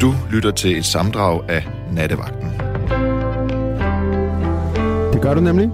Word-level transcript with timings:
Du 0.00 0.14
lytter 0.30 0.50
til 0.50 0.78
et 0.78 0.84
samdrag 0.84 1.50
af 1.50 1.68
Nattevagten. 1.92 2.48
Det 5.12 5.22
gør 5.22 5.34
du 5.34 5.40
nemlig. 5.40 5.70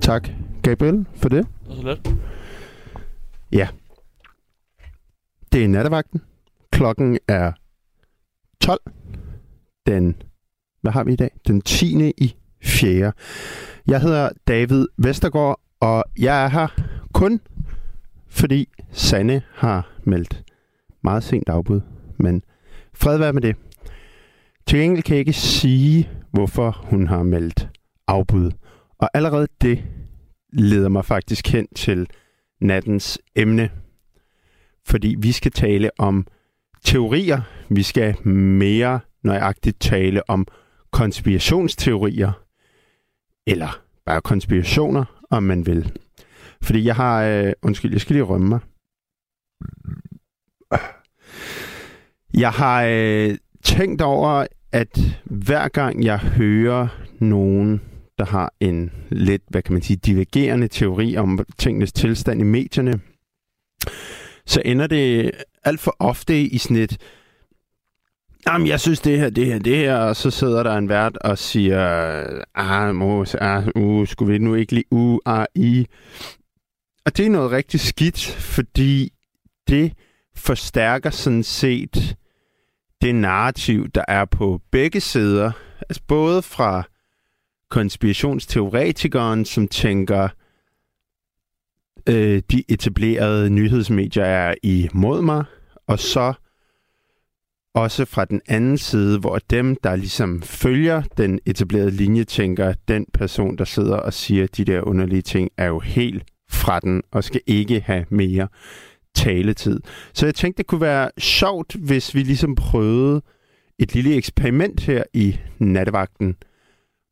Tak, 0.00 0.28
Gabriel, 0.62 1.06
for 1.16 1.28
det. 1.28 1.46
Det 1.64 1.72
er 1.72 1.76
så 1.76 1.82
let. 1.82 2.16
Ja. 3.52 3.68
Det 5.52 5.64
er 5.64 5.68
nattevagten. 5.68 6.22
Klokken 6.72 7.18
er 7.28 7.52
12. 8.60 8.80
Den, 9.86 10.22
hvad 10.82 10.92
har 10.92 11.04
vi 11.04 11.12
i 11.12 11.16
dag? 11.16 11.30
Den 11.46 11.60
10. 11.60 12.10
i 12.10 12.36
4. 12.62 13.12
Jeg 13.86 14.00
hedder 14.00 14.28
David 14.48 14.86
Vestergaard, 14.96 15.60
og 15.80 16.04
jeg 16.18 16.44
er 16.44 16.48
her 16.48 16.68
kun 17.12 17.40
fordi 18.28 18.68
Sanne 18.92 19.42
har 19.54 19.90
meldt 20.04 20.42
meget 21.02 21.22
sent 21.22 21.48
afbud. 21.48 21.80
Men 22.16 22.42
fred 23.00 23.18
være 23.18 23.32
med 23.32 23.42
det. 23.42 23.56
Til 24.66 24.78
gengæld 24.78 25.02
kan 25.02 25.14
jeg 25.14 25.20
ikke 25.20 25.32
sige, 25.32 26.10
hvorfor 26.32 26.70
hun 26.84 27.06
har 27.06 27.22
meldt 27.22 27.68
afbud. 28.06 28.50
Og 28.98 29.10
allerede 29.14 29.48
det 29.60 29.84
leder 30.52 30.88
mig 30.88 31.04
faktisk 31.04 31.48
hen 31.48 31.68
til 31.76 32.06
nattens 32.60 33.18
emne. 33.36 33.70
Fordi 34.86 35.16
vi 35.18 35.32
skal 35.32 35.52
tale 35.52 35.90
om 35.98 36.26
teorier. 36.84 37.40
Vi 37.68 37.82
skal 37.82 38.28
mere 38.28 39.00
nøjagtigt 39.22 39.80
tale 39.80 40.30
om 40.30 40.46
konspirationsteorier. 40.90 42.32
Eller 43.46 43.80
bare 44.06 44.20
konspirationer, 44.20 45.24
om 45.30 45.42
man 45.42 45.66
vil. 45.66 45.92
Fordi 46.62 46.84
jeg 46.84 46.96
har... 46.96 47.22
Øh, 47.24 47.52
undskyld, 47.62 47.92
jeg 47.92 48.00
skal 48.00 48.14
lige 48.14 48.22
rømme 48.22 48.48
mig. 48.48 48.60
Jeg 52.38 52.50
har 52.50 52.84
øh, 52.84 53.36
tænkt 53.64 54.02
over, 54.02 54.46
at 54.72 55.00
hver 55.24 55.68
gang 55.68 56.04
jeg 56.04 56.18
hører 56.18 56.88
nogen, 57.20 57.80
der 58.18 58.24
har 58.24 58.52
en 58.60 58.90
lidt, 59.10 59.42
hvad 59.48 59.62
kan 59.62 59.72
man 59.72 59.82
sige, 59.82 59.96
divergerende 59.96 60.68
teori 60.68 61.16
om 61.16 61.44
tingenes 61.58 61.92
tilstand 61.92 62.40
i 62.40 62.44
medierne, 62.44 63.00
så 64.46 64.62
ender 64.64 64.86
det 64.86 65.30
alt 65.64 65.80
for 65.80 65.96
ofte 65.98 66.40
i 66.40 66.58
sådan 66.58 66.76
et, 66.76 66.96
Jamen, 68.46 68.66
jeg 68.66 68.80
synes 68.80 69.00
det 69.00 69.18
her, 69.18 69.30
det 69.30 69.46
her, 69.46 69.58
det 69.58 69.76
her, 69.76 69.96
og 69.96 70.16
så 70.16 70.30
sidder 70.30 70.62
der 70.62 70.76
en 70.76 70.88
vært 70.88 71.16
og 71.16 71.38
siger, 71.38 72.24
ah, 72.54 72.94
mos, 72.94 73.34
ah, 73.34 73.66
uh, 73.74 74.06
skulle 74.06 74.32
vi 74.32 74.38
nu 74.38 74.54
ikke 74.54 74.72
lige 74.72 74.84
u, 74.90 75.20
ah, 75.26 75.46
i. 75.54 75.86
Og 77.04 77.16
det 77.16 77.26
er 77.26 77.30
noget 77.30 77.50
rigtig 77.50 77.80
skidt, 77.80 78.26
fordi 78.38 79.12
det 79.68 79.92
forstærker 80.36 81.10
sådan 81.10 81.42
set 81.42 82.16
det 83.02 83.14
narrativ, 83.14 83.88
der 83.88 84.04
er 84.08 84.24
på 84.24 84.60
begge 84.70 85.00
sider. 85.00 85.52
Altså 85.80 86.02
både 86.08 86.42
fra 86.42 86.82
konspirationsteoretikeren, 87.70 89.44
som 89.44 89.68
tænker, 89.68 90.28
øh, 92.08 92.42
de 92.50 92.64
etablerede 92.68 93.50
nyhedsmedier 93.50 94.24
er 94.24 94.54
imod 94.62 95.22
mig, 95.22 95.44
og 95.86 95.98
så 95.98 96.32
også 97.74 98.04
fra 98.04 98.24
den 98.24 98.40
anden 98.48 98.78
side, 98.78 99.18
hvor 99.18 99.38
dem, 99.50 99.76
der 99.76 99.96
ligesom 99.96 100.42
følger 100.42 101.02
den 101.16 101.40
etablerede 101.46 101.90
linje, 101.90 102.24
tænker, 102.24 102.74
den 102.88 103.06
person, 103.14 103.58
der 103.58 103.64
sidder 103.64 103.96
og 103.96 104.12
siger 104.12 104.46
de 104.46 104.64
der 104.64 104.80
underlige 104.82 105.22
ting, 105.22 105.50
er 105.56 105.66
jo 105.66 105.78
helt 105.78 106.24
fra 106.50 106.80
den 106.80 107.02
og 107.12 107.24
skal 107.24 107.40
ikke 107.46 107.80
have 107.80 108.04
mere 108.10 108.48
taletid. 109.14 109.80
Så 110.12 110.26
jeg 110.26 110.34
tænkte, 110.34 110.58
det 110.58 110.66
kunne 110.66 110.80
være 110.80 111.10
sjovt, 111.18 111.74
hvis 111.74 112.14
vi 112.14 112.22
ligesom 112.22 112.54
prøvede 112.54 113.22
et 113.78 113.94
lille 113.94 114.14
eksperiment 114.14 114.80
her 114.80 115.02
i 115.14 115.38
nattevagten, 115.58 116.36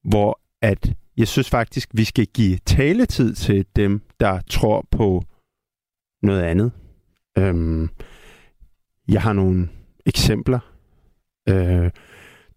hvor 0.05 0.41
at 0.63 0.93
jeg 1.17 1.29
synes 1.29 1.51
faktisk, 1.51 1.91
vi 1.93 2.05
skal 2.05 2.27
give 2.27 2.59
taletid 2.67 3.35
til 3.35 3.67
dem, 3.77 4.03
der 4.21 4.41
tror 4.51 4.87
på 4.91 5.25
noget 6.23 6.43
andet. 6.43 6.73
Øhm, 7.39 7.89
jeg 9.09 9.23
har 9.23 9.33
nogle 9.33 9.69
eksempler. 10.07 10.59
Øh, 11.49 11.91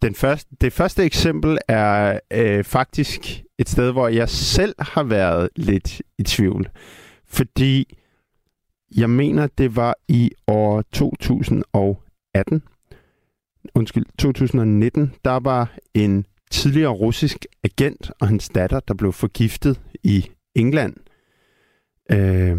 den 0.01 0.16
første, 0.16 0.56
det 0.61 0.73
første 0.73 1.03
eksempel 1.03 1.57
er 1.67 2.19
øh, 2.33 2.63
faktisk 2.63 3.44
et 3.59 3.69
sted, 3.69 3.91
hvor 3.91 4.07
jeg 4.07 4.29
selv 4.29 4.75
har 4.79 5.03
været 5.03 5.50
lidt 5.56 6.01
i 6.17 6.23
tvivl. 6.23 6.69
Fordi 7.27 7.97
jeg 8.97 9.09
mener, 9.09 9.47
det 9.47 9.75
var 9.75 9.95
i 10.07 10.31
år 10.47 10.81
2018. 10.81 12.63
Undskyld, 13.75 14.05
2019. 14.17 15.13
Der 15.25 15.39
var 15.39 15.77
en 15.94 16.25
tidligere 16.51 16.91
russisk 16.91 17.45
agent 17.63 18.11
og 18.19 18.27
hans 18.27 18.50
datter, 18.50 18.79
der 18.79 18.94
blev 18.94 19.13
forgiftet 19.13 19.81
i 20.03 20.29
England. 20.55 20.95
Øh, 22.11 22.57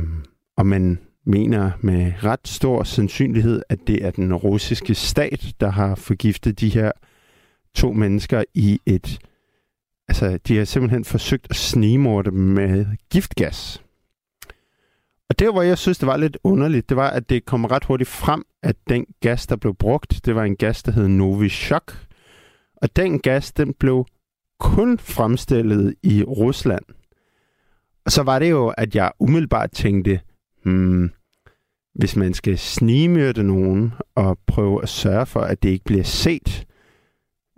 og 0.56 0.66
man 0.66 0.98
mener 1.26 1.70
med 1.80 2.12
ret 2.24 2.48
stor 2.48 2.82
sandsynlighed, 2.82 3.62
at 3.68 3.78
det 3.86 4.04
er 4.04 4.10
den 4.10 4.34
russiske 4.34 4.94
stat, 4.94 5.54
der 5.60 5.70
har 5.70 5.94
forgiftet 5.94 6.60
de 6.60 6.68
her 6.68 6.92
to 7.74 7.92
mennesker 7.92 8.44
i 8.54 8.80
et... 8.86 9.18
Altså, 10.08 10.38
de 10.48 10.56
har 10.56 10.64
simpelthen 10.64 11.04
forsøgt 11.04 11.46
at 11.50 11.56
snigmorde 11.56 12.30
dem 12.30 12.38
med 12.38 12.86
giftgas. 13.10 13.82
Og 15.30 15.38
der, 15.38 15.52
hvor 15.52 15.62
jeg 15.62 15.78
synes, 15.78 15.98
det 15.98 16.06
var 16.06 16.16
lidt 16.16 16.38
underligt, 16.44 16.88
det 16.88 16.96
var, 16.96 17.10
at 17.10 17.30
det 17.30 17.44
kom 17.44 17.64
ret 17.64 17.84
hurtigt 17.84 18.10
frem, 18.10 18.44
at 18.62 18.76
den 18.88 19.06
gas, 19.20 19.46
der 19.46 19.56
blev 19.56 19.74
brugt, 19.74 20.20
det 20.24 20.34
var 20.34 20.44
en 20.44 20.56
gas, 20.56 20.82
der 20.82 20.92
hed 20.92 21.08
Novichok. 21.08 22.06
Og 22.76 22.96
den 22.96 23.18
gas, 23.18 23.52
den 23.52 23.74
blev 23.74 24.06
kun 24.60 24.98
fremstillet 24.98 25.94
i 26.02 26.22
Rusland. 26.22 26.84
Og 28.04 28.12
så 28.12 28.22
var 28.22 28.38
det 28.38 28.50
jo, 28.50 28.68
at 28.68 28.94
jeg 28.94 29.12
umiddelbart 29.18 29.70
tænkte, 29.70 30.20
hmm, 30.64 31.10
hvis 31.94 32.16
man 32.16 32.34
skal 32.34 32.58
snigmyrde 32.58 33.42
nogen 33.42 33.92
og 34.14 34.38
prøve 34.46 34.82
at 34.82 34.88
sørge 34.88 35.26
for, 35.26 35.40
at 35.40 35.62
det 35.62 35.68
ikke 35.68 35.84
bliver 35.84 36.04
set, 36.04 36.66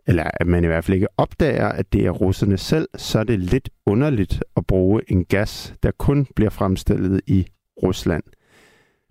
eller 0.06 0.30
at 0.34 0.46
man 0.46 0.64
i 0.64 0.66
hvert 0.66 0.84
fald 0.84 0.94
ikke 0.94 1.18
opdager, 1.20 1.68
at 1.68 1.92
det 1.92 2.06
er 2.06 2.10
russerne 2.10 2.58
selv, 2.58 2.88
så 2.96 3.18
er 3.18 3.24
det 3.24 3.40
lidt 3.40 3.70
underligt 3.86 4.44
at 4.56 4.66
bruge 4.66 5.02
en 5.08 5.24
gas, 5.24 5.74
der 5.82 5.90
kun 5.90 6.26
bliver 6.36 6.50
fremstillet 6.50 7.20
i 7.26 7.46
Rusland. 7.82 8.22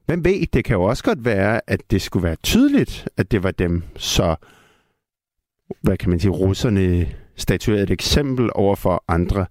Hvem 0.05 0.25
ved, 0.25 0.47
det 0.53 0.65
kan 0.65 0.75
jo 0.75 0.83
også 0.83 1.03
godt 1.03 1.25
være, 1.25 1.61
at 1.67 1.81
det 1.91 2.01
skulle 2.01 2.23
være 2.23 2.35
tydeligt, 2.43 3.07
at 3.17 3.31
det 3.31 3.43
var 3.43 3.51
dem, 3.51 3.83
så 3.95 4.35
hvad 5.81 5.97
kan 5.97 6.09
man 6.09 6.19
sige, 6.19 6.31
russerne 6.31 7.07
statuerede 7.35 7.83
et 7.83 7.91
eksempel 7.91 8.49
over 8.55 8.75
for 8.75 9.03
andre 9.07 9.45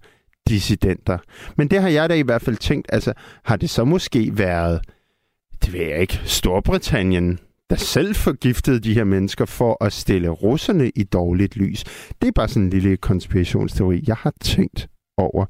dissidenter. 0.47 1.17
Men 1.57 1.67
det 1.67 1.81
har 1.81 1.89
jeg 1.89 2.09
da 2.09 2.15
i 2.15 2.21
hvert 2.21 2.41
fald 2.41 2.57
tænkt, 2.57 2.87
altså 2.93 3.13
har 3.43 3.55
det 3.55 3.69
så 3.69 3.83
måske 3.83 4.37
været, 4.37 4.81
det 5.65 5.73
ved 5.73 5.81
jeg 5.81 6.01
ikke, 6.01 6.21
Storbritannien, 6.25 7.39
der 7.69 7.75
selv 7.75 8.15
forgiftede 8.15 8.79
de 8.79 8.93
her 8.93 9.03
mennesker 9.03 9.45
for 9.45 9.83
at 9.83 9.93
stille 9.93 10.29
russerne 10.29 10.91
i 10.95 11.03
dårligt 11.03 11.55
lys. 11.55 11.83
Det 12.21 12.27
er 12.27 12.31
bare 12.31 12.47
sådan 12.47 12.63
en 12.63 12.69
lille 12.69 12.97
konspirationsteori, 12.97 14.03
jeg 14.07 14.15
har 14.15 14.33
tænkt 14.41 14.89
over. 15.17 15.45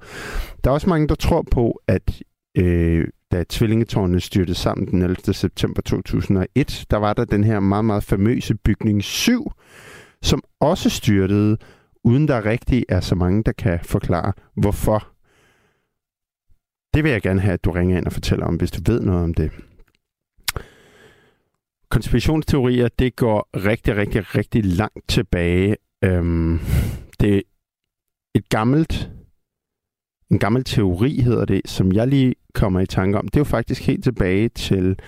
Der 0.64 0.70
er 0.70 0.74
også 0.74 0.90
mange, 0.90 1.08
der 1.08 1.16
tror 1.16 1.46
på, 1.52 1.82
at 1.88 2.22
øh, 2.58 3.08
da 3.32 3.44
tvillingetårnene 3.50 4.20
styrtede 4.20 4.58
sammen 4.58 4.88
den 4.88 5.02
11. 5.02 5.34
september 5.34 5.82
2001, 5.82 6.86
der 6.92 6.98
var 6.98 7.14
der 7.14 7.26
den 7.26 7.44
her 7.44 7.60
meget, 7.60 7.86
meget 7.86 8.04
famøse 8.04 8.56
bygning 8.56 9.04
7, 9.04 9.52
som 10.22 10.44
også 10.60 10.90
styrtede, 10.90 11.58
uden 12.04 12.28
der 12.28 12.46
rigtig 12.46 12.86
er 12.90 13.00
så 13.00 13.16
mange, 13.16 13.44
der 13.44 13.52
kan 13.52 13.80
forklare, 13.84 14.34
hvorfor. 14.56 15.08
Det 16.94 17.04
vil 17.04 17.12
jeg 17.12 17.22
gerne 17.22 17.42
have, 17.42 17.54
at 17.54 17.66
du 17.66 17.72
ringer 17.72 17.98
ind 17.98 18.06
og 18.06 18.14
fortæller 18.14 18.46
om, 18.46 18.56
hvis 18.56 18.72
du 18.72 18.92
ved 18.92 19.02
noget 19.02 19.24
om 19.24 19.34
det. 19.34 19.52
Konspirationsteorier, 21.90 22.88
det 23.00 23.16
går 23.16 23.50
rigtig, 23.56 23.96
rigtig, 23.96 24.36
rigtig 24.36 24.66
langt 24.66 25.08
tilbage. 25.08 25.76
Øhm, 26.04 26.60
det 27.20 27.38
er 27.38 27.42
et 28.36 28.50
gammelt, 28.50 29.10
en 30.32 30.40
gammel 30.40 30.64
teori, 30.64 31.22
hedder 31.22 31.46
det, 31.46 31.62
som 31.66 31.92
jeg 31.92 32.08
lige 32.08 32.36
kommer 32.54 32.80
i 32.80 32.86
tanke 32.86 33.18
om. 33.18 33.28
Det 33.28 33.36
er 33.36 33.40
jo 33.40 33.44
faktisk 33.44 33.88
helt 33.88 34.04
tilbage 34.04 34.50
til 34.50 35.00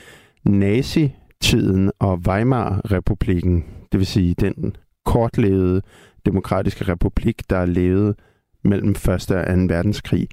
nazitiden 0.46 1.92
og 2.00 2.22
Weimar-republiken. 2.28 3.66
Det 3.92 4.00
vil 4.00 4.08
sige 4.08 4.34
den 4.34 4.76
kortlevede 5.06 5.82
demokratiske 6.26 6.84
republik, 6.84 7.42
der 7.50 7.66
levede 7.66 8.16
mellem 8.64 8.90
1. 8.90 9.08
og 9.08 9.18
2. 9.28 9.34
verdenskrig. 9.68 10.28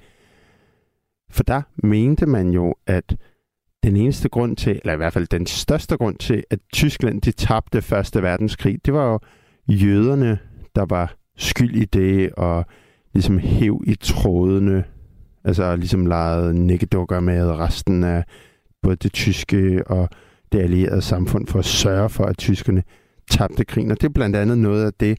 For 1.29 1.43
der 1.43 1.61
mente 1.83 2.25
man 2.25 2.49
jo, 2.49 2.75
at 2.87 3.17
den 3.83 3.95
eneste 3.95 4.29
grund 4.29 4.57
til, 4.57 4.71
eller 4.71 4.93
i 4.93 4.97
hvert 4.97 5.13
fald 5.13 5.27
den 5.27 5.45
største 5.45 5.97
grund 5.97 6.17
til, 6.17 6.43
at 6.49 6.59
Tyskland 6.73 7.21
de 7.21 7.31
tabte 7.31 7.77
1. 7.77 7.83
verdenskrig, 8.23 8.85
det 8.85 8.93
var 8.93 9.11
jo 9.11 9.19
jøderne, 9.67 10.39
der 10.75 10.85
var 10.85 11.15
skyld 11.37 11.75
i 11.75 11.85
det, 11.85 12.31
og 12.31 12.65
ligesom 13.13 13.39
hæv 13.39 13.83
i 13.87 13.95
trådene, 13.95 14.83
altså 15.43 15.75
ligesom 15.75 16.05
leget 16.05 16.55
nikkedukker 16.55 17.19
med 17.19 17.51
resten 17.51 18.03
af 18.03 18.23
både 18.81 18.95
det 18.95 19.13
tyske 19.13 19.83
og 19.87 20.09
det 20.51 20.59
allierede 20.59 21.01
samfund 21.01 21.47
for 21.47 21.59
at 21.59 21.65
sørge 21.65 22.09
for, 22.09 22.23
at 22.23 22.37
tyskerne 22.37 22.83
tabte 23.29 23.65
krigen. 23.65 23.91
Og 23.91 24.01
det 24.01 24.07
er 24.07 24.13
blandt 24.13 24.35
andet 24.35 24.57
noget 24.57 24.85
af 24.85 24.93
det, 24.93 25.17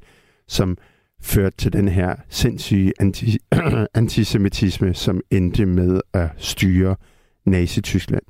som 0.48 0.76
førte 1.20 1.56
til 1.56 1.72
den 1.72 1.88
her 1.88 2.16
sindssyge 2.28 2.92
anti 3.00 3.38
antisemitisme, 3.94 4.94
som 4.94 5.20
endte 5.30 5.66
med 5.66 6.00
at 6.12 6.28
styre 6.36 6.96
Nazi-Tyskland. 7.44 8.22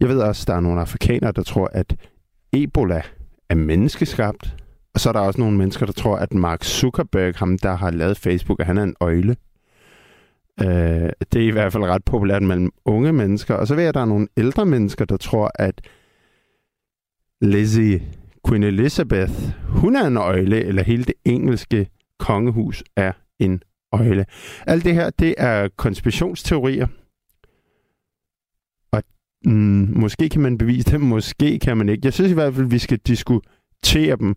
Jeg 0.00 0.08
ved 0.08 0.18
også, 0.20 0.42
at 0.42 0.46
der 0.46 0.54
er 0.54 0.60
nogle 0.60 0.80
afrikanere, 0.80 1.32
der 1.32 1.42
tror, 1.42 1.70
at 1.72 1.96
Ebola 2.52 3.02
er 3.48 3.54
menneskeskabt. 3.54 4.56
Og 4.96 5.00
så 5.00 5.08
er 5.08 5.12
der 5.12 5.20
også 5.20 5.40
nogle 5.40 5.56
mennesker, 5.56 5.86
der 5.86 5.92
tror, 5.92 6.16
at 6.16 6.34
Mark 6.34 6.64
Zuckerberg, 6.64 7.34
ham 7.36 7.58
der 7.58 7.74
har 7.74 7.90
lavet 7.90 8.18
Facebook, 8.18 8.60
at 8.60 8.66
han 8.66 8.78
er 8.78 8.82
en 8.82 8.96
øjle. 9.00 9.36
Øh, 10.60 11.10
det 11.32 11.42
er 11.42 11.46
i 11.46 11.50
hvert 11.50 11.72
fald 11.72 11.84
ret 11.84 12.04
populært 12.04 12.42
mellem 12.42 12.72
unge 12.84 13.12
mennesker. 13.12 13.54
Og 13.54 13.66
så 13.66 13.74
ved 13.74 13.82
jeg, 13.82 13.88
at 13.88 13.94
der 13.94 14.00
er 14.00 14.04
nogle 14.04 14.28
ældre 14.36 14.66
mennesker, 14.66 15.04
der 15.04 15.16
tror, 15.16 15.50
at 15.54 15.80
Lizzie, 17.40 18.02
Queen 18.48 18.62
Elizabeth, 18.62 19.32
hun 19.68 19.96
er 19.96 20.06
en 20.06 20.16
øjle, 20.16 20.64
eller 20.64 20.82
hele 20.82 21.04
det 21.04 21.14
engelske 21.24 21.88
kongehus 22.18 22.84
er 22.96 23.12
en 23.38 23.62
øjle. 23.92 24.26
Alt 24.66 24.84
det 24.84 24.94
her, 24.94 25.10
det 25.10 25.34
er 25.38 25.68
konspirationsteorier. 25.76 26.86
Og 28.92 29.02
mm, 29.44 29.92
måske 29.96 30.28
kan 30.28 30.40
man 30.40 30.58
bevise 30.58 30.90
dem, 30.90 31.00
måske 31.00 31.58
kan 31.58 31.76
man 31.76 31.88
ikke. 31.88 32.06
Jeg 32.06 32.12
synes 32.12 32.30
i 32.30 32.34
hvert 32.34 32.54
fald, 32.54 32.66
vi 32.66 32.78
skal 32.78 32.98
diskutere 32.98 34.16
dem. 34.16 34.36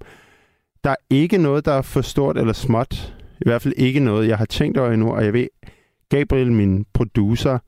Der 0.84 0.90
er 0.90 0.96
ikke 1.10 1.38
noget, 1.38 1.66
der 1.66 1.72
er 1.72 1.82
for 1.82 2.02
stort 2.02 2.38
eller 2.38 2.54
småt. 2.54 3.16
I 3.42 3.46
hvert 3.46 3.62
fald 3.62 3.74
ikke 3.78 4.00
noget, 4.00 4.28
jeg 4.28 4.38
har 4.38 4.46
tænkt 4.46 4.78
over 4.78 4.92
endnu, 4.92 5.12
og 5.16 5.26
jeg 5.26 5.34
ved, 5.34 5.48
Gabriel, 6.10 6.52
min 6.52 6.86
producer, 6.94 7.60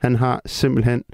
han 0.00 0.14
har 0.14 0.40
simpelthen 0.46 1.04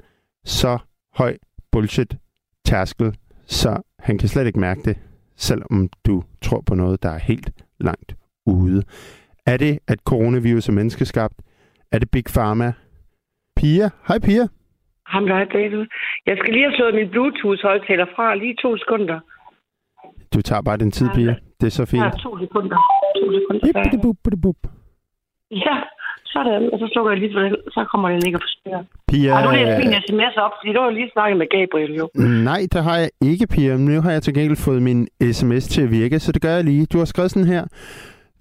så 0.45 0.77
høj 1.15 1.37
bullshit-tærskel, 1.71 3.15
så 3.45 3.81
han 3.99 4.17
kan 4.17 4.27
slet 4.27 4.47
ikke 4.47 4.59
mærke 4.59 4.81
det, 4.85 4.97
selvom 5.35 5.89
du 6.05 6.23
tror 6.41 6.61
på 6.61 6.75
noget, 6.75 7.03
der 7.03 7.09
er 7.09 7.19
helt 7.19 7.49
langt 7.79 8.15
ude. 8.45 8.83
Er 9.45 9.57
det, 9.57 9.79
at 9.87 9.99
coronavirus 9.99 10.69
er 10.69 10.73
menneskeskabt? 10.73 11.35
Er 11.91 11.99
det 11.99 12.11
Big 12.11 12.25
Pharma? 12.35 12.73
Pia? 13.55 13.89
Hej 14.07 14.19
Pia. 14.19 14.47
Ham 15.07 15.25
der 15.25 15.45
David. 15.45 15.85
Jeg 16.25 16.37
skal 16.37 16.53
lige 16.53 16.65
have 16.67 16.75
slået 16.75 16.95
min 16.95 17.09
Bluetooth-højtaler 17.09 18.05
fra 18.15 18.35
lige 18.35 18.55
to 18.61 18.77
sekunder. 18.77 19.19
Du 20.33 20.41
tager 20.41 20.61
bare 20.61 20.77
den 20.77 20.91
tid, 20.91 21.07
Pia. 21.15 21.35
Det 21.61 21.67
er 21.67 21.75
så 21.81 21.85
fint. 21.85 22.03
Ja, 22.03 22.09
to 22.09 22.39
sekunder. 22.39 22.77
To 23.19 23.25
sekunder. 23.37 23.59
Ja, 25.51 25.75
sådan. 26.25 26.69
Og 26.73 26.79
så 26.79 26.89
slukker 26.93 27.11
jeg 27.11 27.19
lige 27.19 27.33
for 27.35 27.39
den. 27.39 27.55
Så 27.75 27.85
kommer 27.91 28.09
den 28.09 28.21
ikke 28.27 28.35
at 28.35 28.43
forstyrre. 28.47 28.83
Pia... 29.07 29.33
Har 29.33 29.41
du 29.45 29.51
læst 29.55 29.77
min 29.83 29.93
sms 30.07 30.35
op? 30.45 30.51
Fordi 30.59 30.73
du 30.73 30.81
har 30.81 30.89
lige 30.89 31.09
snakket 31.13 31.37
med 31.37 31.47
Gabriel 31.55 31.93
jo. 32.01 32.09
Nej, 32.49 32.61
det 32.73 32.83
har 32.83 32.97
jeg 32.97 33.09
ikke, 33.21 33.47
Pia. 33.47 33.77
Nu 33.77 34.01
har 34.01 34.11
jeg 34.11 34.23
til 34.23 34.33
gengæld 34.33 34.57
fået 34.57 34.81
min 34.81 35.07
sms 35.31 35.67
til 35.67 35.81
at 35.81 35.91
virke, 35.91 36.19
så 36.19 36.31
det 36.31 36.41
gør 36.41 36.53
jeg 36.55 36.63
lige. 36.63 36.85
Du 36.85 36.97
har 36.97 37.05
skrevet 37.05 37.31
sådan 37.31 37.47
her. 37.47 37.63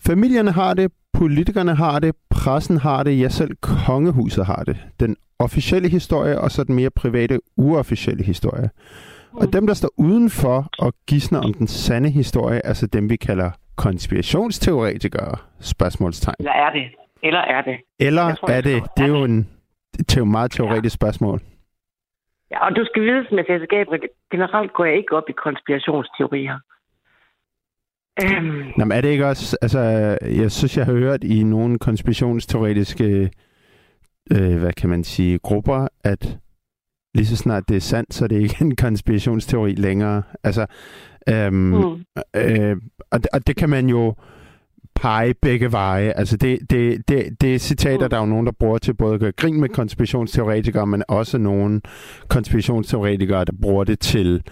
Familierne 0.06 0.50
har 0.50 0.74
det, 0.74 0.92
politikerne 1.12 1.74
har 1.74 1.98
det, 1.98 2.14
pressen 2.30 2.76
har 2.76 3.02
det, 3.02 3.20
ja 3.20 3.28
selv 3.28 3.50
kongehuset 3.86 4.46
har 4.46 4.62
det. 4.66 4.76
Den 5.00 5.16
officielle 5.38 5.88
historie, 5.88 6.40
og 6.40 6.50
så 6.50 6.64
den 6.64 6.74
mere 6.74 6.90
private, 6.90 7.38
uofficielle 7.56 8.24
historie. 8.24 8.70
Og 9.32 9.52
dem, 9.52 9.66
der 9.66 9.74
står 9.74 9.90
udenfor 9.96 10.68
og 10.78 10.94
gisner 11.06 11.40
om 11.40 11.54
den 11.54 11.66
sande 11.66 12.10
historie, 12.10 12.66
altså 12.66 12.86
dem, 12.86 13.10
vi 13.10 13.16
kalder 13.16 13.50
konspirationsteoretikere, 13.76 15.36
spørgsmålstegn. 15.60 16.34
Eller 16.38 16.52
er 16.52 16.72
det? 16.72 16.84
Eller 17.22 17.38
er 17.38 17.62
det? 17.62 17.76
Eller 17.98 18.34
tror, 18.34 18.48
er 18.48 18.60
det? 18.60 18.82
Det 18.96 19.04
er 19.04 19.08
jo 19.08 19.24
en 19.24 19.48
te- 20.08 20.24
meget 20.24 20.50
teoretisk 20.50 20.94
ja. 20.94 20.96
spørgsmål. 20.96 21.40
Ja, 22.50 22.66
og 22.66 22.76
du 22.76 22.84
skal 22.84 23.02
vide, 23.02 23.26
som 23.28 23.38
jeg 23.38 23.44
sagde 23.46 23.66
Gabriel, 23.66 24.02
generelt 24.30 24.72
går 24.72 24.84
jeg 24.84 24.96
ikke 24.96 25.16
op 25.16 25.28
i 25.28 25.32
konspirationsteorier. 25.32 26.58
Øhm. 28.22 28.72
Nå, 28.76 28.84
men 28.84 28.92
er 28.92 29.00
det 29.00 29.08
ikke 29.08 29.26
også, 29.26 29.58
altså, 29.62 29.80
jeg 30.22 30.52
synes, 30.52 30.76
jeg 30.76 30.86
har 30.86 30.92
hørt 30.92 31.24
i 31.24 31.42
nogle 31.42 31.78
konspirationsteoretiske, 31.78 33.30
øh, 34.32 34.58
hvad 34.58 34.72
kan 34.72 34.90
man 34.90 35.04
sige, 35.04 35.38
grupper, 35.38 35.88
at 36.04 36.38
lige 37.14 37.26
så 37.26 37.36
snart 37.36 37.68
det 37.68 37.76
er 37.76 37.80
sandt, 37.80 38.14
så 38.14 38.24
er 38.24 38.28
det 38.28 38.40
ikke 38.40 38.56
en 38.60 38.76
konspirationsteori 38.76 39.74
længere. 39.74 40.22
Altså, 40.44 40.66
øhm, 41.28 41.54
mm. 41.54 42.04
øh, 42.36 42.76
og, 43.10 43.20
og 43.32 43.46
det 43.46 43.56
kan 43.56 43.70
man 43.70 43.88
jo 43.88 44.14
pege 44.94 45.34
begge 45.34 45.72
veje. 45.72 46.12
Altså, 46.12 46.36
det, 46.36 46.70
det, 46.70 47.08
det, 47.08 47.40
det 47.40 47.54
er 47.54 47.58
citater, 47.58 48.06
mm. 48.06 48.10
der 48.10 48.16
er 48.16 48.20
jo 48.20 48.26
nogen, 48.26 48.46
der 48.46 48.52
bruger 48.52 48.78
til 48.78 48.94
både 48.94 49.14
at 49.14 49.20
gøre 49.20 49.32
grin 49.32 49.60
med 49.60 49.68
konspirationsteoretikere, 49.68 50.86
men 50.86 51.02
også 51.08 51.38
nogle 51.38 51.80
konspirationsteoretikere, 52.28 53.44
der 53.44 53.52
bruger 53.62 53.84
det 53.84 54.00
til, 54.00 54.42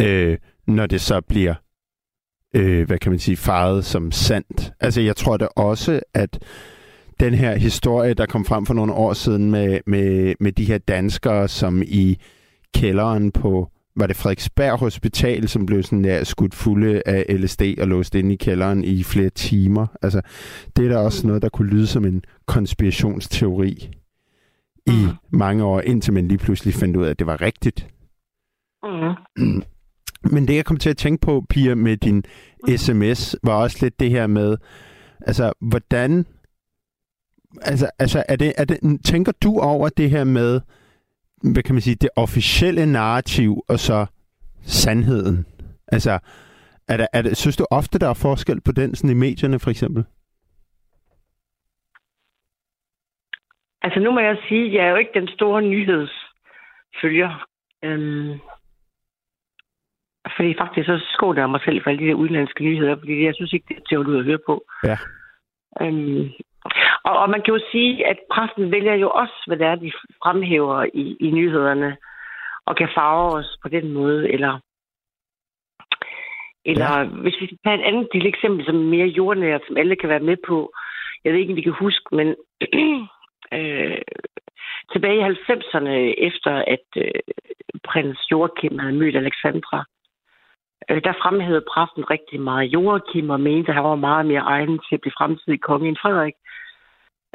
øh, 0.00 0.38
når 0.66 0.86
det 0.86 1.00
så 1.00 1.20
bliver 1.20 1.54
øh, 2.56 2.86
hvad 2.86 2.98
kan 2.98 3.12
man 3.12 3.18
sige, 3.18 3.36
faret 3.36 3.84
som 3.84 4.12
sandt. 4.12 4.72
Altså, 4.80 5.00
jeg 5.00 5.16
tror 5.16 5.36
da 5.36 5.46
også, 5.46 6.00
at 6.14 6.38
den 7.20 7.34
her 7.34 7.56
historie, 7.56 8.14
der 8.14 8.26
kom 8.26 8.44
frem 8.44 8.66
for 8.66 8.74
nogle 8.74 8.92
år 8.92 9.12
siden 9.12 9.50
med, 9.50 9.80
med, 9.86 10.34
med 10.40 10.52
de 10.52 10.64
her 10.64 10.78
danskere, 10.78 11.48
som 11.48 11.82
i 11.86 12.18
kælderen 12.74 13.32
på, 13.32 13.70
var 13.96 14.06
det 14.06 14.16
Frederiksberg 14.16 14.78
Hospital, 14.78 15.48
som 15.48 15.66
blev 15.66 15.82
sådan 15.82 16.04
der 16.04 16.24
skudt 16.24 16.54
fulde 16.54 17.02
af 17.06 17.24
LSD 17.28 17.62
og 17.80 17.88
låst 17.88 18.14
inde 18.14 18.32
i 18.32 18.36
kælderen 18.36 18.84
i 18.84 19.02
flere 19.02 19.30
timer. 19.30 19.86
Altså, 20.02 20.20
det 20.76 20.84
er 20.84 20.88
da 20.88 20.98
også 20.98 21.26
noget, 21.26 21.42
der 21.42 21.48
kunne 21.48 21.70
lyde 21.70 21.86
som 21.86 22.04
en 22.04 22.22
konspirationsteori 22.46 23.90
i 24.86 25.06
mm. 25.06 25.38
mange 25.38 25.64
år, 25.64 25.80
indtil 25.80 26.12
man 26.12 26.28
lige 26.28 26.38
pludselig 26.38 26.74
fandt 26.74 26.96
ud 26.96 27.04
af, 27.04 27.10
at 27.10 27.18
det 27.18 27.26
var 27.26 27.40
rigtigt. 27.40 27.88
Mm. 29.36 29.62
Men 30.32 30.48
det, 30.48 30.56
jeg 30.56 30.64
kom 30.64 30.76
til 30.76 30.90
at 30.90 30.96
tænke 30.96 31.20
på, 31.20 31.44
Pia, 31.48 31.74
med 31.74 31.96
din 31.96 32.24
sms, 32.76 33.36
var 33.42 33.54
også 33.54 33.78
lidt 33.80 34.00
det 34.00 34.10
her 34.10 34.26
med, 34.26 34.56
altså, 35.20 35.52
hvordan... 35.60 36.26
Altså, 37.62 37.90
altså 37.98 38.24
er 38.28 38.36
det, 38.36 38.52
er 38.58 38.64
det, 38.64 39.04
tænker 39.04 39.32
du 39.42 39.58
over 39.58 39.88
det 39.88 40.10
her 40.10 40.24
med, 40.24 40.60
hvad 41.52 41.62
kan 41.62 41.74
man 41.74 41.82
sige, 41.82 41.96
det 42.00 42.10
officielle 42.16 42.86
narrativ 42.92 43.64
og 43.68 43.78
så 43.78 44.06
sandheden? 44.62 45.46
Altså, 45.88 46.18
er 46.88 46.96
der, 46.96 47.06
er 47.12 47.22
det, 47.22 47.36
synes 47.36 47.56
du 47.56 47.66
ofte, 47.70 47.98
der 47.98 48.08
er 48.08 48.14
forskel 48.22 48.60
på 48.60 48.72
den 48.72 48.94
sådan 48.94 49.16
i 49.16 49.20
medierne, 49.20 49.58
for 49.58 49.70
eksempel? 49.70 50.04
Altså, 53.82 54.00
nu 54.00 54.12
må 54.12 54.20
jeg 54.20 54.36
sige, 54.48 54.66
at 54.66 54.72
jeg 54.74 54.84
er 54.86 54.90
jo 54.90 54.96
ikke 54.96 55.20
den 55.20 55.28
store 55.28 55.62
nyhedsfølger. 55.62 57.46
Øhm, 57.84 58.40
fordi 60.36 60.54
faktisk 60.58 60.86
så 60.86 60.98
skåler 61.14 61.42
jeg 61.42 61.50
mig 61.50 61.60
selv 61.64 61.82
for 61.82 61.90
alle 61.90 62.02
de 62.04 62.08
der 62.08 62.14
udenlandske 62.14 62.64
nyheder, 62.64 62.96
fordi 62.98 63.24
jeg 63.24 63.34
synes 63.34 63.52
ikke, 63.52 63.66
det 63.68 63.76
er 63.76 63.86
til 63.88 64.18
at 64.18 64.24
høre 64.24 64.38
på. 64.46 64.64
Ja. 64.84 64.98
Øhm, 65.80 66.30
og, 67.04 67.18
og 67.18 67.30
man 67.30 67.42
kan 67.42 67.54
jo 67.54 67.60
sige, 67.72 68.06
at 68.06 68.18
pressen 68.32 68.70
vælger 68.70 68.94
jo 68.94 69.10
også, 69.10 69.42
hvad 69.46 69.56
det 69.56 69.66
er, 69.66 69.74
de 69.74 69.92
fremhæver 70.22 70.86
i, 70.94 71.16
i 71.20 71.30
nyhederne, 71.30 71.96
og 72.66 72.76
kan 72.76 72.88
farve 72.94 73.32
os 73.38 73.58
på 73.62 73.68
den 73.68 73.92
måde, 73.92 74.32
eller 74.32 74.58
eller 76.70 76.90
ja. 76.98 77.04
hvis 77.04 77.40
vi 77.40 77.46
skal 77.46 77.58
tage 77.64 77.78
et 77.78 77.88
andet 77.88 78.08
lille 78.12 78.28
eksempel, 78.28 78.66
som 78.66 78.76
er 78.76 78.90
mere 78.96 79.06
jordnært, 79.06 79.62
som 79.66 79.76
alle 79.76 79.96
kan 79.96 80.08
være 80.08 80.28
med 80.30 80.36
på. 80.48 80.72
Jeg 81.24 81.32
ved 81.32 81.40
ikke, 81.40 81.52
om 81.52 81.56
vi 81.56 81.68
kan 81.68 81.82
huske, 81.84 82.06
men 82.12 82.28
øh, 83.58 83.98
tilbage 84.92 85.18
i 85.18 85.28
90'erne, 85.50 85.94
efter 86.28 86.52
at 86.74 86.86
øh, 86.96 87.20
prins 87.84 88.18
Joachim 88.30 88.78
havde 88.78 88.98
mødt 89.00 89.16
Alexandra, 89.16 89.84
øh, 90.90 91.00
der 91.04 91.20
fremhævede 91.22 91.68
præsten 91.72 92.10
rigtig 92.10 92.40
meget 92.40 92.72
Joachim 92.74 93.30
og 93.30 93.40
mente, 93.40 93.68
at 93.68 93.74
han 93.74 93.84
var 93.84 94.06
meget 94.08 94.26
mere 94.26 94.48
egnet 94.54 94.80
til 94.88 94.94
at 94.94 95.00
blive 95.00 95.18
fremtidig 95.18 95.60
konge 95.60 95.88
end 95.88 95.96
Frederik. 96.02 96.34
Øh, 96.34 96.55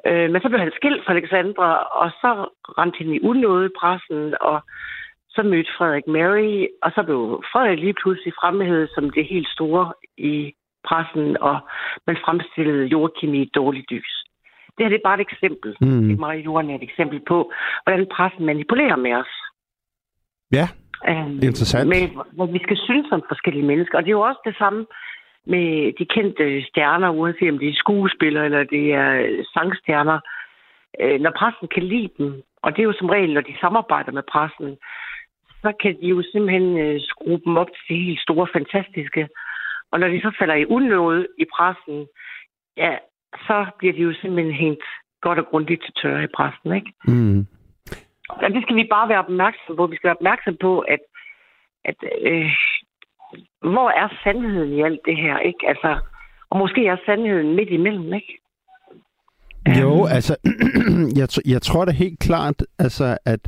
men 0.05 0.41
så 0.41 0.47
blev 0.49 0.59
han 0.59 0.71
skilt 0.75 1.05
fra 1.05 1.13
Alexandra, 1.13 1.69
og 2.01 2.11
så 2.21 2.29
rendte 2.77 2.97
han 2.97 3.13
i 3.13 3.23
unåde 3.29 3.69
pressen, 3.79 4.33
og 4.41 4.57
så 5.29 5.43
mødte 5.43 5.71
Frederik 5.77 6.07
Mary, 6.07 6.67
og 6.83 6.91
så 6.95 7.03
blev 7.03 7.43
Frederik 7.51 7.79
lige 7.79 7.99
pludselig 8.01 8.33
fremhævet 8.41 8.89
som 8.95 9.09
det 9.09 9.25
helt 9.25 9.47
store 9.47 9.93
i 10.17 10.53
pressen, 10.87 11.37
og 11.37 11.59
man 12.07 12.17
fremstillede 12.25 12.85
Joachim 12.85 13.33
i 13.33 13.41
et 13.41 13.55
dårligt 13.55 13.91
lys. 13.91 14.13
Det 14.77 14.85
her 14.85 14.89
det 14.89 14.97
er 14.99 15.09
bare 15.09 15.21
et 15.21 15.27
eksempel, 15.29 15.75
mm. 15.81 16.11
et 16.11 16.19
meget 16.19 16.45
jordnært 16.45 16.83
eksempel 16.83 17.19
på, 17.27 17.51
hvordan 17.83 18.07
pressen 18.15 18.45
manipulerer 18.45 18.95
med 18.95 19.13
os. 19.13 19.33
Ja, 20.51 20.67
Um, 21.09 21.39
Interessant. 21.49 21.89
Med, 21.89 22.03
hvor 22.37 22.45
vi 22.45 22.59
skal 22.65 22.77
synes 22.77 23.07
om 23.11 23.23
forskellige 23.27 23.65
mennesker. 23.71 23.97
Og 23.97 24.03
det 24.03 24.09
er 24.09 24.19
jo 24.19 24.27
også 24.29 24.41
det 24.45 24.55
samme 24.57 24.85
med 25.45 25.93
de 25.99 26.05
kendte 26.05 26.63
stjerner, 26.69 27.09
uanset 27.09 27.51
om 27.51 27.59
det 27.59 27.69
er 27.69 27.81
skuespillere 27.83 28.45
eller 28.45 28.63
det 28.63 28.93
er 28.93 29.43
sangstjerner. 29.53 30.19
Øh, 30.99 31.19
når 31.19 31.31
pressen 31.31 31.67
kan 31.67 31.83
lide 31.83 32.09
dem, 32.17 32.43
og 32.63 32.71
det 32.71 32.79
er 32.79 32.83
jo 32.83 32.93
som 32.99 33.09
regel, 33.09 33.33
når 33.33 33.41
de 33.41 33.61
samarbejder 33.61 34.11
med 34.11 34.23
pressen, 34.31 34.77
så 35.61 35.71
kan 35.81 36.01
de 36.01 36.07
jo 36.07 36.23
simpelthen 36.31 36.77
øh, 36.77 37.01
skrue 37.01 37.41
dem 37.45 37.57
op 37.57 37.67
til 37.67 37.95
det 37.95 38.05
helt 38.05 38.21
store, 38.21 38.47
fantastiske. 38.53 39.27
Og 39.91 39.99
når 39.99 40.07
de 40.07 40.21
så 40.21 40.31
falder 40.39 40.55
i 40.55 40.65
unåde 40.65 41.27
i 41.37 41.45
pressen, 41.55 42.07
ja, 42.77 42.97
så 43.47 43.65
bliver 43.77 43.93
de 43.93 44.01
jo 44.01 44.13
simpelthen 44.13 44.53
helt 44.53 44.83
godt 45.21 45.39
og 45.39 45.45
grundigt 45.45 45.83
til 45.83 45.93
tørre 46.01 46.23
i 46.23 46.33
pressen, 46.37 46.75
ikke? 46.75 46.91
Mm. 47.07 47.47
Og 48.29 48.49
det 48.53 48.61
skal 48.61 48.75
vi 48.75 48.87
bare 48.95 49.09
være 49.09 49.25
opmærksom 49.25 49.75
på. 49.75 49.87
Vi 49.87 49.95
skal 49.95 50.07
være 50.07 50.19
opmærksom 50.19 50.57
på, 50.61 50.79
at, 50.79 50.99
at 51.85 51.95
øh, 52.21 52.51
hvor 53.61 53.89
er 53.89 54.07
sandheden 54.23 54.73
i 54.73 54.81
alt 54.81 54.99
det 55.05 55.17
her, 55.17 55.39
ikke? 55.39 55.67
Altså, 55.67 55.99
og 56.49 56.57
måske 56.57 56.87
er 56.87 56.97
sandheden 57.05 57.55
midt 57.55 57.69
imellem, 57.69 58.13
ikke? 58.13 58.41
Jo, 59.79 59.91
um... 59.91 60.07
altså, 60.11 60.35
jeg, 61.19 61.27
jeg 61.45 61.61
tror 61.61 61.85
da 61.85 61.91
helt 61.91 62.19
klart, 62.19 62.63
altså, 62.79 63.17
at 63.25 63.39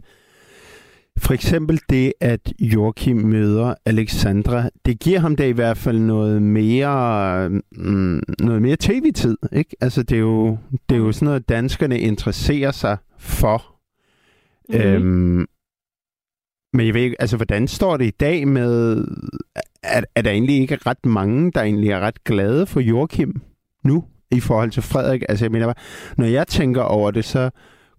for 1.17 1.33
eksempel 1.33 1.79
det, 1.89 2.13
at 2.21 2.53
Joachim 2.59 3.17
møder 3.17 3.75
Alexandra, 3.85 4.69
det 4.85 4.99
giver 4.99 5.19
ham 5.19 5.35
da 5.35 5.45
i 5.47 5.51
hvert 5.51 5.77
fald 5.77 5.99
noget 5.99 6.41
mere, 6.41 7.49
mm, 7.71 8.21
noget 8.39 8.61
mere 8.61 8.77
tv-tid, 8.79 9.37
ikke? 9.51 9.75
Altså, 9.81 10.03
det 10.03 10.15
er, 10.15 10.19
jo, 10.19 10.57
det 10.89 10.95
er 10.95 10.99
jo 10.99 11.11
sådan 11.11 11.25
noget, 11.25 11.49
danskerne 11.49 11.99
interesserer 11.99 12.71
sig 12.71 12.97
for. 13.19 13.75
Mm. 14.69 14.75
Øhm, 14.75 15.45
men 16.73 16.85
jeg 16.85 16.93
ved 16.93 17.01
ikke, 17.01 17.21
altså, 17.21 17.37
hvordan 17.37 17.67
står 17.67 17.97
det 17.97 18.05
i 18.05 18.17
dag 18.19 18.47
med, 18.47 19.05
at, 19.83 20.05
er 20.15 20.21
der 20.21 20.31
egentlig 20.31 20.55
ikke 20.61 20.77
ret 20.87 21.05
mange, 21.05 21.51
der 21.51 21.61
egentlig 21.61 21.89
er 21.89 21.99
ret 21.99 22.23
glade 22.23 22.65
for 22.65 22.79
Joachim 22.79 23.41
nu, 23.83 24.03
i 24.31 24.39
forhold 24.39 24.71
til 24.71 24.83
Frederik? 24.83 25.23
Altså, 25.29 25.45
jeg 25.45 25.51
mener, 25.51 25.73
når 26.17 26.25
jeg 26.25 26.47
tænker 26.47 26.81
over 26.81 27.11
det, 27.11 27.25
så 27.25 27.49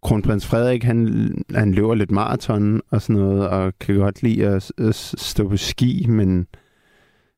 kronprins 0.03 0.51
Frederik, 0.51 0.85
han, 0.85 1.29
han 1.55 1.73
løber 1.73 1.95
lidt 1.95 2.11
maraton 2.11 2.81
og 2.93 3.03
sådan 3.03 3.23
noget, 3.23 3.49
og 3.49 3.73
kan 3.81 3.97
godt 3.97 4.23
lide 4.23 4.47
at, 4.47 4.73
at 4.79 4.95
stå 4.95 5.49
på 5.49 5.57
ski, 5.57 6.07
men 6.09 6.47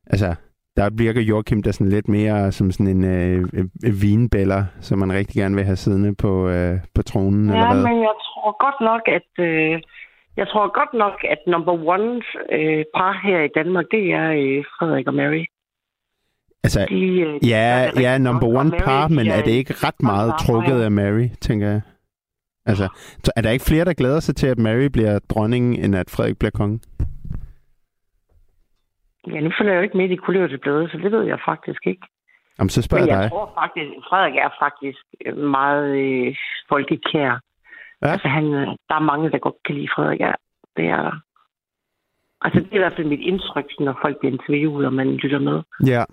altså, 0.07 0.35
der 0.77 0.89
virker 0.97 1.21
Joachim 1.21 1.63
der 1.63 1.71
sådan 1.71 1.89
lidt 1.89 2.07
mere 2.07 2.51
som 2.51 2.71
sådan 2.71 2.87
en 2.97 3.03
øh, 3.03 3.45
øh, 3.85 4.01
vinbæller, 4.01 4.63
som 4.81 4.99
man 4.99 5.13
rigtig 5.13 5.35
gerne 5.41 5.55
vil 5.55 5.63
have 5.63 5.75
siddende 5.75 6.15
på, 6.15 6.49
øh, 6.49 6.79
på 6.95 7.01
tronen. 7.01 7.49
Ja, 7.49 7.55
eller 7.55 7.73
hvad? 7.73 7.83
men 7.83 7.99
jeg 8.01 8.15
tror 8.25 8.49
godt 8.65 8.79
nok, 8.89 9.01
at 9.17 9.45
øh, 9.45 9.81
jeg 10.37 10.47
tror 10.47 10.73
godt 10.79 10.93
nok, 10.93 11.23
at 11.23 11.37
number 11.47 11.73
one 11.95 12.21
øh, 12.51 12.83
par 12.95 13.13
her 13.27 13.39
i 13.43 13.49
Danmark, 13.55 13.85
det 13.91 14.13
er 14.13 14.29
øh, 14.31 14.65
Frederik 14.65 15.07
og 15.07 15.13
Mary. 15.13 15.45
Altså, 16.63 16.85
De, 16.89 17.19
øh, 17.19 17.49
ja, 17.49 17.89
ja, 17.99 18.17
number 18.17 18.47
one 18.47 18.71
par, 18.85 19.07
men 19.07 19.27
er 19.27 19.41
det 19.41 19.51
ikke 19.51 19.73
ret 19.73 20.03
meget 20.03 20.33
trukket 20.39 20.81
af 20.81 20.91
Mary, 20.91 21.27
tænker 21.41 21.67
jeg? 21.67 21.81
Altså, 22.65 22.87
så 23.23 23.31
er 23.35 23.41
der 23.41 23.49
ikke 23.49 23.65
flere, 23.65 23.85
der 23.85 23.93
glæder 23.93 24.19
sig 24.19 24.35
til, 24.35 24.47
at 24.47 24.57
Mary 24.57 24.85
bliver 24.93 25.19
dronning, 25.29 25.77
end 25.83 25.95
at 25.95 26.09
Frederik 26.09 26.39
bliver 26.39 26.51
konge? 26.51 26.79
Ja, 29.27 29.39
nu 29.39 29.51
følger 29.57 29.73
jeg 29.73 29.79
jo 29.79 29.83
ikke 29.83 29.97
med 29.97 30.09
i 30.09 30.15
kulørte 30.15 30.57
blade, 30.57 30.89
så 30.89 30.97
det 30.97 31.11
ved 31.11 31.23
jeg 31.23 31.39
faktisk 31.45 31.87
ikke. 31.87 32.07
Jamen, 32.59 32.69
så 32.69 32.81
spørger 32.81 33.05
Men 33.05 33.13
jeg 33.13 33.23
dig. 33.23 33.29
tror 33.29 33.51
faktisk, 33.61 33.89
Frederik 34.09 34.35
er 34.35 34.49
faktisk 34.59 35.03
meget 35.37 35.89
øh, 35.97 36.35
folkekær. 36.69 37.39
Ja. 38.01 38.07
Altså, 38.07 38.27
han, 38.27 38.45
øh, 38.45 38.67
der 38.89 38.95
er 38.95 39.09
mange, 39.11 39.31
der 39.31 39.37
godt 39.37 39.55
kan 39.65 39.75
lide 39.75 39.89
Frederik. 39.95 40.19
Ja, 40.19 40.31
det 40.77 40.85
er 40.85 41.01
der. 41.01 41.15
Altså, 42.41 42.59
det 42.59 42.71
er 42.71 42.75
i 42.75 42.83
hvert 42.85 42.95
fald 42.95 43.07
mit 43.07 43.19
indtryk, 43.19 43.65
når 43.79 43.99
folk 44.01 44.19
bliver 44.19 44.33
interviewet, 44.33 44.85
og 44.85 44.93
man 44.93 45.07
lytter 45.15 45.39
med. 45.39 45.61
Ja. 45.87 46.03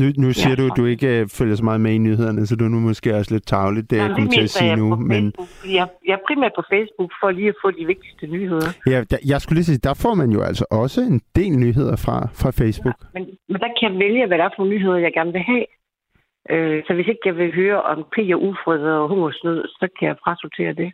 Nu, 0.00 0.04
nu 0.24 0.32
siger 0.32 0.50
Ja, 0.50 0.56
du, 0.56 0.66
at 0.66 0.76
du 0.76 0.84
ikke 0.84 1.20
øh, 1.20 1.28
følger 1.38 1.56
så 1.56 1.64
meget 1.64 1.80
med 1.80 1.92
i 1.94 1.98
nyhederne, 1.98 2.46
så 2.46 2.56
du 2.56 2.64
er 2.64 2.68
nu 2.68 2.80
måske 2.80 3.16
også 3.16 3.34
lidt 3.34 3.46
tavligt, 3.46 3.90
det 3.90 3.96
jeg 3.96 4.10
kommer 4.14 4.30
til 4.30 4.42
at 4.42 4.50
sige 4.50 4.76
nu. 4.76 4.96
Men. 4.96 5.32
Jeg, 5.78 5.88
jeg 6.06 6.12
er 6.12 6.24
primært 6.28 6.52
på 6.56 6.62
Facebook 6.72 7.10
for 7.20 7.30
lige 7.30 7.48
at 7.48 7.54
få 7.64 7.70
de 7.70 7.86
vigtigste 7.86 8.26
nyheder. 8.26 8.68
ja, 8.86 9.04
der, 9.10 9.18
jeg 9.32 9.40
skulle 9.40 9.56
lige 9.56 9.64
sige, 9.64 9.78
der 9.88 9.94
får 9.94 10.14
man 10.14 10.30
jo 10.30 10.40
altså 10.42 10.64
også 10.70 11.00
en 11.00 11.20
del 11.36 11.52
nyheder 11.64 11.96
fra, 12.04 12.16
fra 12.40 12.50
Facebook. 12.60 12.98
Men, 13.14 13.24
men 13.48 13.60
der 13.60 13.70
kan 13.76 13.82
jeg 13.92 13.98
vælge, 13.98 14.26
hvad 14.26 14.38
der 14.38 14.44
er 14.44 14.54
for 14.56 14.64
nyheder, 14.64 14.96
jeg 14.96 15.12
gerne 15.12 15.32
vil 15.32 15.44
have. 15.52 15.66
Øh, 16.50 16.82
så 16.86 16.94
hvis 16.94 17.06
ikke 17.06 17.24
jeg 17.24 17.36
vil 17.36 17.54
høre 17.54 17.82
om 17.82 18.04
krig 18.14 18.34
og 18.34 18.42
ufred 18.42 18.82
og 18.82 19.08
hungersnød, 19.08 19.60
så 19.68 19.88
kan 19.98 20.08
jeg 20.08 20.16
frasortere 20.24 20.72
det. 20.72 20.92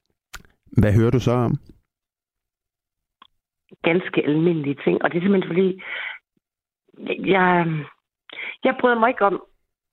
Hvad 0.73 0.93
hører 0.93 1.11
du 1.11 1.21
så 1.21 1.33
om? 1.33 1.53
Ganske 3.83 4.27
almindelige 4.27 4.79
ting. 4.85 5.03
Og 5.03 5.11
det 5.11 5.19
er 5.19 5.23
simpelthen 5.23 5.51
fordi, 5.53 5.83
jeg, 7.31 7.67
jeg 8.65 8.77
bryder 8.81 8.99
mig 8.99 9.09
ikke 9.09 9.25
om, 9.25 9.43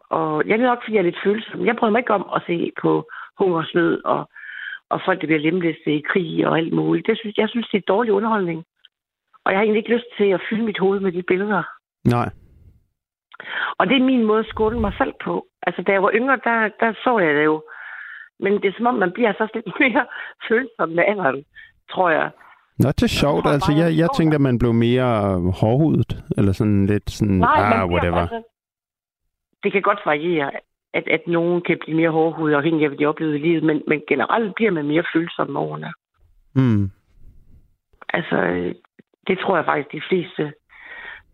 og 0.09 0.47
jeg 0.47 0.53
er 0.53 0.57
nok, 0.57 0.83
fordi 0.83 0.93
jeg 0.93 0.99
er 0.99 1.09
lidt 1.09 1.23
følsom, 1.23 1.65
jeg 1.65 1.75
bryder 1.75 1.91
mig 1.91 1.99
ikke 1.99 2.13
om 2.13 2.25
at 2.35 2.41
se 2.47 2.71
på 2.81 3.09
hungersnød 3.39 4.03
og, 4.05 4.29
og 4.89 5.01
folk, 5.05 5.21
der 5.21 5.27
bliver 5.27 5.39
lemlæstet 5.39 5.91
i 5.91 6.03
krig 6.09 6.47
og 6.47 6.57
alt 6.57 6.73
muligt. 6.73 7.07
Det 7.07 7.17
synes, 7.19 7.37
jeg 7.37 7.49
synes, 7.49 7.67
det 7.67 7.77
er 7.77 7.91
dårlig 7.93 8.13
underholdning. 8.13 8.65
Og 9.43 9.51
jeg 9.51 9.57
har 9.57 9.63
egentlig 9.63 9.79
ikke 9.79 9.95
lyst 9.95 10.09
til 10.17 10.29
at 10.29 10.41
fylde 10.49 10.63
mit 10.63 10.79
hoved 10.79 10.99
med 10.99 11.11
de 11.11 11.23
billeder. 11.23 11.63
Nej. 12.05 12.29
Og 13.77 13.87
det 13.87 13.95
er 13.97 14.09
min 14.11 14.25
måde 14.25 14.39
at 14.39 14.51
skåle 14.53 14.79
mig 14.79 14.93
selv 14.97 15.13
på. 15.23 15.47
Altså, 15.67 15.81
da 15.81 15.91
jeg 15.91 16.03
var 16.03 16.11
yngre, 16.13 16.39
der, 16.43 16.69
der 16.79 16.93
så 17.03 17.19
jeg 17.19 17.35
det 17.35 17.45
jo. 17.45 17.63
Men 18.39 18.53
det 18.53 18.65
er 18.65 18.73
som 18.77 18.85
om, 18.85 18.95
man 18.95 19.11
bliver 19.11 19.33
så 19.33 19.47
lidt 19.53 19.65
mere 19.83 20.05
følsom 20.49 20.89
med 20.89 21.03
alderen, 21.07 21.43
tror 21.91 22.09
jeg. 22.09 22.29
Nå, 22.79 22.89
det 22.89 23.03
er 23.03 23.07
sjovt. 23.07 23.43
tror 23.43 23.51
Altså, 23.51 23.71
jeg, 23.71 23.89
jeg 23.91 23.97
jeg 23.97 24.09
tænkte, 24.17 24.35
at 24.35 24.41
man 24.41 24.59
blev 24.59 24.73
mere 24.73 25.09
hårdhudet, 25.59 26.23
eller 26.37 26.51
sådan 26.51 26.85
lidt 26.85 27.09
sådan, 27.09 27.35
Nej, 27.35 27.59
ah, 27.59 27.89
whatever. 27.89 28.21
Altså, 28.21 28.43
det 29.63 29.71
kan 29.71 29.81
godt 29.81 29.99
variere, 30.05 30.51
at, 30.93 31.07
at 31.07 31.21
nogen 31.27 31.61
kan 31.61 31.77
blive 31.81 31.97
mere 31.97 32.09
hårdhudet, 32.09 32.55
afhængig 32.55 32.83
af, 32.83 32.89
hvad 32.89 32.97
de 32.97 33.05
oplevede 33.05 33.39
i 33.39 33.41
livet, 33.41 33.63
men, 33.63 33.81
men 33.87 34.01
generelt 34.07 34.55
bliver 34.55 34.71
man 34.71 34.87
mere 34.87 35.03
følsom 35.13 35.49
med 35.49 35.61
årene. 35.61 35.93
Mm. 36.55 36.91
Altså, 38.09 38.35
øh, 38.35 38.75
det 39.27 39.39
tror 39.39 39.55
jeg 39.55 39.65
faktisk, 39.65 39.91
de 39.91 40.01
fleste, 40.09 40.53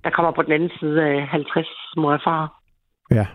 der 0.03 0.10
kommer 0.10 0.31
på 0.31 0.41
den 0.41 0.51
anden 0.51 0.72
side 0.79 1.03
af 1.03 1.27
50, 1.27 1.67
må 1.98 2.12
erfare. 2.12 2.48
Ja. 3.12 3.27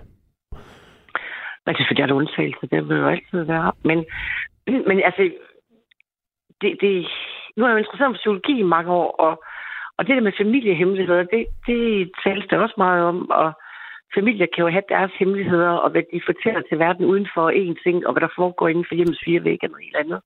Men 1.66 1.74
selvfølgelig 1.74 2.02
er 2.02 2.06
der 2.06 2.20
undtagelser, 2.22 2.66
det 2.72 2.88
vil 2.88 2.96
jo 2.96 3.08
altid 3.08 3.40
være. 3.54 3.72
Men, 3.88 3.98
men 4.88 4.96
altså, 5.08 5.22
det, 6.60 6.70
det, 6.80 6.92
nu 7.56 7.60
har 7.62 7.68
jeg 7.70 7.74
jo 7.76 7.82
interesseret 7.82 8.10
for 8.12 8.20
psykologi 8.22 8.54
i 8.60 8.70
mange 8.74 8.90
år, 8.92 9.10
og, 9.26 9.34
og 9.98 10.06
det 10.06 10.16
der 10.16 10.22
med 10.28 10.38
familiehemmeligheder, 10.42 11.22
det, 11.34 11.42
det 11.66 12.10
tales 12.24 12.46
der 12.50 12.58
også 12.58 12.74
meget 12.78 13.02
om, 13.04 13.30
og 13.30 13.52
familier 14.14 14.46
kan 14.54 14.64
jo 14.64 14.70
have 14.70 14.82
deres 14.88 15.12
hemmeligheder, 15.18 15.68
og 15.84 15.90
hvad 15.90 16.02
de 16.12 16.20
fortæller 16.30 16.62
til 16.68 16.78
verden 16.78 17.04
uden 17.04 17.26
for 17.34 17.46
én 17.62 17.74
ting, 17.84 18.06
og 18.06 18.12
hvad 18.12 18.20
der 18.20 18.36
foregår 18.36 18.68
inden 18.68 18.84
for 18.88 18.94
hjemmets 18.94 19.20
fire 19.24 19.44
vægge 19.44 19.66
og 19.66 19.70
noget 19.70 19.84
helt 19.84 19.96
andet. 20.02 20.20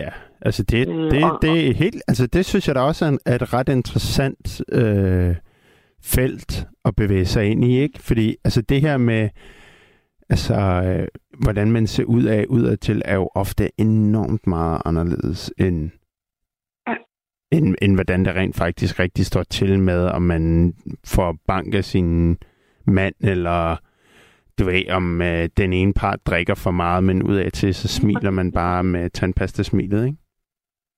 Ja, 0.00 0.08
altså 0.40 0.62
det, 0.72 0.88
Øh, 0.88 1.10
det, 1.10 1.24
og- 1.24 1.38
det 1.42 1.68
er 1.68 1.74
helt, 1.74 2.02
altså 2.08 2.26
det 2.26 2.44
synes 2.46 2.68
jeg 2.68 2.74
da 2.74 2.80
også 2.80 3.04
er, 3.04 3.08
en, 3.08 3.18
er 3.26 3.34
et 3.34 3.54
ret 3.54 3.68
interessant 3.68 4.60
øh, 4.72 5.34
felt 6.14 6.66
at 6.84 6.96
bevæge 6.96 7.24
sig 7.24 7.44
ind 7.50 7.64
i, 7.64 7.80
ikke? 7.82 7.98
Fordi 8.08 8.36
altså 8.44 8.62
det 8.62 8.80
her 8.80 8.96
med, 8.96 9.28
altså 10.30 10.54
øh, 10.54 11.08
hvordan 11.44 11.72
man 11.72 11.86
ser 11.86 12.04
ud 12.04 12.24
af 12.24 12.46
udadtil, 12.48 13.02
er 13.04 13.14
jo 13.14 13.30
ofte 13.34 13.70
enormt 13.78 14.46
meget 14.46 14.82
anderledes 14.84 15.52
end, 15.58 15.90
Ja. 16.88 16.94
end, 17.52 17.74
end 17.82 17.94
hvordan 17.94 18.24
det 18.24 18.34
rent 18.36 18.56
faktisk 18.56 19.00
rigtig 19.00 19.26
står 19.26 19.42
til 19.42 19.78
med, 19.78 20.06
om 20.08 20.22
man 20.22 20.74
får 21.06 21.36
bank 21.46 21.74
af 21.74 21.84
sin 21.84 22.38
mand, 22.86 23.14
eller 23.20 23.76
du 24.58 24.64
ved, 24.64 24.90
om 24.90 25.22
øh, 25.22 25.48
den 25.56 25.72
ene 25.72 25.92
part 25.92 26.26
drikker 26.26 26.54
for 26.54 26.70
meget, 26.70 27.04
men 27.04 27.22
udad 27.22 27.50
til, 27.50 27.74
så 27.74 27.88
smiler 27.88 28.30
man 28.30 28.52
bare 28.52 28.84
med 28.84 29.10
tandpasta-smilet, 29.10 30.06
ikke? 30.06 30.18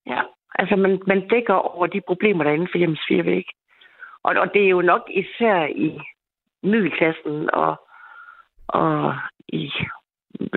Ja, 0.07 0.21
altså 0.59 0.75
man, 0.75 0.99
man 1.07 1.27
dækker 1.29 1.53
over 1.53 1.87
de 1.87 2.01
problemer, 2.07 2.43
der 2.43 2.51
er 2.51 2.55
inden 2.55 2.69
for 2.71 2.77
hjemmets 2.77 3.01
fire 3.09 3.25
vægge. 3.25 3.51
Og, 4.23 4.35
og 4.35 4.47
det 4.53 4.65
er 4.65 4.69
jo 4.69 4.81
nok 4.81 5.01
især 5.09 5.65
i 5.65 5.99
middelklassen 6.63 7.49
og, 7.53 7.81
og 8.73 9.15
i 9.47 9.71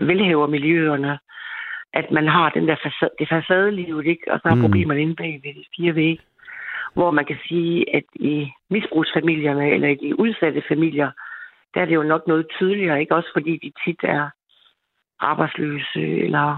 velhavermiljøerne, 0.02 1.18
at 1.92 2.10
man 2.10 2.26
har 2.28 2.50
den 2.50 2.68
der 2.68 2.76
facade, 2.84 3.14
det 3.18 3.28
facadelivet, 3.28 4.06
ikke? 4.06 4.32
og 4.32 4.40
så 4.42 4.48
er 4.48 4.54
mm. 4.54 4.60
problemerne 4.60 5.02
inde 5.02 5.16
bag 5.16 5.40
ved 5.44 5.54
de 5.54 5.64
fire 5.76 5.94
vægge. 5.94 6.22
Hvor 6.94 7.10
man 7.10 7.24
kan 7.24 7.36
sige, 7.48 7.96
at 7.96 8.04
i 8.14 8.50
misbrugsfamilierne 8.70 9.70
eller 9.70 9.88
i 9.88 9.94
de 9.94 10.20
udsatte 10.20 10.62
familier, 10.68 11.10
der 11.74 11.80
er 11.80 11.84
det 11.84 11.94
jo 11.94 12.02
nok 12.02 12.26
noget 12.26 12.46
tydeligere, 12.58 13.00
ikke? 13.00 13.14
Også 13.14 13.28
fordi 13.34 13.52
de 13.52 13.72
tit 13.84 14.00
er 14.02 14.30
arbejdsløse 15.20 16.00
eller 16.26 16.56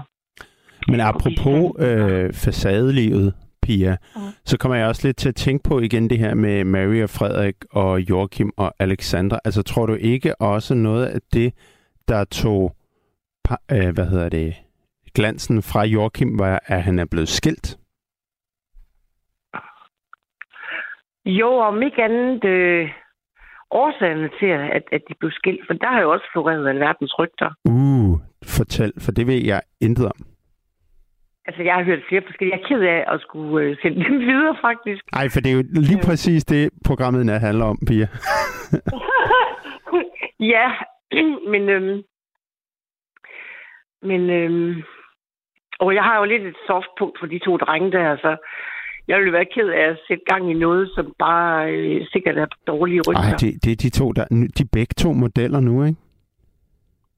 Men 0.87 0.99
apropos 0.99 1.61
øh, 1.79 2.33
facadelivet, 2.33 3.33
Pia, 3.67 3.97
Mhm. 4.15 4.23
så 4.45 4.57
kommer 4.59 4.75
jeg 4.77 4.87
også 4.87 5.07
lidt 5.07 5.17
til 5.17 5.29
at 5.29 5.35
tænke 5.35 5.63
på 5.69 5.79
igen 5.79 6.09
det 6.09 6.17
her 6.19 6.33
med 6.33 6.63
Mary 6.63 7.03
og 7.03 7.09
Frederik 7.09 7.55
og 7.71 7.99
Joachim 8.09 8.51
og 8.57 8.73
Alexandra. 8.79 9.39
Altså 9.45 9.61
tror 9.63 9.85
du 9.85 9.93
ikke 9.93 10.41
også 10.41 10.73
noget 10.75 11.05
af 11.05 11.19
det, 11.33 11.53
der 12.07 12.23
tog, 12.25 12.75
øh, 13.71 13.89
hvad 13.95 14.07
hedder 14.09 14.29
det, 14.29 14.55
glansen 15.15 15.61
fra 15.61 15.83
Joachim, 15.85 16.39
var, 16.39 16.59
at 16.65 16.83
han 16.83 16.99
er 16.99 17.05
blevet 17.05 17.29
skilt? 17.29 17.77
Jo, 21.25 21.49
om 21.69 21.81
ikke 21.81 22.03
andet 22.03 22.43
øh, 22.45 22.89
årsagerne 23.71 24.29
til, 24.39 24.45
at, 24.75 24.83
at 24.91 25.01
de 25.09 25.13
blev 25.19 25.31
skilt, 25.31 25.61
for 25.67 25.73
der 25.73 25.87
har 25.87 26.01
jo 26.01 26.11
også 26.11 26.25
floreret 26.33 26.67
alverdens 26.69 27.19
rygter. 27.19 27.49
Uh, 27.69 28.19
fortæl, 28.43 28.93
for 28.99 29.11
det 29.11 29.27
ved 29.27 29.41
jeg 29.45 29.61
intet 29.81 30.05
om. 30.05 30.17
Altså, 31.47 31.63
jeg 31.63 31.73
har 31.73 31.83
hørt 31.83 31.99
flere 32.09 32.21
forskellige. 32.25 32.55
Jeg 32.55 32.63
er 32.63 32.67
ked 32.67 32.81
af 32.81 33.13
at 33.13 33.21
skulle 33.21 33.65
øh, 33.65 33.77
sende 33.81 34.03
dem 34.05 34.19
videre, 34.29 34.55
faktisk. 34.61 35.01
Ej, 35.13 35.29
for 35.33 35.39
det 35.39 35.51
er 35.51 35.55
jo 35.55 35.63
lige 35.89 35.97
Ja. 36.03 36.05
præcis 36.07 36.45
det, 36.45 36.69
programmet 36.85 37.25
nat 37.25 37.41
handler 37.41 37.65
om, 37.65 37.77
Pia. 37.87 38.07
ja, 40.53 40.67
men... 41.51 41.69
Øhm, 41.69 42.01
men 44.01 44.29
øhm, 44.29 44.83
og 45.79 45.93
jeg 45.95 46.03
har 46.03 46.17
jo 46.19 46.23
lidt 46.23 46.43
et 46.43 46.55
soft 46.67 46.87
punkt 46.99 47.19
for 47.19 47.25
de 47.27 47.39
to 47.39 47.57
drenge 47.57 47.91
der, 47.91 48.17
så 48.17 48.37
jeg 49.07 49.17
ville 49.19 49.33
være 49.33 49.45
ked 49.55 49.69
af 49.69 49.89
at 49.91 49.97
sætte 50.07 50.23
gang 50.27 50.51
i 50.51 50.53
noget, 50.53 50.91
som 50.95 51.13
bare 51.19 51.71
øh, 51.71 52.05
sikkert 52.11 52.37
er 52.37 52.45
dårlige 52.67 53.01
rygter. 53.07 53.21
Ej, 53.21 53.35
det, 53.39 53.63
det 53.63 53.71
er 53.71 53.75
de 53.75 53.89
to, 53.89 54.11
der, 54.11 54.25
de 54.57 54.65
begge 54.73 54.93
to 54.97 55.13
modeller 55.13 55.59
nu, 55.59 55.83
ikke? 55.83 55.97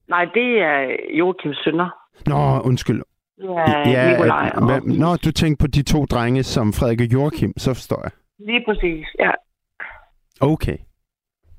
Nej, 0.07 0.25
det 0.25 0.62
er 0.62 0.95
Joachims 1.13 1.57
sønner. 1.63 1.89
Nå, 2.27 2.59
undskyld. 2.69 3.01
Ja, 3.43 3.89
ja 3.89 4.12
Nikolaj. 4.12 4.51
Og... 4.55 4.65
Hvad, 4.65 4.81
nå, 5.03 5.10
du 5.25 5.31
tænkte 5.31 5.63
på 5.63 5.67
de 5.67 5.84
to 5.84 6.05
drenge, 6.05 6.43
som 6.43 6.74
Frederik 6.74 7.01
og 7.01 7.13
Joachim, 7.13 7.53
så 7.58 7.69
forstår 7.74 8.01
jeg. 8.05 8.12
Lige 8.39 8.63
præcis, 8.67 9.05
ja. 9.19 9.31
Okay. 10.41 10.77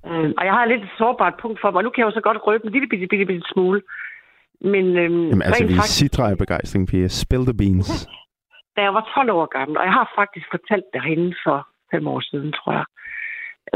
Øh, 0.07 0.31
og 0.39 0.45
jeg 0.49 0.55
har 0.59 0.65
lidt 0.65 0.83
et 0.83 0.95
sårbart 0.99 1.35
punkt 1.43 1.61
for 1.61 1.71
mig. 1.71 1.83
Nu 1.83 1.91
kan 1.91 2.01
jeg 2.01 2.07
jo 2.11 2.19
så 2.19 2.21
godt 2.29 2.39
røbe 2.47 2.65
en 2.67 2.73
lille 2.73 2.89
bitte, 2.89 3.07
bitte, 3.07 3.27
bitte 3.27 3.47
smule. 3.53 3.83
Men, 4.61 4.85
øhm, 5.03 5.27
Jamen 5.31 5.43
altså, 5.43 5.67
vi 5.67 5.75
faktisk... 5.75 5.99
sidder 5.99 6.25
af 6.25 6.39
begejstring, 6.39 6.89
Pia. 6.89 7.09
Spill 7.09 7.45
the 7.51 7.57
beans. 7.63 7.91
Da 8.77 8.81
jeg 8.83 8.95
var 8.95 9.13
12 9.15 9.31
år 9.31 9.47
gammel, 9.59 9.79
og 9.79 9.85
jeg 9.85 9.93
har 9.93 10.13
faktisk 10.21 10.47
fortalt 10.51 10.85
det 10.93 11.03
herinde 11.03 11.35
for 11.45 11.69
fem 11.93 12.07
år 12.07 12.21
siden, 12.21 12.53
tror 12.53 12.73
jeg. 12.73 12.87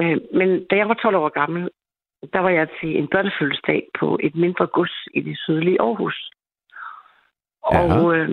Øh, 0.00 0.18
men 0.38 0.48
da 0.70 0.74
jeg 0.76 0.88
var 0.88 0.94
12 0.94 1.16
år 1.16 1.28
gammel, 1.40 1.62
der 2.32 2.38
var 2.38 2.50
jeg 2.58 2.68
til 2.80 2.98
en 2.98 3.08
børnefødselsdag 3.08 3.82
på 3.98 4.18
et 4.22 4.34
mindre 4.34 4.66
gods 4.66 4.96
i 5.14 5.20
det 5.20 5.36
sydlige 5.38 5.80
Aarhus. 5.80 6.30
Og 7.66 8.16
øh, 8.16 8.28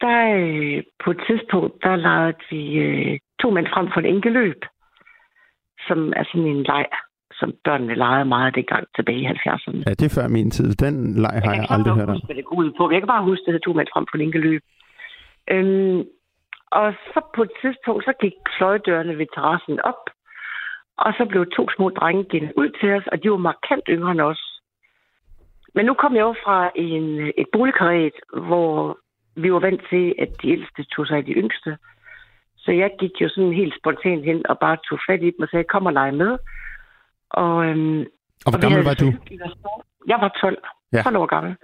der 0.00 0.18
øh, 0.40 0.82
på 1.04 1.10
et 1.10 1.20
tidspunkt, 1.28 1.74
der 1.82 1.96
lavede 1.96 2.36
vi 2.50 2.60
øh, 2.86 3.18
to 3.42 3.50
mænd 3.50 3.66
frem 3.74 3.86
for 3.92 4.00
en 4.00 4.06
enkelt 4.14 4.34
løb, 4.34 4.60
som 5.88 6.12
er 6.16 6.24
sådan 6.24 6.46
en 6.46 6.62
leg, 6.62 6.86
som 7.32 7.52
børnene 7.64 7.94
legede 7.94 8.24
meget 8.24 8.54
dengang 8.54 8.84
tilbage 8.96 9.20
i 9.20 9.26
70'erne. 9.26 9.82
Ja, 9.86 9.90
det 9.90 10.06
er 10.06 10.20
før 10.20 10.28
min 10.28 10.50
tid. 10.50 10.74
Den 10.74 11.14
leg 11.24 11.36
har 11.44 11.52
jeg, 11.52 11.60
jeg 11.60 11.66
aldrig 11.70 11.94
hørt 11.94 12.08
om. 12.08 12.20
Jeg 12.28 12.36
det 12.36 12.44
går 12.44 12.56
ud 12.56 12.70
på. 12.78 12.90
Jeg 12.90 13.00
kan 13.00 13.12
bare 13.14 13.24
huske, 13.30 13.44
at 13.48 13.54
det 13.54 13.62
to 13.62 13.72
mænd 13.72 13.88
frem 13.92 14.06
for 14.10 14.16
en 14.16 14.24
enkelt 14.26 14.44
løb. 14.44 14.62
Øhm, 15.50 16.04
og 16.70 16.92
så 17.12 17.20
på 17.36 17.42
et 17.42 17.54
tidspunkt, 17.62 18.04
så 18.04 18.12
gik 18.20 18.36
fløjdørene 18.58 19.18
ved 19.18 19.26
terrassen 19.34 19.80
op, 19.80 20.02
og 20.98 21.10
så 21.18 21.24
blev 21.30 21.46
to 21.56 21.66
små 21.76 21.88
drenge 21.88 22.24
gennem 22.30 22.52
ud 22.56 22.70
til 22.80 22.88
os, 22.96 23.06
og 23.12 23.22
de 23.22 23.30
var 23.30 23.36
markant 23.36 23.84
yngre 23.88 24.10
end 24.10 24.20
os. 24.20 24.42
Men 25.76 25.86
nu 25.86 25.94
kom 25.94 26.14
jeg 26.14 26.20
jo 26.20 26.34
fra 26.44 26.70
en, 26.74 27.32
et 27.40 27.48
boligkaret, 27.52 28.16
hvor 28.46 28.98
vi 29.34 29.52
var 29.52 29.58
vant 29.58 29.82
til, 29.90 30.14
at 30.18 30.28
de 30.42 30.50
ældste 30.50 30.84
tog 30.84 31.06
sig 31.06 31.16
af 31.16 31.24
de 31.24 31.32
yngste. 31.32 31.78
Så 32.56 32.72
jeg 32.72 32.90
gik 32.98 33.20
jo 33.20 33.28
sådan 33.28 33.52
helt 33.52 33.74
spontant 33.80 34.24
hen 34.24 34.46
og 34.46 34.58
bare 34.58 34.76
tog 34.88 34.98
fat 35.08 35.22
i 35.22 35.30
dem 35.30 35.42
og 35.42 35.48
sagde, 35.48 35.64
kom 35.64 35.86
og 35.86 35.92
lege 35.92 36.12
med. 36.12 36.38
Og, 37.30 37.66
øhm, 37.66 38.00
og 38.44 38.50
hvor 38.50 38.58
og 38.58 38.60
gammel 38.60 38.84
var 38.84 38.94
du? 38.94 39.12
Jeg 40.06 40.18
var 40.20 40.38
12. 40.40 40.58
Ja. 40.92 41.02
12 41.02 41.16
år 41.16 41.26
gammel. 41.26 41.56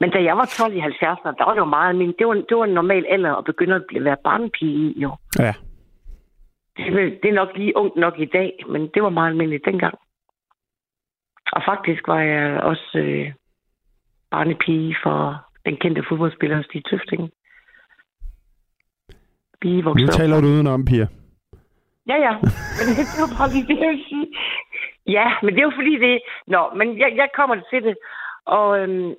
Men 0.00 0.10
da 0.10 0.22
jeg 0.22 0.36
var 0.36 0.44
12 0.44 0.76
i 0.76 0.80
70'erne, 0.80 1.34
der 1.38 1.44
var 1.44 1.54
det 1.54 1.60
jo 1.60 1.64
meget 1.64 1.96
men 1.96 2.14
det 2.18 2.26
var, 2.26 2.34
det 2.34 2.56
var 2.56 2.64
en 2.64 2.74
normal 2.74 3.04
alder 3.08 3.34
at 3.34 3.44
begynde 3.44 3.74
at 3.74 4.04
være 4.04 4.16
barnepige 4.24 4.72
i, 4.72 5.00
jo. 5.00 5.16
Ja. 5.38 5.54
Det, 6.76 7.18
det 7.22 7.28
er 7.28 7.34
nok 7.34 7.48
lige 7.56 7.76
ungt 7.76 7.96
nok 7.96 8.18
i 8.18 8.24
dag, 8.24 8.64
men 8.68 8.90
det 8.94 9.02
var 9.02 9.08
meget 9.08 9.30
almindeligt 9.30 9.64
dengang. 9.64 9.98
Og 11.52 11.62
faktisk 11.68 12.08
var 12.08 12.20
jeg 12.20 12.60
også 12.60 12.98
øh, 12.98 13.32
barnepige 14.30 14.96
for 15.02 15.44
den 15.66 15.76
kendte 15.76 16.04
fodboldspiller 16.08 16.62
Stig 16.62 16.84
Tøfting. 16.84 17.30
Vi 19.62 19.80
nu 19.80 20.06
taler 20.06 20.40
du 20.40 20.46
udenom, 20.46 20.84
Pia. 20.84 21.06
Ja, 22.06 22.16
ja. 22.26 22.32
Men 22.76 22.84
det 22.98 23.20
var 23.24 23.32
bare 23.38 23.50
lige 23.54 23.66
det, 23.70 23.80
jeg 23.80 23.88
vil 23.88 24.04
sige. 24.08 24.26
Ja, 25.06 25.26
men 25.42 25.54
det 25.54 25.60
er 25.60 25.68
jo 25.70 25.78
fordi 25.80 25.94
det... 25.98 26.20
Nå, 26.46 26.60
men 26.78 26.98
jeg, 26.98 27.10
jeg 27.16 27.28
kommer 27.36 27.56
til 27.70 27.82
det. 27.82 27.96
Og, 28.44 28.78
øhm, 28.80 29.14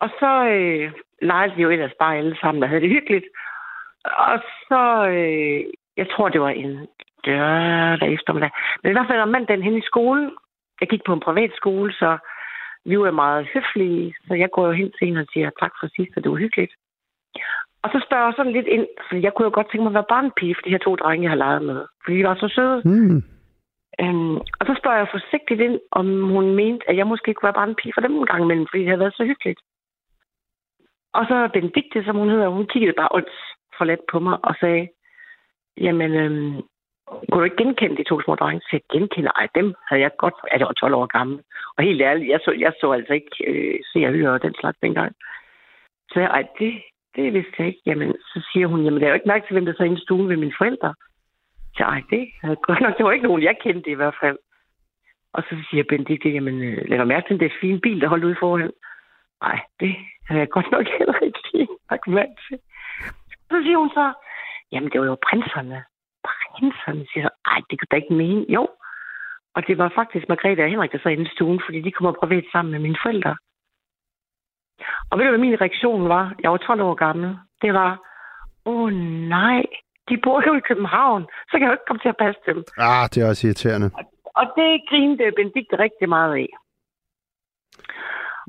og 0.00 0.08
så 0.20 0.30
øh, 0.54 0.92
legede 1.22 1.56
vi 1.56 1.62
jo 1.62 1.70
ellers 1.70 1.92
bare 1.98 2.16
alle 2.16 2.36
sammen 2.40 2.62
og 2.62 2.68
havde 2.68 2.80
det 2.80 2.90
hyggeligt. 2.90 3.26
Og 4.04 4.38
så... 4.68 5.08
Øh, 5.08 5.60
jeg 5.96 6.06
tror, 6.10 6.28
det 6.28 6.40
var 6.40 6.48
en 6.48 6.86
lørdag 7.24 8.12
eftermiddag. 8.12 8.50
Men 8.82 8.90
i 8.90 8.94
hvert 8.94 9.10
fald 9.10 9.20
om 9.20 9.28
mandagen 9.28 9.62
hen 9.62 9.78
i 9.78 9.88
skolen. 9.90 10.30
Jeg 10.80 10.88
gik 10.88 11.04
på 11.06 11.12
en 11.12 11.20
privat 11.20 11.52
skole, 11.56 11.92
så 11.92 12.18
vi 12.84 12.98
var 12.98 13.10
meget 13.10 13.48
høflige. 13.54 14.14
Så 14.26 14.34
jeg 14.34 14.50
går 14.50 14.66
jo 14.66 14.72
hen 14.72 14.92
til 14.92 15.08
en 15.08 15.16
og 15.16 15.26
siger 15.32 15.50
tak 15.60 15.72
for 15.80 15.88
sidst, 15.96 16.12
og 16.16 16.22
det 16.22 16.30
var 16.30 16.36
hyggeligt. 16.36 16.74
Og 17.82 17.88
så 17.92 17.98
spørger 18.06 18.24
jeg 18.24 18.34
sådan 18.36 18.52
lidt 18.52 18.66
ind, 18.66 18.86
for 19.08 19.16
jeg 19.16 19.32
kunne 19.34 19.48
jo 19.48 19.54
godt 19.54 19.68
tænke 19.70 19.84
mig 19.84 19.90
at 19.90 19.98
være 20.00 20.12
barnpige 20.14 20.54
for 20.54 20.62
de 20.62 20.70
her 20.70 20.78
to 20.78 20.96
drenge, 20.96 21.24
jeg 21.24 21.30
har 21.30 21.44
leget 21.44 21.62
med. 21.62 21.86
Fordi 22.04 22.16
de 22.18 22.24
var 22.24 22.34
så 22.34 22.48
søde. 22.56 22.80
Mm. 22.84 23.22
Øhm, 24.02 24.36
og 24.58 24.64
så 24.68 24.74
spørger 24.78 24.98
jeg 24.98 25.08
forsigtigt 25.10 25.60
ind, 25.60 25.80
om 25.90 26.06
hun 26.34 26.54
mente, 26.54 26.90
at 26.90 26.96
jeg 26.96 27.06
måske 27.06 27.34
kunne 27.34 27.48
være 27.48 27.60
barnpige 27.60 27.92
for 27.94 28.00
dem 28.00 28.14
en 28.14 28.26
gang 28.26 28.42
imellem, 28.44 28.66
fordi 28.66 28.80
det 28.80 28.88
havde 28.88 29.04
været 29.04 29.16
så 29.16 29.24
hyggeligt. 29.24 29.60
Og 31.12 31.24
så 31.28 31.48
Benedikte, 31.52 32.04
som 32.04 32.16
hun 32.16 32.28
hedder, 32.28 32.48
hun 32.48 32.66
kiggede 32.66 32.98
bare 33.00 33.14
ondt 33.18 33.34
for 33.76 33.84
let 33.84 34.00
på 34.12 34.18
mig 34.18 34.38
og 34.44 34.54
sagde, 34.60 34.88
jamen, 35.76 36.12
øhm, 36.14 36.56
kunne 37.28 37.40
du 37.40 37.44
ikke 37.44 37.62
genkende 37.62 37.96
de 37.96 38.08
to 38.08 38.20
små 38.20 38.34
drenge? 38.34 38.60
Så 38.60 38.68
jeg 38.72 38.82
genkender, 38.92 39.32
ej, 39.40 39.48
dem 39.54 39.74
havde 39.88 40.02
jeg 40.02 40.10
godt, 40.18 40.34
ja, 40.52 40.58
jeg 40.58 40.66
var 40.66 40.72
12 40.72 40.94
år 40.94 41.06
gammel. 41.06 41.38
Og 41.76 41.84
helt 41.84 42.02
ærligt, 42.02 42.30
jeg 42.30 42.40
så, 42.44 42.52
jeg 42.64 42.72
så 42.80 42.92
altså 42.92 43.12
ikke 43.12 43.36
øh, 43.46 43.78
se 43.92 43.98
og 44.06 44.12
høre 44.12 44.38
den 44.38 44.54
slags 44.60 44.78
dengang. 44.82 45.12
Så 46.10 46.20
jeg, 46.20 46.28
ej, 46.28 46.44
det, 46.58 46.72
det 47.16 47.32
vidste 47.32 47.54
jeg 47.58 47.66
ikke. 47.66 47.82
Jamen, 47.86 48.12
så 48.30 48.48
siger 48.52 48.66
hun, 48.66 48.84
jamen, 48.84 49.00
jeg 49.00 49.06
har 49.06 49.12
jo 49.12 49.20
ikke 49.20 49.32
mærke 49.32 49.46
til, 49.46 49.54
hvem 49.54 49.66
der 49.66 49.74
så 49.76 49.82
inde 49.82 49.98
i 49.98 50.04
stuen 50.04 50.28
ved 50.28 50.36
mine 50.36 50.58
forældre. 50.58 50.94
Så 51.76 51.82
ej, 51.84 52.02
det 52.10 52.28
havde 52.42 52.56
godt 52.56 52.80
nok, 52.80 52.96
det 52.96 53.04
var 53.04 53.12
ikke 53.12 53.26
nogen, 53.26 53.42
jeg 53.42 53.56
kendte 53.60 53.90
i 53.90 53.94
hvert 53.94 54.16
fald. 54.22 54.38
Og 55.32 55.42
så 55.42 55.54
siger 55.70 55.84
Benedikte, 55.88 56.28
jamen, 56.28 56.62
øh, 56.62 56.88
lad 56.88 56.98
mig 56.98 57.06
mærke 57.06 57.28
til, 57.28 57.40
det 57.40 57.46
er 57.46 57.50
en 57.50 57.60
fin 57.60 57.80
bil, 57.80 58.00
der 58.00 58.08
holdt 58.08 58.24
ude 58.24 58.36
foran. 58.40 58.72
Nej, 59.42 59.60
det 59.80 59.96
havde 60.26 60.40
jeg 60.40 60.48
godt 60.48 60.70
nok 60.70 60.86
heller 60.98 61.18
ikke 61.22 61.38
lige 61.52 61.68
mærke 62.06 62.36
til. 62.48 62.58
Så 63.50 63.56
siger 63.62 63.78
hun 63.78 63.90
så, 63.90 64.12
jamen, 64.72 64.90
det 64.90 65.00
var 65.00 65.06
jo 65.06 65.16
prinserne. 65.30 65.84
Prinserne, 66.58 67.06
siger 67.12 67.24
så, 67.28 67.32
ej, 67.52 67.60
det 67.70 67.78
kunne 67.78 67.90
da 67.90 67.96
ikke 67.96 68.14
mene. 68.14 68.46
Jo, 68.48 68.68
og 69.58 69.66
det 69.66 69.78
var 69.78 69.92
faktisk 69.94 70.28
Margrethe 70.28 70.62
og 70.64 70.70
Henrik, 70.70 70.92
der 70.92 70.98
sad 71.02 71.12
inde 71.12 71.28
i 71.30 71.34
stuen, 71.34 71.60
fordi 71.66 71.80
de 71.80 71.92
kommer 71.92 72.12
privat 72.20 72.44
sammen 72.52 72.72
med 72.72 72.80
mine 72.80 72.98
forældre. 73.02 73.36
Og 75.10 75.18
ved 75.18 75.24
du, 75.24 75.30
hvad 75.30 75.44
min 75.46 75.60
reaktion 75.60 76.08
var? 76.08 76.34
Jeg 76.42 76.50
var 76.50 76.56
12 76.56 76.80
år 76.80 76.94
gammel. 76.94 77.38
Det 77.62 77.74
var, 77.74 77.90
åh 78.64 78.82
oh, 78.82 78.92
nej, 79.36 79.62
de 80.08 80.16
bor 80.24 80.42
jo 80.46 80.54
i 80.54 80.66
København, 80.68 81.22
så 81.48 81.52
kan 81.52 81.62
jeg 81.62 81.68
jo 81.68 81.72
ikke 81.72 81.88
komme 81.88 82.02
til 82.02 82.14
at 82.14 82.22
passe 82.24 82.40
dem. 82.46 82.64
Ah, 82.78 83.04
det 83.12 83.18
er 83.22 83.28
også 83.28 83.46
irriterende. 83.46 83.90
Og, 83.98 84.04
og 84.40 84.44
det 84.56 84.70
grinede 84.88 85.32
Benedikt 85.36 85.72
rigtig 85.78 86.08
meget 86.08 86.34
af. 86.42 86.48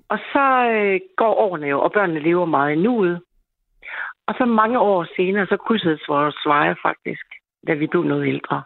Og 0.09 0.19
så 0.31 0.45
øh, 0.73 0.99
går 1.17 1.33
årene 1.45 1.67
jo, 1.67 1.81
og 1.81 1.91
børnene 1.91 2.19
lever 2.19 2.45
meget 2.45 2.71
i 2.73 2.81
nuet. 2.85 3.21
Og 4.27 4.33
så 4.37 4.45
mange 4.45 4.79
år 4.79 5.07
senere, 5.15 5.45
så 5.47 5.57
krydsede 5.57 5.99
vores 6.07 6.39
veje 6.45 6.75
faktisk, 6.81 7.27
da 7.67 7.73
vi 7.73 7.87
blev 7.87 8.03
noget 8.03 8.27
ældre. 8.27 8.63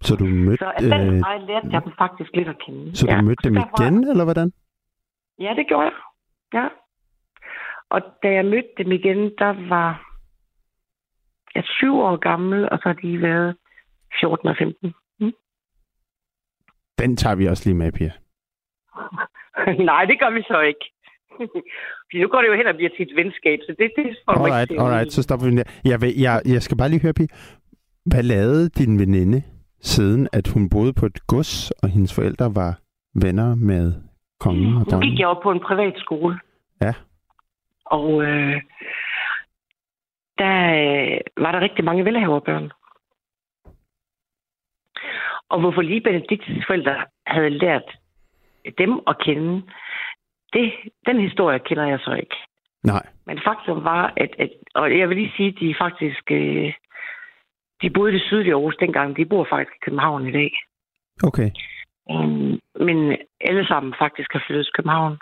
Så 0.00 0.16
du 0.16 0.24
mødte... 0.24 0.58
Så 0.58 0.72
den 0.78 1.14
øh, 1.14 1.20
vej 1.20 1.38
lærte 1.38 1.68
jeg 1.72 1.84
dem 1.84 1.92
faktisk 1.98 2.30
lidt 2.34 2.48
at 2.48 2.58
kende. 2.66 2.96
Så 2.96 3.06
du 3.06 3.12
ja. 3.12 3.22
mødte 3.22 3.48
dem 3.48 3.56
igen, 3.56 4.08
eller 4.08 4.24
hvordan? 4.24 4.52
Ja, 5.38 5.54
det 5.56 5.66
gjorde 5.66 5.84
jeg. 5.84 5.92
Ja. 6.54 6.68
Og 7.88 8.00
da 8.22 8.28
jeg 8.32 8.44
mødte 8.44 8.72
dem 8.78 8.92
igen, 8.92 9.18
der 9.38 9.68
var 9.68 10.10
jeg 11.54 11.64
syv 11.64 11.94
år 11.94 12.16
gammel, 12.16 12.68
og 12.70 12.78
så 12.78 12.88
har 12.88 12.92
de 12.92 13.22
været 13.22 13.56
14 14.20 14.48
og 14.48 14.56
15. 14.58 14.94
Mm. 15.20 15.32
Den 16.98 17.16
tager 17.16 17.36
vi 17.36 17.46
også 17.46 17.68
lige 17.68 17.78
med, 17.78 17.92
Pia. 17.92 18.12
Nej, 19.90 20.04
det 20.04 20.20
gør 20.20 20.30
vi 20.30 20.42
så 20.42 20.60
ikke. 20.60 20.92
nu 22.22 22.28
går 22.28 22.40
det 22.40 22.48
jo 22.48 22.54
hen 22.54 22.66
og 22.66 22.76
bliver 22.76 22.90
til 22.96 23.02
et 23.08 23.16
venskab, 23.16 23.58
så 23.66 23.74
det, 23.78 23.92
det 23.96 24.18
får 24.24 24.32
alright, 24.32 24.70
ikke 24.70 24.82
alright, 24.82 25.12
så 25.12 25.22
stopper 25.22 25.46
vi 25.46 25.56
der. 25.56 25.62
Jeg, 25.84 25.98
jeg, 26.26 26.42
jeg 26.54 26.62
skal 26.62 26.76
bare 26.76 26.88
lige 26.88 27.02
høre, 27.02 27.12
Pia. 27.12 27.26
Hvad 28.06 28.22
lavede 28.22 28.68
din 28.68 28.98
veninde, 28.98 29.42
siden 29.80 30.28
at 30.32 30.48
hun 30.54 30.70
boede 30.70 30.92
på 30.92 31.06
et 31.06 31.18
gods, 31.26 31.70
og 31.70 31.88
hendes 31.88 32.14
forældre 32.14 32.54
var 32.54 32.72
venner 33.24 33.54
med 33.54 33.92
kongen 34.40 34.76
og 34.76 34.84
dronningen? 34.86 34.96
Nu 34.96 35.10
gik 35.10 35.20
jeg 35.20 35.28
op 35.28 35.42
på 35.42 35.50
en 35.50 35.60
privat 35.60 35.94
skole. 35.96 36.38
Ja. 36.82 36.92
Og 37.84 38.22
øh, 38.22 38.56
der 40.38 40.56
øh, 40.82 41.20
var 41.44 41.52
der 41.52 41.60
rigtig 41.60 41.84
mange 41.84 42.04
velhaverbørn. 42.04 42.70
Og 45.48 45.60
hvorfor 45.60 45.82
lige 45.82 46.00
Benediktes 46.00 46.64
forældre 46.66 46.96
havde 47.26 47.50
lært 47.50 47.88
dem 48.78 49.00
at 49.06 49.16
kende, 49.18 49.62
det, 50.52 50.72
den 51.06 51.20
historie 51.20 51.58
kender 51.58 51.86
jeg 51.86 52.00
så 52.04 52.12
ikke. 52.12 52.36
Nej. 52.84 53.06
Men 53.26 53.40
faktum 53.44 53.84
var, 53.84 54.12
at, 54.16 54.30
at 54.38 54.50
og 54.74 54.98
jeg 54.98 55.08
vil 55.08 55.16
lige 55.16 55.32
sige, 55.36 55.48
at 55.48 55.60
de 55.60 55.74
faktisk, 55.78 56.22
øh, 56.30 56.72
de 57.82 57.90
boede 57.90 58.12
i 58.12 58.14
det 58.14 58.22
sydlige 58.22 58.54
Aarhus 58.54 58.76
dengang, 58.76 59.16
de 59.16 59.24
bor 59.24 59.46
faktisk 59.50 59.76
i 59.76 59.84
København 59.84 60.26
i 60.28 60.32
dag. 60.32 60.52
Okay. 61.22 61.50
Um, 62.10 62.60
men 62.86 63.16
alle 63.40 63.66
sammen 63.66 63.94
faktisk 63.98 64.32
har 64.32 64.42
flyttet 64.46 64.66
til 64.66 64.72
København. 64.72 65.18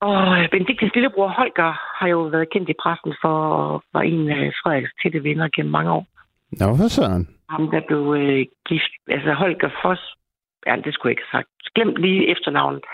Og 0.00 0.48
Benediktes 0.50 0.94
lillebror 0.94 1.28
Holger 1.28 1.72
har 1.98 2.08
jo 2.08 2.20
været 2.34 2.50
kendt 2.50 2.68
i 2.68 2.80
pressen 2.82 3.14
for 3.22 3.36
at 3.74 3.80
være 3.94 4.06
en 4.06 4.28
af 4.30 4.52
Frederiks 4.62 4.92
tætte 5.02 5.24
venner 5.24 5.48
gennem 5.56 5.72
mange 5.72 5.92
år. 5.92 6.06
Nå, 6.60 6.66
hvad 6.76 6.88
så 6.88 7.02
han? 7.14 7.26
Ham, 7.50 7.70
der 7.70 7.80
blev 7.88 8.14
øh, 8.18 8.46
gift, 8.68 8.92
altså 9.08 9.32
Holger 9.32 9.70
Foss, 9.82 10.02
ja, 10.66 10.76
det 10.84 10.94
skulle 10.94 11.10
jeg 11.10 11.16
ikke 11.16 11.28
have 11.30 11.38
sagt, 11.38 11.74
glem 11.74 11.94
lige 12.04 12.30
efternavnet. 12.32 12.84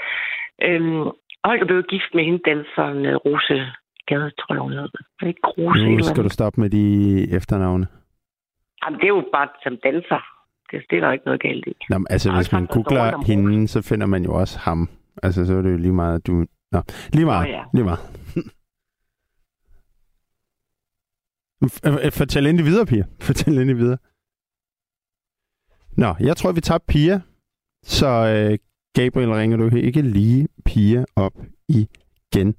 Øhm, 0.66 1.03
Holger 1.44 1.66
blev 1.66 1.83
gift 1.83 2.11
med 2.14 2.25
hende 2.25 2.40
danseren 2.49 3.07
øh, 3.07 3.16
Rose 3.16 3.59
Gade, 4.07 4.31
tror 4.40 4.55
jeg, 4.55 4.62
hun 4.62 4.73
hed. 4.73 4.88
Ikke 5.31 5.40
Kruse. 5.49 5.88
Nu 5.88 6.05
skal 6.05 6.25
du 6.25 6.29
stoppe 6.29 6.61
med 6.61 6.70
de 6.70 6.85
efternavne. 7.37 7.87
Jamen, 8.83 8.99
det 9.01 9.05
er 9.05 9.14
jo 9.18 9.25
bare 9.33 9.49
som 9.62 9.77
danser. 9.85 10.23
Det, 10.70 10.83
det 10.90 10.96
er 10.96 11.01
der 11.01 11.12
ikke 11.12 11.25
noget 11.25 11.42
galt 11.42 11.66
i. 11.66 11.75
Nå, 11.90 11.99
men 11.99 12.07
altså, 12.11 12.37
hvis 12.37 12.53
man 12.53 12.66
googler 12.66 13.27
hende, 13.27 13.68
så 13.68 13.83
finder 13.83 14.07
man 14.07 14.23
jo 14.25 14.33
også 14.35 14.59
ham. 14.59 14.88
Altså, 15.23 15.46
så 15.46 15.53
er 15.57 15.62
det 15.62 15.73
jo 15.73 15.77
lige 15.77 15.92
meget, 15.92 16.27
du... 16.27 16.33
Nå, 16.73 16.81
lige 17.12 17.25
meget. 17.25 17.46
Oh, 17.46 17.51
ja. 17.51 17.62
Lige 17.75 17.85
meget. 17.85 18.01
Fortæl 22.18 22.46
endelig 22.46 22.66
videre, 22.66 22.87
Pia. 22.87 23.05
Fortæl 23.20 23.55
endelig 23.55 23.77
videre. 23.77 23.99
Nå, 25.96 26.14
jeg 26.20 26.37
tror, 26.37 26.53
vi 26.53 26.61
tager 26.61 26.79
Pia. 26.88 27.20
Så 27.83 28.07
øh, 28.07 28.59
Gabriel, 28.94 29.33
ringer 29.33 29.57
du 29.57 29.76
ikke 29.76 30.03
lige 30.03 30.48
Pia 30.64 31.05
op 31.16 31.33
igen. 31.68 32.55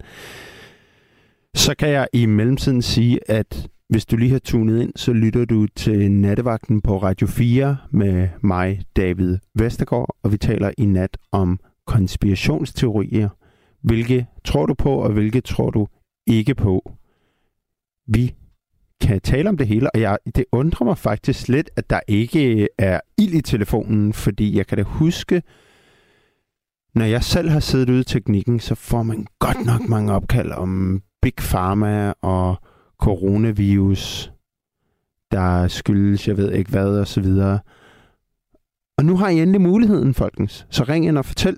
Så 1.55 1.75
kan 1.79 1.89
jeg 1.89 2.07
i 2.13 2.25
mellemtiden 2.25 2.81
sige, 2.81 3.19
at 3.31 3.69
hvis 3.89 4.05
du 4.05 4.15
lige 4.17 4.31
har 4.31 4.39
tunet 4.39 4.81
ind, 4.81 4.91
så 4.95 5.13
lytter 5.13 5.45
du 5.45 5.67
til 5.75 6.11
Nattevagten 6.11 6.81
på 6.81 6.97
Radio 6.97 7.27
4 7.27 7.77
med 7.91 8.29
mig, 8.43 8.81
David 8.95 9.37
Vestergaard, 9.55 10.15
og 10.23 10.31
vi 10.31 10.37
taler 10.37 10.71
i 10.77 10.85
nat 10.85 11.17
om 11.31 11.59
konspirationsteorier. 11.87 13.29
Hvilke 13.81 14.27
tror 14.45 14.65
du 14.65 14.73
på, 14.73 14.95
og 14.95 15.11
hvilke 15.11 15.41
tror 15.41 15.69
du 15.69 15.87
ikke 16.27 16.55
på? 16.55 16.91
Vi 18.07 18.35
kan 19.01 19.21
tale 19.21 19.49
om 19.49 19.57
det 19.57 19.67
hele, 19.67 19.95
og 19.95 20.01
jeg, 20.01 20.17
det 20.35 20.45
undrer 20.51 20.85
mig 20.85 20.97
faktisk 20.97 21.47
lidt, 21.47 21.69
at 21.75 21.89
der 21.89 21.99
ikke 22.07 22.67
er 22.77 22.99
ild 23.17 23.33
i 23.33 23.41
telefonen, 23.41 24.13
fordi 24.13 24.57
jeg 24.57 24.67
kan 24.67 24.77
da 24.77 24.83
huske, 24.83 25.41
når 26.95 27.05
jeg 27.05 27.23
selv 27.23 27.49
har 27.49 27.59
siddet 27.59 27.89
ude 27.89 27.99
i 27.99 28.03
teknikken, 28.03 28.59
så 28.59 28.75
får 28.75 29.03
man 29.03 29.25
godt 29.39 29.65
nok 29.65 29.89
mange 29.89 30.13
opkald 30.13 30.51
om 30.51 31.01
Big 31.21 31.35
Pharma 31.51 32.13
og 32.21 32.55
coronavirus, 33.01 34.31
der 35.31 35.67
skyldes, 35.67 36.27
jeg 36.27 36.37
ved 36.37 36.51
ikke 36.51 36.71
hvad, 36.71 36.99
og 36.99 37.07
så 37.07 37.21
videre. 37.21 37.59
Og 38.97 39.05
nu 39.05 39.17
har 39.17 39.29
I 39.29 39.41
endelig 39.41 39.61
muligheden, 39.61 40.13
folkens. 40.13 40.67
Så 40.69 40.85
ring 40.89 41.05
ind 41.05 41.17
og 41.17 41.25
fortæl. 41.25 41.57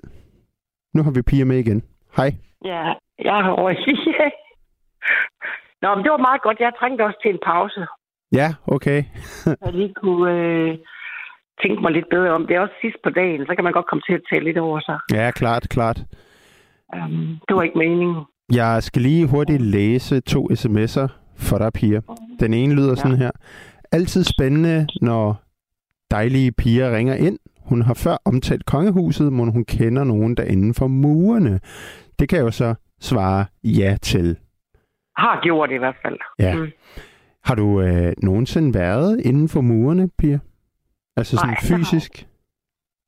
Nu 0.94 1.02
har 1.02 1.10
vi 1.10 1.22
piger 1.22 1.44
med 1.44 1.58
igen. 1.58 1.82
Hej. 2.16 2.30
Ja, 2.64 2.92
jeg 3.18 3.44
har 3.44 3.50
over 3.50 3.70
Nå, 5.82 5.94
men 5.94 6.04
det 6.04 6.10
var 6.10 6.26
meget 6.28 6.42
godt. 6.42 6.60
Jeg 6.60 6.72
trængte 6.78 7.02
også 7.02 7.18
til 7.22 7.30
en 7.30 7.40
pause. 7.46 7.86
Ja, 8.32 8.54
okay. 8.66 9.04
jeg 9.64 9.72
lige 9.72 9.94
kunne 9.94 10.32
øh, 10.32 10.78
tænke 11.62 11.82
mig 11.82 11.92
lidt 11.92 12.08
bedre 12.10 12.30
om. 12.30 12.46
Det 12.46 12.56
er 12.56 12.60
også 12.60 12.74
sidst 12.80 12.96
på 13.04 13.10
dagen, 13.10 13.46
så 13.46 13.54
kan 13.54 13.64
man 13.64 13.72
godt 13.72 13.86
komme 13.86 14.02
til 14.08 14.14
at 14.14 14.22
tale 14.32 14.44
lidt 14.44 14.58
over 14.58 14.80
sig. 14.80 14.98
Ja, 15.12 15.30
klart, 15.30 15.68
klart. 15.68 15.98
Um, 16.96 17.38
det 17.48 17.56
var 17.56 17.62
ikke 17.62 17.78
meningen. 17.78 18.16
Jeg 18.52 18.82
skal 18.82 19.02
lige 19.02 19.26
hurtigt 19.26 19.62
læse 19.62 20.20
to 20.20 20.48
sms'er 20.50 21.08
for 21.36 21.58
dig, 21.58 21.72
piger. 21.72 22.00
Den 22.40 22.54
ene 22.54 22.74
lyder 22.74 22.88
ja. 22.88 22.94
sådan 22.94 23.16
her. 23.16 23.30
Altid 23.92 24.24
spændende, 24.24 24.86
når 25.00 25.42
dejlige 26.10 26.52
piger 26.52 26.96
ringer 26.96 27.14
ind. 27.14 27.38
Hun 27.60 27.82
har 27.82 27.94
før 27.94 28.16
omtalt 28.24 28.66
kongehuset, 28.66 29.32
men 29.32 29.52
hun 29.52 29.64
kender 29.64 30.04
nogen 30.04 30.36
der 30.36 30.44
inden 30.44 30.74
for 30.74 30.86
murene. 30.86 31.60
Det 32.18 32.28
kan 32.28 32.38
jeg 32.38 32.44
jo 32.44 32.50
så 32.50 32.74
svare 33.00 33.44
ja 33.64 33.96
til. 34.02 34.36
Har 35.16 35.40
gjort 35.42 35.68
det 35.68 35.74
i 35.74 35.78
hvert 35.78 35.96
fald. 36.02 36.18
Ja. 36.38 36.56
Mm. 36.56 36.66
Har 37.44 37.54
du 37.54 37.80
øh, 37.80 38.12
nogensinde 38.22 38.78
været 38.78 39.20
inden 39.20 39.48
for 39.48 39.60
murene, 39.60 40.08
Pia? 40.18 40.38
Altså 41.16 41.36
sådan 41.36 41.48
Nej, 41.48 41.78
fysisk? 41.78 42.12
Det 42.12 42.26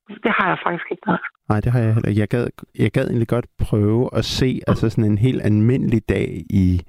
har, 0.08 0.14
det 0.22 0.32
har 0.32 0.48
jeg 0.48 0.58
faktisk 0.64 0.90
ikke 0.90 1.02
været. 1.06 1.20
Nej, 1.48 1.60
det 1.60 1.72
har 1.72 1.80
jeg 1.80 1.94
heller 1.94 2.10
Jeg 2.10 2.28
gad, 2.28 2.46
jeg 2.78 2.90
gad 2.90 3.06
egentlig 3.06 3.28
godt 3.28 3.46
prøve 3.58 4.10
at 4.12 4.24
se 4.24 4.60
altså 4.66 4.90
sådan 4.90 5.04
en 5.04 5.18
helt 5.18 5.42
almindelig 5.42 6.08
dag 6.08 6.42
i 6.50 6.82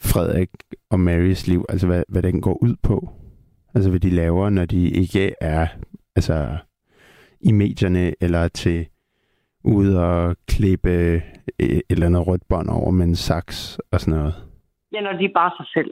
Frederik 0.00 0.50
og 0.90 1.00
Marys 1.00 1.46
liv, 1.46 1.64
altså 1.68 1.86
hvad, 1.86 2.02
hvad 2.08 2.22
den 2.22 2.40
går 2.40 2.62
ud 2.62 2.76
på. 2.82 3.08
Altså 3.74 3.90
hvad 3.90 4.00
de 4.00 4.10
laver, 4.10 4.50
når 4.50 4.64
de 4.64 4.90
ikke 4.90 5.34
er 5.40 5.66
altså 6.16 6.56
i 7.40 7.52
medierne 7.52 8.14
eller 8.20 8.48
til 8.48 8.86
ude 9.64 10.04
og 10.06 10.36
klippe 10.48 11.22
et 11.58 11.82
eller 11.90 12.06
andet 12.06 12.26
rødt 12.26 12.48
bånd 12.48 12.68
over 12.68 12.90
med 12.90 13.06
en 13.06 13.16
saks 13.16 13.80
og 13.92 14.00
sådan 14.00 14.18
noget. 14.18 14.34
Ja, 14.92 15.00
når 15.00 15.12
de 15.12 15.24
er 15.24 15.32
bare 15.34 15.52
sig 15.58 15.66
selv. 15.74 15.90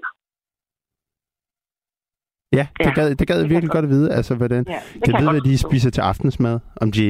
Ja, 2.52 2.66
det 2.78 2.87
ja, 2.87 2.92
gad, 2.94 3.14
det 3.14 3.28
gad 3.28 3.42
det 3.42 3.50
virkelig 3.50 3.70
godt 3.70 3.85
at 3.85 3.90
vide. 3.90 4.12
Altså, 4.12 4.37
hvordan, 4.37 4.64
ja, 4.68 4.80
det 4.94 5.04
kan 5.04 5.12
jeg 5.14 5.22
vide, 5.22 5.30
hvad 5.30 5.40
de 5.40 5.59
spiser 5.59 5.90
til 5.90 6.00
aftensmad. 6.00 6.61
Om 6.82 6.92
de, 6.92 7.04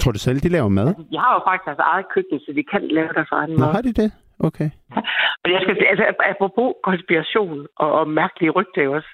tror 0.00 0.12
du 0.12 0.18
selv, 0.18 0.40
de 0.40 0.48
laver 0.48 0.68
mad? 0.68 0.88
Altså, 0.88 1.04
de 1.10 1.18
har 1.18 1.32
jo 1.36 1.40
faktisk 1.48 1.66
deres 1.66 1.78
eget 1.78 2.06
køkken, 2.14 2.38
så 2.40 2.50
de 2.58 2.64
kan 2.72 2.82
lave 2.98 3.10
deres 3.18 3.32
egen 3.32 3.50
mad. 3.50 3.58
Nå, 3.58 3.64
har 3.76 3.82
de 3.82 3.92
det? 3.92 4.12
Okay. 4.38 4.70
Ja, 5.46 5.50
men 5.50 5.54
jeg 5.54 5.60
skal 5.62 5.86
altså, 5.92 6.04
apropos 6.32 6.74
konspiration 6.88 7.66
og, 7.76 7.92
og 7.98 8.08
mærkelige 8.08 8.50
rygter 8.50 8.88
også. 8.88 9.10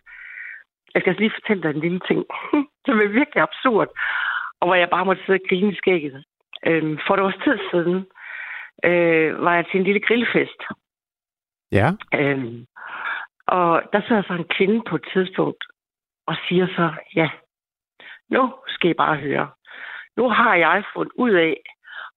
Jeg 0.95 1.01
skal 1.03 1.17
lige 1.19 1.37
fortælle 1.39 1.63
dig 1.63 1.71
en 1.71 1.81
lille 1.87 2.01
ting, 2.09 2.21
som 2.87 2.95
er 3.05 3.09
virkelig 3.19 3.43
absurd, 3.43 3.89
og 4.61 4.65
hvor 4.67 4.75
jeg 4.75 4.89
bare 4.91 5.05
måtte 5.05 5.23
sidde 5.23 5.41
og 5.43 5.49
grine 5.49 5.73
i 5.73 5.75
skægget. 5.75 6.25
Øhm, 6.67 6.99
for 7.07 7.15
et 7.15 7.21
års 7.21 7.41
tid 7.45 7.59
siden 7.71 7.99
øh, 8.89 9.45
var 9.45 9.55
jeg 9.55 9.65
til 9.67 9.79
en 9.79 9.87
lille 9.89 10.01
grillfest. 10.07 10.61
Ja. 11.73 11.89
Øhm, 12.15 12.67
og 13.59 13.83
der 13.93 14.01
sidder 14.07 14.23
så 14.23 14.33
en 14.33 14.53
kvinde 14.57 14.83
på 14.89 14.95
et 14.97 15.07
tidspunkt 15.13 15.65
og 16.27 16.37
siger 16.49 16.67
så, 16.67 16.87
ja, 17.15 17.29
nu 18.31 18.55
skal 18.69 18.91
I 18.91 18.95
bare 18.95 19.17
høre. 19.17 19.51
Nu 20.17 20.29
har 20.29 20.55
jeg 20.55 20.85
fundet 20.95 21.13
ud 21.15 21.31
af, 21.31 21.57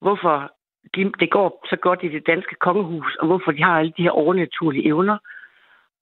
hvorfor 0.02 0.52
de, 0.96 1.12
det 1.20 1.32
går 1.32 1.66
så 1.70 1.76
godt 1.76 2.04
i 2.04 2.08
det 2.08 2.28
danske 2.28 2.56
kongehus, 2.56 3.16
og 3.16 3.28
hvorfor 3.28 3.52
de 3.52 3.64
har 3.64 3.80
alle 3.80 3.94
de 3.98 4.04
her 4.04 4.12
overnaturlige 4.12 4.86
evner. 4.86 5.18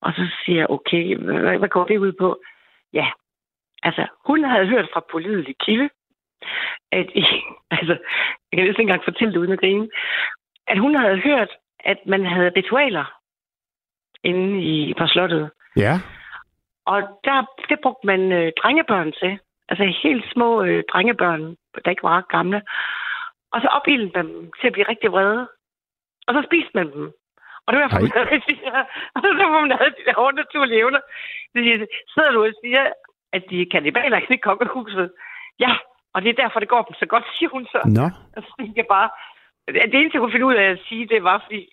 Og 0.01 0.13
så 0.13 0.23
siger 0.45 0.57
jeg, 0.57 0.69
okay, 0.69 1.17
hvad, 1.17 1.57
hvad 1.57 1.69
går 1.69 1.85
det 1.85 1.97
ud 1.97 2.13
på? 2.19 2.41
Ja, 2.93 3.07
altså, 3.83 4.07
hun 4.25 4.43
havde 4.43 4.67
hørt 4.67 4.89
fra 4.93 5.05
politisk 5.11 5.57
kilde, 5.59 5.89
at, 6.91 7.07
altså, 7.77 7.95
jeg 8.51 8.57
kan 8.57 8.65
næsten 8.65 8.81
ikke 8.81 8.81
engang 8.81 9.03
fortælle 9.03 9.33
det 9.33 9.39
uden 9.39 9.51
at 9.51 9.59
grine, 9.59 9.89
at 10.67 10.79
hun 10.79 10.95
havde 10.95 11.17
hørt, 11.17 11.49
at 11.79 11.97
man 12.05 12.25
havde 12.25 12.51
ritualer 12.57 13.22
inde 14.23 14.61
i, 14.61 14.93
på 14.97 15.07
slottet. 15.07 15.51
Ja. 15.75 15.93
Og 16.85 16.99
der, 17.23 17.45
det 17.69 17.77
brugte 17.83 18.07
man 18.07 18.31
øh, 18.31 18.51
drengebørn 18.61 19.11
til. 19.11 19.39
Altså 19.69 19.83
helt 20.03 20.25
små 20.33 20.63
øh, 20.63 20.83
drengebørn, 20.91 21.55
der 21.85 21.91
ikke 21.91 22.03
var 22.03 22.21
gamle. 22.21 22.61
Og 23.51 23.61
så 23.61 23.67
opildede 23.67 24.11
dem 24.19 24.51
til 24.59 24.67
at 24.67 24.73
blive 24.73 24.89
rigtig 24.89 25.11
vrede. 25.11 25.47
Og 26.27 26.33
så 26.33 26.41
spiste 26.47 26.71
man 26.73 26.91
dem. 26.91 27.11
Og 27.65 27.73
det 27.73 27.77
var 27.77 27.87
derfor, 27.87 28.01
man 28.01 28.11
havde, 28.17 28.85
og 29.15 29.21
det 29.23 29.29
var, 29.29 29.61
man 29.67 29.77
havde 29.77 29.95
de 29.97 30.05
der 30.05 30.21
overnaturlige 30.23 30.79
evner. 30.79 31.01
Så 31.53 31.59
sidder 32.13 32.31
du 32.31 32.45
og 32.45 32.53
siger, 32.63 32.83
at 33.33 33.43
de 33.49 33.61
er 33.61 33.71
kannibaler 33.71 34.17
i 34.29 34.35
kongehuset. 34.35 35.11
Ja, 35.59 35.71
og 36.13 36.21
det 36.21 36.29
er 36.29 36.41
derfor, 36.43 36.59
det 36.59 36.69
går 36.69 36.81
dem 36.81 36.95
så 36.99 37.05
godt, 37.05 37.25
siger 37.37 37.49
hun 37.49 37.65
så. 37.65 37.81
Nå. 37.85 38.05
Og 38.35 38.43
så 38.43 38.71
jeg 38.75 38.85
bare... 38.89 39.09
Det 39.67 39.93
eneste, 39.93 40.15
jeg 40.15 40.21
kunne 40.21 40.31
finde 40.31 40.45
ud 40.45 40.53
af 40.53 40.67
at 40.69 40.79
sige, 40.87 41.07
det 41.07 41.23
var, 41.23 41.37
fordi 41.45 41.69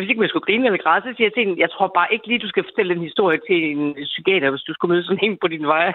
jeg 0.00 0.02
vidste 0.02 0.12
ikke, 0.12 0.20
om 0.20 0.26
jeg 0.28 0.34
skulle 0.34 0.48
grine 0.48 0.66
eller 0.66 0.82
græde, 0.84 1.02
så 1.02 1.12
siger 1.16 1.26
jeg 1.28 1.34
til 1.34 1.44
hende, 1.44 1.60
jeg 1.64 1.70
tror 1.70 1.88
bare 1.98 2.12
ikke 2.14 2.26
lige, 2.28 2.44
du 2.44 2.48
skal 2.52 2.64
fortælle 2.64 2.94
en 2.94 3.06
historie 3.08 3.38
til 3.48 3.58
en 3.72 3.94
psykiater, 4.12 4.50
hvis 4.50 4.66
du 4.68 4.72
skulle 4.74 4.92
møde 4.92 5.04
sådan 5.04 5.24
en 5.24 5.38
på 5.40 5.48
din 5.54 5.66
vej. 5.66 5.92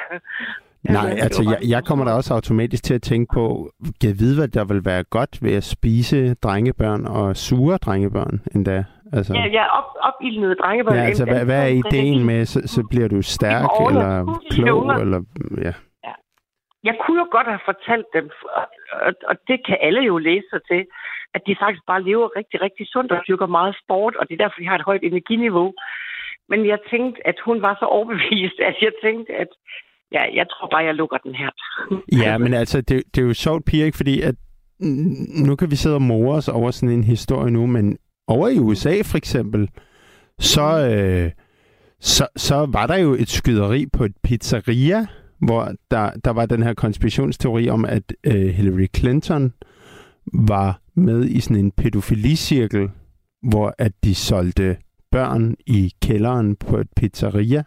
Nej, 0.97 1.09
altså 1.25 1.41
jeg, 1.51 1.59
jeg 1.73 1.81
kommer 1.85 2.05
da 2.05 2.11
også 2.11 2.33
automatisk 2.33 2.83
til 2.83 2.93
at 2.93 3.01
tænke 3.01 3.33
på, 3.33 3.43
kan 3.99 4.09
jeg 4.09 4.19
vide, 4.19 4.35
hvad 4.39 4.47
der 4.47 4.65
vil 4.65 4.85
være 4.85 5.03
godt 5.03 5.33
ved 5.41 5.53
at 5.55 5.63
spise 5.63 6.33
drengebørn 6.33 7.05
og 7.05 7.35
sure 7.35 7.77
drengebørn 7.77 8.41
endda? 8.55 8.83
Altså, 9.13 9.33
ja, 9.33 9.45
ja 9.57 9.65
op, 9.77 9.89
opildnede 10.09 10.55
drengebørn. 10.55 10.95
Ja, 10.95 11.01
altså 11.01 11.25
hvad, 11.25 11.45
hvad 11.45 11.61
er 11.63 11.73
ideen 11.83 12.25
med, 12.25 12.45
så, 12.45 12.59
så 12.65 12.87
bliver 12.89 13.07
du 13.07 13.21
stærk 13.21 13.69
eller 13.89 14.39
klog? 14.51 15.01
Eller, 15.01 15.21
ja. 15.57 15.73
ja. 16.07 16.13
Jeg 16.83 16.95
kunne 17.01 17.19
jo 17.19 17.27
godt 17.31 17.47
have 17.47 17.63
fortalt 17.65 18.05
dem, 18.13 18.29
og, 19.07 19.13
og 19.29 19.35
det 19.47 19.57
kan 19.67 19.77
alle 19.81 20.01
jo 20.01 20.17
læse 20.17 20.47
sig 20.49 20.61
til, 20.71 20.85
at 21.35 21.41
de 21.47 21.55
faktisk 21.63 21.85
bare 21.91 22.03
lever 22.09 22.27
rigtig, 22.39 22.57
rigtig 22.61 22.85
sundt 22.93 23.11
og 23.11 23.19
dyrker 23.27 23.47
meget 23.57 23.75
sport, 23.83 24.15
og 24.15 24.23
det 24.27 24.33
er 24.33 24.43
derfor, 24.43 24.59
de 24.59 24.67
har 24.67 24.77
et 24.77 24.89
højt 24.89 25.03
energiniveau. 25.03 25.73
Men 26.49 26.59
jeg 26.71 26.79
tænkte, 26.91 27.27
at 27.27 27.37
hun 27.45 27.61
var 27.61 27.75
så 27.79 27.85
overbevist, 27.85 28.59
at 28.69 28.75
jeg 28.81 28.93
tænkte, 29.03 29.31
at 29.43 29.47
ja, 30.11 30.23
jeg 30.39 30.45
tror 30.51 30.67
bare, 30.67 30.83
jeg 30.89 30.95
lukker 30.95 31.17
den 31.17 31.35
her. 31.35 31.49
ja, 32.23 32.37
men 32.37 32.53
altså, 32.53 32.81
det, 32.81 33.03
det 33.11 33.21
er 33.21 33.27
jo 33.27 33.33
sjovt, 33.33 33.65
Pia, 33.65 33.85
ikke? 33.85 33.97
fordi 33.97 34.21
at 34.21 34.35
nu 35.47 35.55
kan 35.55 35.71
vi 35.71 35.75
sidde 35.75 35.95
og 35.95 36.01
more 36.01 36.37
os 36.37 36.47
over 36.47 36.71
sådan 36.71 36.95
en 36.95 37.03
historie 37.03 37.51
nu, 37.51 37.65
men 37.67 37.97
over 38.27 38.47
i 38.47 38.59
USA 38.59 39.01
for 39.11 39.17
eksempel, 39.17 39.69
så, 40.39 40.67
øh, 40.89 41.31
så, 41.99 42.27
så 42.35 42.67
var 42.71 42.87
der 42.87 42.97
jo 42.97 43.13
et 43.13 43.29
skyderi 43.29 43.85
på 43.93 44.03
et 44.03 44.15
pizzeria, 44.23 45.05
hvor 45.39 45.71
der, 45.91 46.11
der 46.25 46.31
var 46.31 46.45
den 46.45 46.63
her 46.63 46.73
konspirationsteori 46.73 47.69
om, 47.69 47.85
at 47.85 48.03
øh, 48.27 48.47
Hillary 48.47 48.87
Clinton 48.95 49.53
var 50.33 50.81
med 50.95 51.25
i 51.25 51.39
sådan 51.39 51.65
en 51.65 51.71
pædofilicirkel, 51.71 52.89
hvor 53.43 53.75
at 53.77 53.91
de 54.03 54.15
solgte 54.15 54.77
børn 55.11 55.55
i 55.65 55.93
kælderen 56.01 56.55
på 56.55 56.77
et 56.77 56.87
pizzeria. 56.95 57.63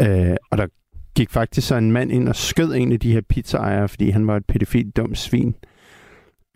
Øh, 0.00 0.36
og 0.50 0.58
der 0.58 0.66
gik 1.14 1.30
faktisk 1.30 1.68
så 1.68 1.76
en 1.76 1.92
mand 1.92 2.12
ind 2.12 2.28
og 2.28 2.36
skød 2.36 2.74
en 2.74 2.92
af 2.92 3.00
de 3.00 3.12
her 3.12 3.20
pizzaejere, 3.20 3.88
fordi 3.88 4.10
han 4.10 4.26
var 4.26 4.36
et 4.36 4.46
pædofilt 4.46 4.96
dumt 4.96 5.18
svin. 5.18 5.54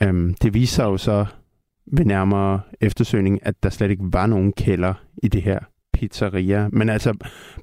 Øhm, 0.03 0.35
det 0.35 0.55
viser 0.55 0.85
jo 0.85 0.97
så 0.97 1.27
ved 1.92 2.05
nærmere 2.05 2.61
eftersøgning, 2.81 3.47
at 3.47 3.62
der 3.62 3.71
slet 3.71 3.90
ikke 3.90 4.05
var 4.12 4.27
nogen 4.27 4.53
kælder 4.53 4.95
i 5.23 5.29
det 5.29 5.42
her 5.42 5.59
pizzeria. 5.98 6.68
Men 6.72 6.88
altså, 6.88 7.11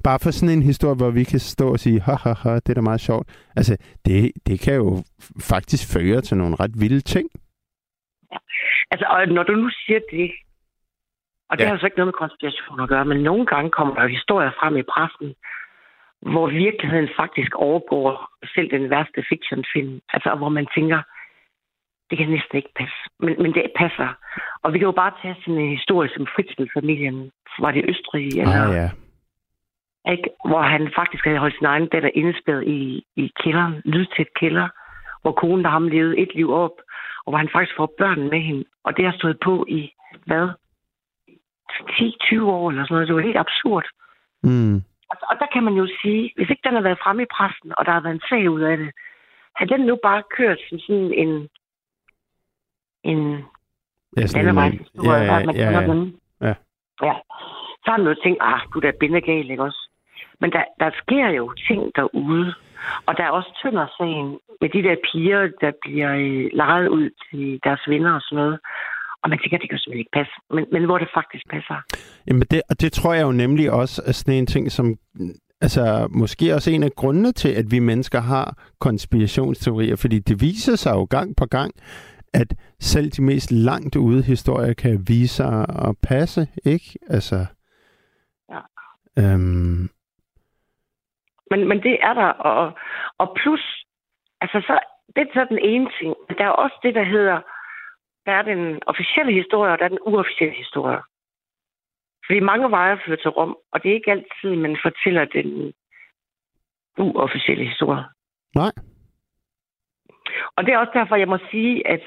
bare 0.04 0.18
for 0.22 0.30
sådan 0.30 0.56
en 0.56 0.62
historie, 0.62 0.96
hvor 0.96 1.10
vi 1.10 1.24
kan 1.24 1.40
stå 1.40 1.72
og 1.72 1.78
sige, 1.78 2.00
ha, 2.00 2.14
ha, 2.24 2.32
ha, 2.42 2.54
det 2.54 2.68
er 2.68 2.74
da 2.74 2.80
meget 2.80 3.00
sjovt. 3.00 3.26
Altså, 3.56 3.76
det, 4.04 4.32
det 4.46 4.60
kan 4.60 4.74
jo 4.74 4.88
faktisk 5.50 5.82
føre 5.94 6.20
til 6.20 6.36
nogle 6.36 6.56
ret 6.60 6.74
vilde 6.82 7.00
ting. 7.00 7.26
Ja. 8.32 8.38
Altså, 8.90 9.06
og 9.10 9.28
når 9.28 9.42
du 9.42 9.52
nu 9.52 9.70
siger 9.70 10.00
det, 10.10 10.30
og 11.48 11.58
det 11.58 11.64
ja. 11.64 11.66
har 11.68 11.74
altså 11.74 11.86
ikke 11.86 11.98
noget 11.98 12.12
med 12.12 12.20
konspiration 12.22 12.80
at 12.80 12.88
gøre, 12.88 13.04
men 13.04 13.18
nogle 13.22 13.46
gange 13.46 13.70
kommer 13.70 13.94
der 13.94 14.06
historier 14.16 14.50
frem 14.60 14.76
i 14.76 14.82
pressen, 14.82 15.34
hvor 16.32 16.46
virkeligheden 16.50 17.08
faktisk 17.20 17.54
overgår 17.54 18.14
selv 18.54 18.70
den 18.70 18.90
værste 18.90 19.20
fictionfilm. 19.28 20.00
Altså, 20.14 20.34
hvor 20.34 20.48
man 20.48 20.66
tænker, 20.76 21.00
det 22.10 22.18
kan 22.18 22.28
næsten 22.28 22.56
ikke 22.56 22.72
passe. 22.76 22.96
Men, 23.20 23.34
men 23.42 23.54
det 23.54 23.72
passer. 23.76 24.08
Og 24.62 24.72
vi 24.72 24.78
kan 24.78 24.86
jo 24.86 24.92
bare 25.02 25.12
tage 25.22 25.36
sådan 25.40 25.60
en 25.60 25.76
historie 25.76 26.10
som 26.14 26.26
Fritzl-familien. 26.34 27.30
Var 27.58 27.70
det 27.70 27.84
Østrig? 27.88 28.26
Eller, 28.40 28.62
Ah, 28.66 28.74
ja. 28.74 28.90
ikke? 30.12 30.28
Hvor 30.48 30.62
han 30.62 30.92
faktisk 30.96 31.24
havde 31.24 31.38
holdt 31.38 31.56
sin 31.58 31.66
egen 31.66 31.88
datter 31.88 32.10
indespærret 32.14 32.64
i, 32.66 33.04
i 33.16 33.32
kælderen, 33.42 33.82
lydtæt 33.84 34.34
kælder, 34.40 34.68
hvor 35.22 35.32
konen 35.32 35.64
der 35.64 35.70
ham 35.70 35.88
levede 35.88 36.18
et 36.18 36.34
liv 36.34 36.52
op, 36.52 36.76
og 37.24 37.28
hvor 37.30 37.38
han 37.38 37.48
faktisk 37.52 37.76
får 37.76 37.94
børn 37.98 38.20
med 38.32 38.40
hende. 38.40 38.64
Og 38.84 38.96
det 38.96 39.04
har 39.04 39.12
stået 39.12 39.38
på 39.44 39.64
i, 39.68 39.92
hvad? 40.26 40.48
10-20 41.72 42.42
år 42.42 42.70
eller 42.70 42.84
sådan 42.84 42.94
noget. 42.94 43.08
Det 43.08 43.16
var 43.16 43.22
helt 43.22 43.44
absurd. 43.46 43.86
Mm. 44.42 44.76
Og, 45.10 45.16
og 45.30 45.36
der 45.40 45.46
kan 45.52 45.62
man 45.64 45.74
jo 45.74 45.86
sige, 46.02 46.32
hvis 46.36 46.50
ikke 46.50 46.66
den 46.66 46.74
har 46.74 46.82
været 46.82 47.02
fremme 47.04 47.22
i 47.22 47.32
pressen, 47.36 47.72
og 47.78 47.86
der 47.86 47.92
har 47.92 48.00
været 48.00 48.14
en 48.14 48.28
sag 48.28 48.50
ud 48.50 48.60
af 48.60 48.76
det, 48.76 48.90
har 49.56 49.66
den 49.66 49.80
nu 49.80 49.98
bare 50.02 50.22
kørt 50.36 50.58
som 50.68 50.78
sådan 50.78 51.12
en, 51.22 51.48
en 53.04 53.44
Ja, 54.16 54.26
sådan 54.26 54.44
landevejshistorie, 54.44 55.22
ja, 55.22 55.38
at 55.38 55.46
man 55.46 55.56
ja, 55.56 55.70
ja. 55.70 55.80
Ja. 56.48 56.54
ja. 57.08 57.14
Så 57.82 57.86
har 57.90 57.98
man 57.98 58.06
jo 58.06 58.16
tænkt, 58.24 58.38
ah, 58.40 58.60
du 58.74 58.78
er 58.78 58.92
bindegal, 59.00 59.50
ikke 59.50 59.62
også? 59.62 59.90
Men 60.40 60.50
der, 60.52 60.64
der 60.80 60.90
sker 61.02 61.28
jo 61.28 61.52
ting 61.68 61.82
derude. 61.96 62.54
Og 63.06 63.16
der 63.16 63.24
er 63.24 63.30
også 63.30 63.50
Tønder-sagen 63.62 64.38
med 64.60 64.68
de 64.74 64.82
der 64.88 64.96
piger, 65.08 65.40
der 65.60 65.72
bliver 65.82 66.12
øh, 66.24 66.50
lejet 66.52 66.88
ud 66.88 67.10
til 67.24 67.60
deres 67.64 67.82
venner 67.88 68.12
og 68.14 68.20
sådan 68.20 68.36
noget. 68.42 68.58
Og 69.22 69.30
man 69.30 69.38
tænker, 69.38 69.58
det 69.58 69.70
kan 69.70 69.78
simpelthen 69.78 70.04
ikke 70.04 70.16
passe. 70.20 70.32
Men, 70.50 70.64
men 70.72 70.84
hvor 70.84 70.98
det 70.98 71.08
faktisk 71.14 71.44
passer. 71.50 71.76
Jamen 72.26 72.46
det, 72.50 72.62
og 72.70 72.80
det 72.80 72.92
tror 72.92 73.14
jeg 73.14 73.22
jo 73.22 73.32
nemlig 73.32 73.70
også 73.72 74.02
er 74.06 74.12
sådan 74.12 74.34
en 74.34 74.46
ting, 74.46 74.72
som 74.72 74.86
altså 75.60 76.08
måske 76.10 76.54
også 76.54 76.70
en 76.70 76.82
af 76.82 76.92
grundene 76.96 77.32
til, 77.32 77.48
at 77.48 77.66
vi 77.70 77.78
mennesker 77.78 78.20
har 78.20 78.46
konspirationsteorier, 78.80 79.96
fordi 79.96 80.18
det 80.18 80.40
viser 80.40 80.76
sig 80.76 80.92
jo 80.92 81.04
gang 81.04 81.36
på 81.36 81.46
gang, 81.46 81.72
at 82.34 82.54
selv 82.80 83.10
de 83.10 83.22
mest 83.22 83.50
langt 83.52 83.96
ude 83.96 84.22
historier 84.22 84.74
kan 84.74 85.04
vise 85.08 85.34
sig 85.34 85.66
at 85.88 85.96
passe, 86.02 86.48
ikke? 86.64 86.98
Altså, 87.08 87.46
Ja. 88.50 88.60
øhm, 89.18 89.88
Men, 91.50 91.68
men 91.68 91.82
det 91.82 91.98
er 92.02 92.14
der. 92.14 92.26
Og, 92.50 92.78
og 93.18 93.36
plus, 93.42 93.84
altså 94.40 94.60
så, 94.66 94.78
det 95.16 95.22
er 95.22 95.30
så 95.34 95.46
den 95.50 95.58
ene 95.58 95.88
ting. 96.00 96.14
Der 96.38 96.44
er 96.44 96.50
også 96.64 96.76
det, 96.82 96.94
der 96.94 97.04
hedder, 97.04 97.40
der 98.26 98.32
er 98.32 98.42
den 98.42 98.80
officielle 98.86 99.32
historie, 99.42 99.72
og 99.72 99.78
der 99.78 99.84
er 99.84 99.88
den 99.88 100.04
uofficielle 100.06 100.54
historie. 100.56 101.00
Fordi 102.26 102.40
mange 102.40 102.70
veje 102.70 102.98
fører 103.06 103.16
til 103.16 103.30
Rom, 103.30 103.56
og 103.72 103.82
det 103.82 103.90
er 103.90 103.94
ikke 103.94 104.10
altid, 104.10 104.50
man 104.56 104.76
fortæller 104.84 105.24
den 105.24 105.72
uofficielle 106.98 107.64
historie. 107.68 108.04
nej. 108.54 108.72
Og 110.56 110.64
det 110.64 110.74
er 110.74 110.78
også 110.78 110.94
derfor, 110.94 111.16
jeg 111.16 111.28
må 111.28 111.38
sige, 111.50 111.88
at 111.88 112.02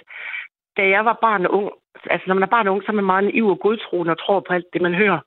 da 0.77 0.89
jeg 0.89 1.05
var 1.05 1.17
barn 1.21 1.45
og 1.45 1.53
ung, 1.53 1.71
altså 2.09 2.25
når 2.27 2.35
man 2.35 2.43
er 2.43 2.55
barn 2.55 2.67
og 2.67 2.73
ung, 2.73 2.83
så 2.83 2.91
er 2.91 2.99
man 2.99 3.11
meget 3.11 3.23
naiv 3.23 3.47
og 3.47 3.59
godtroende 3.59 4.11
og 4.11 4.19
tror 4.19 4.39
på 4.39 4.53
alt 4.53 4.65
det, 4.73 4.81
man 4.81 4.95
hører. 4.95 5.19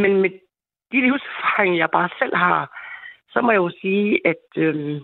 Men 0.00 0.20
med 0.22 0.30
de 0.92 1.00
livserfaringer, 1.00 1.78
jeg 1.78 1.90
bare 1.92 2.08
selv 2.18 2.36
har, 2.36 2.60
så 3.32 3.40
må 3.40 3.50
jeg 3.50 3.58
jo 3.58 3.70
sige, 3.80 4.20
at, 4.24 4.44
øh, 4.56 5.00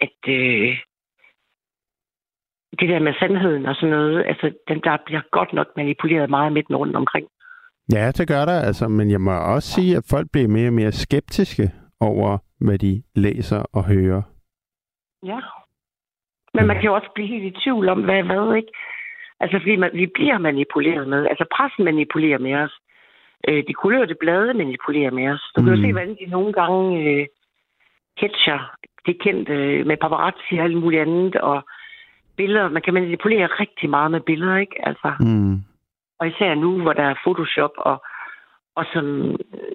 at 0.00 0.18
øh, 0.28 0.78
det 2.78 2.88
der 2.88 2.98
med 2.98 3.14
sandheden 3.20 3.66
og 3.66 3.74
sådan 3.74 3.90
noget, 3.90 4.24
altså 4.26 4.52
den 4.68 4.80
der 4.84 4.96
bliver 5.06 5.22
godt 5.32 5.52
nok 5.52 5.66
manipuleret 5.76 6.30
meget 6.30 6.52
midt 6.52 6.70
rundt 6.70 6.96
omkring. 6.96 7.26
Ja, 7.92 8.10
det 8.10 8.28
gør 8.28 8.44
der, 8.44 8.60
altså, 8.60 8.88
men 8.88 9.10
jeg 9.10 9.20
må 9.20 9.30
også 9.54 9.68
sige, 9.68 9.96
at 9.96 10.04
folk 10.10 10.26
bliver 10.32 10.48
mere 10.48 10.68
og 10.68 10.72
mere 10.72 10.92
skeptiske 10.92 11.70
over, 12.00 12.38
hvad 12.60 12.78
de 12.78 13.02
læser 13.14 13.62
og 13.72 13.84
hører. 13.84 14.22
Ja. 15.26 15.40
Men 16.54 16.66
man 16.66 16.76
kan 16.76 16.84
jo 16.84 16.94
også 16.94 17.10
blive 17.14 17.28
helt 17.28 17.44
i 17.44 17.58
tvivl 17.62 17.88
om, 17.88 18.02
hvad 18.04 18.14
er 18.18 18.22
hvad, 18.22 18.56
ikke? 18.56 18.72
Altså, 19.40 19.58
fordi 19.58 19.76
man, 19.76 19.90
vi 19.94 20.06
bliver 20.06 20.38
manipuleret 20.38 21.08
med. 21.08 21.26
Altså, 21.26 21.44
pressen 21.56 21.84
manipulerer 21.84 22.38
med 22.38 22.54
os. 22.54 22.74
Øh, 23.48 23.64
de 23.68 23.72
kulørte 23.74 24.14
blade 24.20 24.54
manipulerer 24.54 25.10
med 25.10 25.28
os. 25.28 25.42
Du 25.56 25.60
kan 25.62 25.70
jo 25.72 25.76
Mm. 25.76 25.82
se, 25.82 25.92
hvordan 25.92 26.16
de 26.20 26.26
nogle 26.26 26.52
gange 26.52 26.84
øh, 27.10 27.26
catcher 28.20 28.76
det 29.06 29.20
kendte 29.22 29.52
øh, 29.52 29.86
med 29.86 29.96
paparazzi 29.96 30.54
og 30.58 30.64
alt 30.64 30.76
muligt 30.76 31.02
andet, 31.02 31.36
og 31.36 31.62
billeder. 32.36 32.68
Man 32.68 32.82
kan 32.82 32.94
manipulere 32.94 33.46
rigtig 33.46 33.90
meget 33.90 34.10
med 34.10 34.20
billeder, 34.20 34.56
ikke? 34.56 34.86
Altså, 34.88 35.12
Mm. 35.20 35.56
og 36.18 36.28
især 36.28 36.54
nu, 36.54 36.82
hvor 36.82 36.92
der 36.92 37.02
er 37.02 37.14
Photoshop, 37.24 37.70
og, 37.76 38.02
og 38.76 38.84
som 38.92 39.04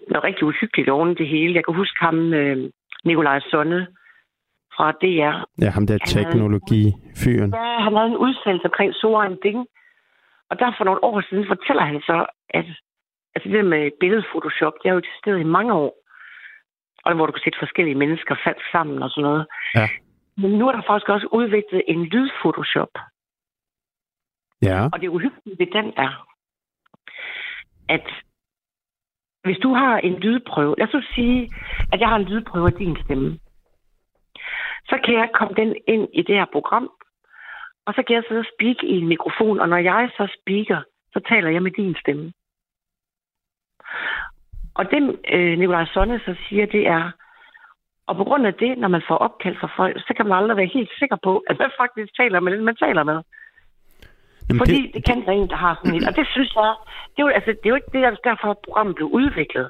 noget 0.10 0.24
rigtig 0.24 0.44
uhyggeligt 0.44 0.90
oven 0.90 1.16
det 1.18 1.28
hele. 1.28 1.56
Jeg 1.56 1.66
kan 1.66 1.74
huske 1.76 2.00
ham, 2.06 2.34
øh, 2.34 2.58
Nikolaj 3.04 3.40
Sonne 3.40 3.88
fra 4.76 4.92
DR, 5.02 5.36
Ja, 5.62 5.70
ham 5.70 5.88
der 5.88 5.98
teknologi-fyren. 5.98 7.52
Ja, 7.54 7.84
han 7.86 7.96
havde 7.96 8.10
en 8.10 8.24
udsendelse 8.26 8.66
omkring 8.66 8.94
Soren 8.94 9.38
Ding. 9.44 9.60
Og 10.50 10.60
der 10.60 10.74
for 10.78 10.84
nogle 10.84 11.04
år 11.04 11.22
siden 11.30 11.46
fortæller 11.48 11.84
han 11.92 12.02
så, 12.02 12.26
at 12.50 12.66
altså 13.36 13.48
det 13.50 13.58
der 13.60 13.64
med 13.76 13.92
billedphotoshop, 14.00 14.74
det 14.84 14.90
er 14.90 14.94
jo 14.94 15.02
stede 15.22 15.42
i 15.42 15.54
mange 15.58 15.74
år. 15.74 15.94
Og 17.06 17.16
hvor 17.16 17.26
du 17.26 17.32
kan 17.32 17.42
sætte 17.44 17.64
forskellige 17.66 18.02
mennesker 18.04 18.36
fast 18.46 18.64
sammen 18.72 19.04
og 19.04 19.10
sådan 19.10 19.24
noget. 19.30 19.46
Ja. 19.76 19.88
Men 20.38 20.52
nu 20.52 20.68
er 20.68 20.72
der 20.72 20.82
faktisk 20.90 21.10
også 21.10 21.28
udviklet 21.32 21.82
en 21.88 22.06
lydphotoshop. 22.06 22.94
Ja. 24.62 24.80
Og 24.94 25.02
det 25.02 25.08
uhyggelige 25.08 25.60
ved 25.60 25.68
den 25.78 25.94
er, 25.98 26.14
at 27.90 28.08
hvis 29.44 29.58
du 29.58 29.74
har 29.74 29.98
en 29.98 30.14
lydprøve, 30.14 30.76
lad 30.78 30.96
os 30.96 31.06
sige, 31.16 31.50
at 31.94 32.00
jeg 32.00 32.10
har 32.10 32.16
en 32.16 32.30
lydprøve 32.32 32.68
af 32.68 32.74
din 32.74 32.98
stemme, 33.04 33.40
så 34.90 35.00
kan 35.06 35.14
jeg 35.14 35.30
komme 35.34 35.54
den 35.62 35.76
ind 35.88 36.08
i 36.14 36.22
det 36.22 36.36
her 36.36 36.46
program, 36.52 36.90
og 37.86 37.94
så 37.94 38.04
kan 38.08 38.16
jeg 38.16 38.24
sidde 38.28 38.40
og 38.40 38.52
speak 38.56 38.84
i 38.84 38.94
en 39.02 39.08
mikrofon, 39.08 39.60
og 39.60 39.70
når 39.70 39.78
jeg 39.78 40.10
så 40.18 40.38
speaker, 40.40 40.82
så 41.14 41.20
taler 41.30 41.50
jeg 41.50 41.64
med 41.64 41.72
din 41.72 41.96
stemme. 42.02 42.34
Og 44.74 44.86
det, 44.92 45.20
øh, 45.34 45.60
Nikolaj 45.60 45.86
Sonne 45.86 46.20
så 46.26 46.36
siger, 46.50 46.66
det 46.66 46.88
er, 46.88 47.12
og 48.08 48.16
på 48.16 48.24
grund 48.24 48.48
af 48.48 48.54
det, 48.54 48.78
når 48.78 48.88
man 48.88 49.04
får 49.08 49.18
opkald 49.18 49.56
fra 49.62 49.70
folk, 49.78 49.96
så 50.08 50.14
kan 50.18 50.26
man 50.28 50.38
aldrig 50.38 50.58
være 50.58 50.76
helt 50.78 50.90
sikker 51.00 51.18
på, 51.24 51.44
at 51.50 51.60
man 51.60 51.72
faktisk 51.82 52.16
taler 52.18 52.40
med 52.40 52.52
den, 52.52 52.66
man 52.66 52.76
taler 52.76 53.04
med. 53.04 53.20
Jamen, 54.50 54.60
Fordi 54.60 54.82
det, 54.82 54.94
det 54.94 55.06
kan 55.06 55.26
der 55.26 55.32
en, 55.32 55.50
der 55.50 55.56
har 55.56 55.76
sådan 55.76 55.96
et. 55.98 56.08
Og 56.08 56.16
det 56.16 56.28
synes 56.28 56.52
jeg, 56.56 56.76
det 57.14 57.20
er 57.22 57.26
jo, 57.28 57.28
altså, 57.28 57.52
det 57.52 57.66
er 57.66 57.70
jo 57.70 57.76
ikke 57.76 57.94
det, 57.94 58.02
der- 58.04 58.30
derfor, 58.30 58.48
at 58.52 58.58
programmet 58.66 58.96
blev 58.96 59.08
udviklet. 59.08 59.70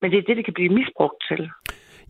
Men 0.00 0.10
det 0.10 0.18
er 0.18 0.22
det, 0.22 0.36
det 0.36 0.44
kan 0.44 0.54
blive 0.54 0.74
misbrugt 0.74 1.18
til. 1.28 1.50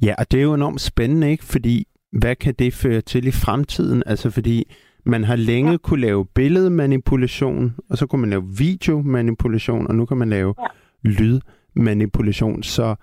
Ja, 0.03 0.15
og 0.19 0.25
det 0.33 0.39
er 0.39 0.43
jo 0.43 0.55
enormt 0.55 0.81
spændende, 0.81 1.31
ikke? 1.31 1.45
Fordi 1.53 1.85
hvad 2.19 2.37
kan 2.37 2.55
det 2.59 2.75
føre 2.75 3.01
til 3.01 3.27
i 3.27 3.31
fremtiden? 3.31 4.03
Altså 4.07 4.31
fordi 4.31 4.73
man 5.05 5.25
har 5.25 5.37
længe 5.37 5.71
ja. 5.71 5.77
kunne 5.77 6.01
lave 6.01 6.27
billedmanipulation, 6.27 7.75
og 7.91 7.99
så 7.99 8.07
kunne 8.07 8.21
man 8.21 8.31
lave 8.31 8.45
videomanipulation, 8.59 9.87
og 9.87 9.95
nu 9.95 10.05
kan 10.07 10.17
man 10.17 10.31
lave 10.31 10.55
ja. 10.59 10.67
lydmanipulation. 11.03 12.63
Så 12.63 12.95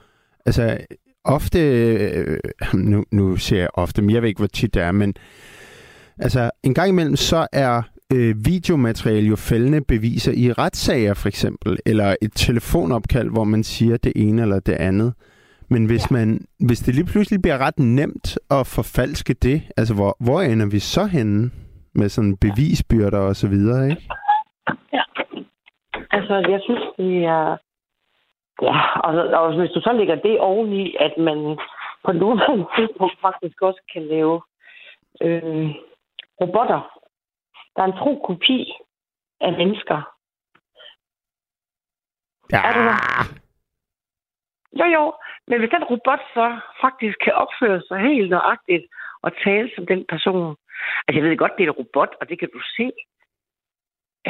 altså 0.45 0.77
ofte, 1.23 1.59
øh, 1.59 2.39
nu, 2.73 3.03
nu 3.11 3.37
siger 3.37 3.59
jeg 3.59 3.69
ofte, 3.73 4.01
men 4.01 4.15
jeg 4.15 4.21
ved 4.21 4.29
ikke, 4.29 4.39
hvor 4.39 4.47
tit 4.47 4.73
det 4.73 4.81
er, 4.81 4.91
men 4.91 5.13
altså 6.17 6.51
en 6.63 6.73
gang 6.73 6.89
imellem, 6.89 7.15
så 7.15 7.47
er 7.51 7.81
øh, 8.13 8.45
videomateriale 8.45 9.27
jo 9.27 9.35
fældende 9.35 9.81
beviser 9.81 10.31
i 10.31 10.51
retssager 10.51 11.13
for 11.13 11.27
eksempel, 11.27 11.77
eller 11.85 12.15
et 12.21 12.31
telefonopkald, 12.35 13.29
hvor 13.29 13.43
man 13.43 13.63
siger 13.63 13.97
det 13.97 14.13
ene 14.15 14.41
eller 14.41 14.59
det 14.59 14.73
andet. 14.73 15.13
Men 15.73 15.85
hvis, 15.85 16.11
ja. 16.11 16.17
man, 16.17 16.27
hvis 16.67 16.79
det 16.79 16.95
lige 16.95 17.11
pludselig 17.11 17.41
bliver 17.41 17.57
ret 17.65 17.79
nemt 17.79 18.27
at 18.57 18.63
forfalske 18.77 19.33
det, 19.33 19.57
altså 19.77 19.93
hvor, 19.95 20.11
hvor 20.25 20.41
ender 20.41 20.69
vi 20.75 20.79
så 20.79 21.05
henne 21.05 21.51
med 21.99 22.09
sådan 22.09 22.37
bevisbyrder 22.37 23.21
og 23.29 23.35
så 23.35 23.47
videre, 23.47 23.89
ikke? 23.89 24.03
Ja. 24.93 25.03
Altså, 26.11 26.35
jeg 26.53 26.59
synes, 26.63 26.83
det 26.97 27.25
er... 27.25 27.57
Ja, 28.61 28.79
og, 29.07 29.13
og 29.39 29.59
hvis 29.59 29.71
du 29.71 29.81
så 29.81 29.93
lægger 29.93 30.15
det 30.15 30.39
oveni, 30.39 30.95
at 30.99 31.13
man 31.17 31.57
på 32.05 32.11
nuværende 32.11 32.65
tidspunkt 32.77 33.17
faktisk 33.21 33.61
også 33.61 33.81
kan 33.93 34.03
lave 34.07 34.41
øh, 35.21 35.69
robotter, 36.41 36.99
der 37.75 37.81
er 37.81 37.85
en 37.87 37.99
tro 38.01 38.23
kopi 38.27 38.73
af 39.41 39.51
mennesker. 39.51 39.97
Ja, 42.51 42.57
Er 42.57 42.73
du 42.73 42.79
der? 42.79 43.40
Jo, 44.79 44.85
jo. 44.97 45.03
Men 45.47 45.59
hvis 45.59 45.73
den 45.75 45.83
robot 45.91 46.21
så 46.35 46.45
faktisk 46.83 47.17
kan 47.25 47.33
opføre 47.43 47.79
sig 47.87 47.97
helt 48.09 48.29
nøjagtigt 48.35 48.85
og 49.25 49.31
tale 49.45 49.67
som 49.75 49.83
den 49.91 50.01
person. 50.13 50.55
Altså, 51.07 51.15
jeg 51.19 51.23
ved 51.23 51.37
godt, 51.43 51.53
det 51.57 51.63
er 51.63 51.67
en 51.71 51.79
robot, 51.83 52.11
og 52.21 52.25
det 52.29 52.39
kan 52.39 52.49
du 52.55 52.61
se. 52.77 52.87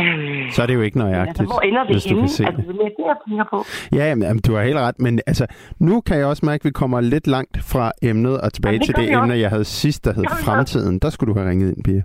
Øhm, 0.01 0.49
Så 0.56 0.60
er 0.63 0.67
det 0.67 0.75
jo 0.75 0.82
ikke 0.82 0.97
men 0.97 1.08
nøjagtigt, 1.08 1.39
altså, 1.39 1.54
hvor 1.54 1.62
ender 1.69 1.84
vi 1.88 1.93
hvis 1.93 2.04
du 2.04 2.10
henne? 2.10 2.21
kan 2.21 2.27
se 2.30 2.45
Altså, 2.45 2.62
det. 2.62 2.67
det 2.67 2.73
er 2.75 2.80
mere 2.84 2.93
det, 2.99 3.06
jeg 3.12 3.17
tænker 3.27 3.45
på. 3.54 3.60
Ja, 3.97 4.04
jamen, 4.10 4.39
du 4.47 4.51
har 4.56 4.63
helt 4.69 4.77
ret, 4.88 4.99
men 4.99 5.13
altså, 5.32 5.45
nu 5.80 6.01
kan 6.01 6.17
jeg 6.17 6.25
også 6.25 6.45
mærke, 6.45 6.62
at 6.62 6.65
vi 6.65 6.71
kommer 6.82 7.01
lidt 7.01 7.27
langt 7.27 7.56
fra 7.71 7.91
emnet 8.10 8.36
og 8.43 8.54
tilbage 8.54 8.71
Jamen, 8.73 8.80
det 8.88 8.95
til 8.95 8.95
det 9.06 9.13
emne, 9.17 9.34
jeg 9.45 9.49
havde 9.49 9.63
sidst, 9.84 10.06
der 10.06 10.13
hed 10.13 10.23
Det 10.23 10.32
Fremtiden. 10.45 10.99
Der 10.99 11.10
skulle 11.10 11.34
du 11.34 11.39
have 11.39 11.49
ringet 11.51 11.67
ind, 11.73 11.84
Pia. 11.88 12.01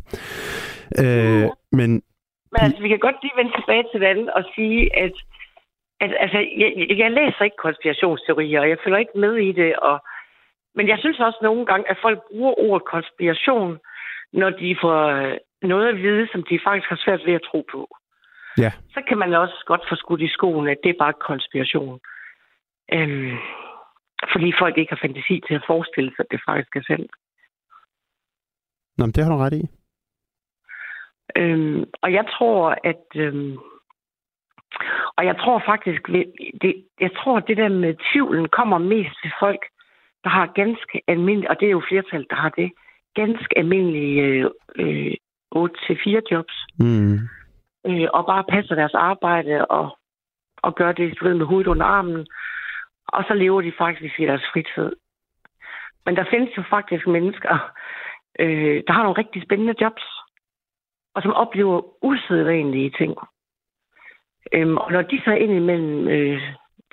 Øh, 1.02 1.40
Ja. 1.42 1.48
men 1.78 1.90
Men 2.52 2.60
altså, 2.66 2.80
vi 2.84 2.88
kan 2.88 2.98
godt 3.06 3.18
lige 3.22 3.36
vende 3.40 3.52
tilbage 3.58 3.84
til 3.90 4.00
det 4.00 4.06
andet 4.12 4.28
og 4.38 4.42
sige, 4.54 4.80
at, 5.04 5.14
altså, 6.00 6.38
jeg, 6.38 6.72
jeg- 6.76 6.98
jeg 6.98 7.10
læser 7.10 7.44
ikke 7.44 7.56
konspirationsteorier, 7.66 8.60
og 8.60 8.68
jeg 8.68 8.78
følger 8.84 8.98
ikke 8.98 9.18
med 9.18 9.34
i 9.36 9.52
det. 9.52 9.76
Og, 9.76 10.04
men 10.74 10.88
jeg 10.88 10.98
synes 10.98 11.20
også 11.20 11.38
nogle 11.42 11.66
gange, 11.66 11.90
at 11.90 11.98
folk 12.02 12.18
bruger 12.30 12.54
ordet 12.58 12.86
konspiration, 12.86 13.78
når 14.32 14.50
de 14.50 14.76
får 14.80 14.98
øh, 15.06 15.36
noget 15.62 15.88
at 15.88 15.96
vide, 15.96 16.28
som 16.32 16.42
de 16.42 16.60
faktisk 16.64 16.88
har 16.88 17.00
svært 17.04 17.26
ved 17.26 17.34
at 17.34 17.42
tro 17.50 17.64
på. 17.72 17.96
Ja. 18.58 18.72
Så 18.94 19.02
kan 19.08 19.18
man 19.18 19.34
også 19.34 19.62
godt 19.66 19.84
få 19.88 19.94
skudt 19.94 20.20
i 20.20 20.28
skoen, 20.28 20.68
at 20.68 20.78
det 20.84 20.90
er 20.90 20.98
bare 21.04 21.12
konspiration. 21.12 22.00
Øhm, 22.92 23.36
fordi 24.32 24.52
folk 24.58 24.78
ikke 24.78 24.92
har 24.94 25.00
fantasi 25.02 25.40
til 25.46 25.54
at 25.54 25.64
forestille 25.66 26.10
sig, 26.16 26.24
at 26.24 26.30
det 26.30 26.40
faktisk 26.48 26.76
er 26.76 26.82
sandt. 26.86 27.12
nå, 28.98 29.04
men 29.06 29.12
det 29.12 29.24
har 29.24 29.30
du 29.32 29.38
ret 29.38 29.52
i. 29.52 29.64
Øhm, 31.36 31.84
og 32.02 32.12
jeg 32.12 32.24
tror, 32.38 32.76
at... 32.84 33.04
Øhm, 33.14 33.58
og 35.16 35.26
jeg 35.26 35.36
tror 35.38 35.62
faktisk, 35.66 36.06
det, 36.62 36.84
jeg 37.00 37.10
tror, 37.18 37.36
at 37.36 37.44
det 37.48 37.56
der 37.56 37.68
med 37.68 37.94
tvivlen 38.12 38.48
kommer 38.48 38.78
mest 38.78 39.14
til 39.22 39.32
folk, 39.40 39.62
der 40.24 40.30
har 40.30 40.46
ganske 40.46 41.02
almindelige, 41.08 41.50
og 41.50 41.60
det 41.60 41.66
er 41.66 41.70
jo 41.70 41.82
flertal, 41.88 42.26
der 42.30 42.36
har 42.36 42.48
det, 42.48 42.72
ganske 43.14 43.58
almindelige 43.58 44.22
øh, 44.22 44.50
øh, 44.76 45.14
8-4 45.56 46.20
jobs, 46.30 46.54
Mm. 46.78 47.14
øh, 47.86 48.08
og 48.12 48.26
bare 48.26 48.44
passer 48.48 48.74
deres 48.74 48.94
arbejde 48.94 49.66
og, 49.66 49.98
og 50.62 50.74
gør 50.74 50.92
det, 50.92 51.20
du 51.20 51.24
ved, 51.24 51.34
med 51.34 51.46
hovedet 51.46 51.66
under 51.66 51.86
armen, 51.86 52.26
og 53.08 53.24
så 53.28 53.34
lever 53.34 53.60
de 53.60 53.72
faktisk 53.78 54.20
i 54.20 54.26
deres 54.26 54.46
fritid. 54.52 54.92
Men 56.06 56.16
der 56.16 56.24
findes 56.30 56.56
jo 56.56 56.62
faktisk 56.70 57.06
mennesker, 57.06 57.72
øh, 58.38 58.82
der 58.86 58.92
har 58.92 59.02
nogle 59.02 59.18
rigtig 59.18 59.42
spændende 59.42 59.74
jobs, 59.80 60.04
og 61.14 61.22
som 61.22 61.32
oplever 61.32 62.04
usædvanlige 62.04 62.90
ting. 62.98 63.14
Øhm, 64.52 64.76
og 64.76 64.92
når 64.92 65.02
de 65.02 65.20
så 65.24 65.32
indimellem 65.32 66.08
øh, 66.08 66.40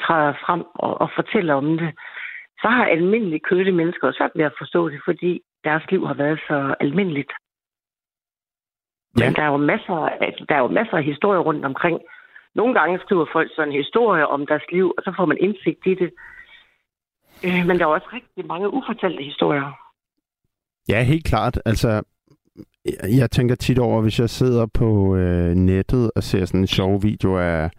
træder 0.01 0.33
frem 0.45 0.63
og, 0.75 1.01
og 1.01 1.09
fortæller 1.15 1.53
om 1.53 1.77
det, 1.77 1.91
så 2.61 2.67
har 2.67 2.85
almindelige 2.85 3.45
kødte 3.49 3.71
mennesker 3.71 4.11
svært 4.11 4.31
ved 4.35 4.45
at 4.45 4.57
forstå 4.57 4.89
det, 4.89 4.99
fordi 5.05 5.41
deres 5.63 5.83
liv 5.91 6.07
har 6.07 6.13
været 6.13 6.39
så 6.47 6.75
almindeligt. 6.79 7.31
Ja. 9.19 9.25
Men 9.25 9.35
der 9.35 9.43
er, 9.43 9.51
jo 9.51 9.57
masser, 9.57 9.93
altså, 10.27 10.45
der 10.49 10.55
er 10.55 10.59
jo 10.59 10.67
masser 10.67 10.97
af 10.97 11.03
historier 11.03 11.39
rundt 11.39 11.65
omkring. 11.65 11.99
Nogle 12.55 12.73
gange 12.79 12.99
skriver 12.99 13.25
folk 13.33 13.49
sådan 13.55 13.71
en 13.71 13.79
historie 13.83 14.27
om 14.27 14.47
deres 14.47 14.63
liv, 14.71 14.93
og 14.97 15.03
så 15.03 15.13
får 15.17 15.25
man 15.25 15.37
indsigt 15.41 15.85
i 15.85 15.95
det. 15.95 16.11
Øh, 17.45 17.67
men 17.67 17.79
der 17.79 17.85
er 17.85 17.95
også 17.97 18.09
rigtig 18.13 18.45
mange 18.45 18.73
ufortalte 18.73 19.23
historier. 19.23 19.71
Ja, 20.89 21.03
helt 21.03 21.25
klart. 21.25 21.61
Altså, 21.65 22.03
jeg, 23.09 23.31
tænker 23.31 23.55
tit 23.55 23.79
over, 23.79 24.01
hvis 24.01 24.19
jeg 24.19 24.29
sidder 24.29 24.65
på 24.65 25.15
øh, 25.15 25.55
nettet 25.55 26.11
og 26.15 26.23
ser 26.23 26.45
sådan 26.45 26.59
en 26.59 26.67
sjov 26.67 27.03
video 27.03 27.37
af, 27.37 27.69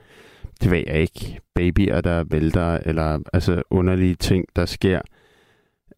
det 0.63 0.71
ved 0.71 0.83
jeg 0.87 1.01
ikke, 1.01 1.41
babyer, 1.55 2.01
der 2.01 2.25
vælter, 2.25 2.79
eller 2.87 3.19
altså 3.33 3.63
underlige 3.71 4.15
ting, 4.15 4.45
der 4.57 4.67
sker, 4.67 5.01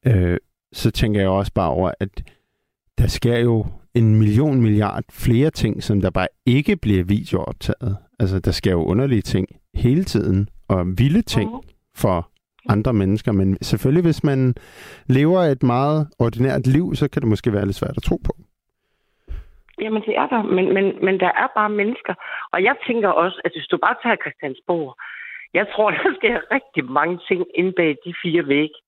øh, 0.07 0.37
så 0.73 0.91
tænker 0.91 1.21
jeg 1.21 1.29
også 1.29 1.53
bare 1.55 1.71
over, 1.71 1.91
at 2.01 2.23
der 2.99 3.07
sker 3.07 3.39
jo 3.39 3.67
en 3.95 4.17
million 4.17 4.61
milliard 4.63 5.05
flere 5.11 5.51
ting, 5.51 5.83
som 5.83 6.01
der 6.01 6.11
bare 6.11 6.29
ikke 6.47 6.77
bliver 6.77 7.05
videooptaget. 7.05 7.97
Altså, 8.21 8.39
der 8.39 8.51
sker 8.51 8.71
jo 8.71 8.85
underlige 8.85 9.23
ting 9.23 9.47
hele 9.75 10.05
tiden, 10.05 10.49
og 10.69 10.87
vilde 10.99 11.23
ting 11.23 11.51
Mhm. 11.51 11.61
for 11.95 12.31
andre 12.69 12.93
mennesker. 12.93 13.33
Men 13.33 13.59
selvfølgelig, 13.63 14.03
hvis 14.03 14.25
man 14.25 14.55
lever 15.07 15.41
et 15.41 15.63
meget 15.63 16.09
ordinært 16.19 16.67
liv, 16.67 16.95
så 16.95 17.09
kan 17.09 17.23
det 17.23 17.29
måske 17.29 17.53
være 17.53 17.67
lidt 17.67 17.77
svært 17.77 17.97
at 17.97 18.03
tro 18.03 18.21
på. 18.25 18.37
Jamen, 19.81 20.03
det 20.03 20.17
er 20.17 20.27
der. 20.27 20.43
Men, 20.43 20.75
men, 20.75 21.05
men 21.05 21.21
der 21.21 21.27
er 21.43 21.49
bare 21.57 21.71
mennesker. 21.71 22.15
Og 22.53 22.63
jeg 22.63 22.77
tænker 22.87 23.09
også, 23.09 23.41
at 23.45 23.53
hvis 23.55 23.67
du 23.67 23.77
bare 23.77 23.97
tager 24.03 24.23
Christiansborg, 24.23 24.97
jeg 25.55 25.67
tror, 25.73 25.91
der 26.01 26.15
sker 26.19 26.53
rigtig 26.57 26.85
mange 26.85 27.19
ting 27.29 27.47
inde 27.55 27.73
bag 27.73 27.97
de 28.05 28.15
fire 28.23 28.47
vægge. 28.49 28.79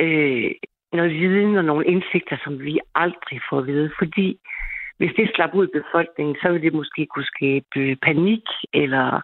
Øh, 0.00 0.50
noget 0.92 1.12
viden 1.12 1.56
og 1.56 1.64
nogle 1.64 1.86
indsigter, 1.86 2.36
som 2.44 2.60
vi 2.60 2.80
aldrig 2.94 3.40
får 3.50 3.58
at 3.58 3.66
vide. 3.66 3.90
Fordi 3.98 4.38
hvis 4.98 5.12
det 5.16 5.30
slap 5.34 5.54
ud 5.54 5.66
i 5.68 5.78
befolkningen, 5.80 6.36
så 6.42 6.48
ville 6.48 6.64
det 6.66 6.74
måske 6.74 7.06
kunne 7.06 7.24
skabe 7.34 7.96
panik 8.02 8.46
eller, 8.72 9.20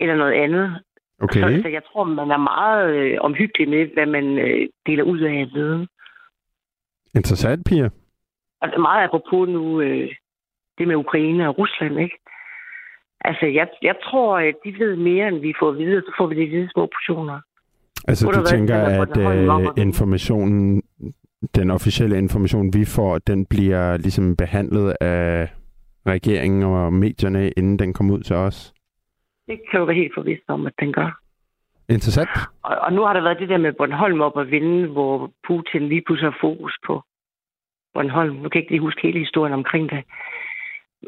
eller 0.00 0.16
noget 0.16 0.32
andet. 0.32 0.82
Okay. 1.20 1.40
Så, 1.40 1.62
så 1.62 1.68
jeg 1.68 1.82
tror, 1.84 2.04
man 2.04 2.30
er 2.30 2.36
meget 2.36 2.94
øh, 2.96 3.18
omhyggelig 3.20 3.68
med, 3.68 3.86
hvad 3.94 4.06
man 4.06 4.38
øh, 4.38 4.68
deler 4.86 5.04
ud 5.04 5.20
af 5.20 5.40
af 5.40 5.48
viden. 5.54 5.88
Interessant, 7.14 7.66
Pia. 7.66 7.88
Og 8.74 8.80
meget 8.80 9.04
apropos 9.04 9.48
nu 9.48 9.80
øh, 9.80 10.10
det 10.78 10.88
med 10.88 10.96
Ukraine 10.96 11.48
og 11.48 11.58
Rusland, 11.58 12.00
ikke? 12.00 12.18
Altså, 13.20 13.46
jeg, 13.46 13.68
jeg 13.82 13.94
tror, 14.02 14.38
at 14.38 14.54
de 14.64 14.74
ved 14.78 14.96
mere, 14.96 15.28
end 15.28 15.38
vi 15.38 15.54
får 15.60 15.68
at 15.68 15.78
vide, 15.78 16.00
så 16.00 16.12
får 16.18 16.26
vi 16.26 16.34
det 16.34 16.42
i 16.42 16.48
hvide 16.48 16.70
små 16.72 16.86
portioner. 16.86 17.40
Altså, 18.08 18.30
du 18.30 18.44
tænker, 18.44 18.76
at 18.76 19.16
øh, 19.16 19.82
informationen, 19.86 20.82
den 21.54 21.70
officielle 21.70 22.18
information, 22.18 22.74
vi 22.74 22.84
får, 22.84 23.18
den 23.18 23.46
bliver 23.46 23.96
ligesom 23.96 24.36
behandlet 24.36 24.96
af 25.00 25.48
regeringen 26.06 26.62
og 26.62 26.92
medierne, 26.92 27.50
inden 27.50 27.78
den 27.78 27.92
kommer 27.92 28.14
ud 28.14 28.22
til 28.22 28.36
os? 28.36 28.74
Det 29.46 29.60
kan 29.70 29.80
du 29.80 29.86
være 29.86 29.96
helt 29.96 30.14
forvist 30.14 30.42
om, 30.48 30.66
at 30.66 30.72
den 30.80 30.92
gør. 30.92 31.20
Interessant. 31.88 32.30
Og, 32.62 32.76
og 32.78 32.92
nu 32.92 33.02
har 33.02 33.12
der 33.12 33.22
været 33.22 33.38
det 33.38 33.48
der 33.48 33.58
med 33.58 33.72
Bornholm 33.72 34.20
op 34.20 34.38
at 34.38 34.50
vinde, 34.50 34.88
hvor 34.88 35.30
Putin 35.46 35.88
lige 35.88 36.02
pludselig 36.06 36.32
har 36.32 36.38
fokus 36.40 36.78
på 36.86 37.02
Bornholm. 37.96 38.36
Nu 38.36 38.48
kan 38.48 38.58
jeg 38.58 38.62
ikke 38.62 38.72
lige 38.72 38.86
huske 38.88 39.02
hele 39.02 39.18
historien 39.18 39.54
omkring 39.54 39.90
det. 39.90 40.04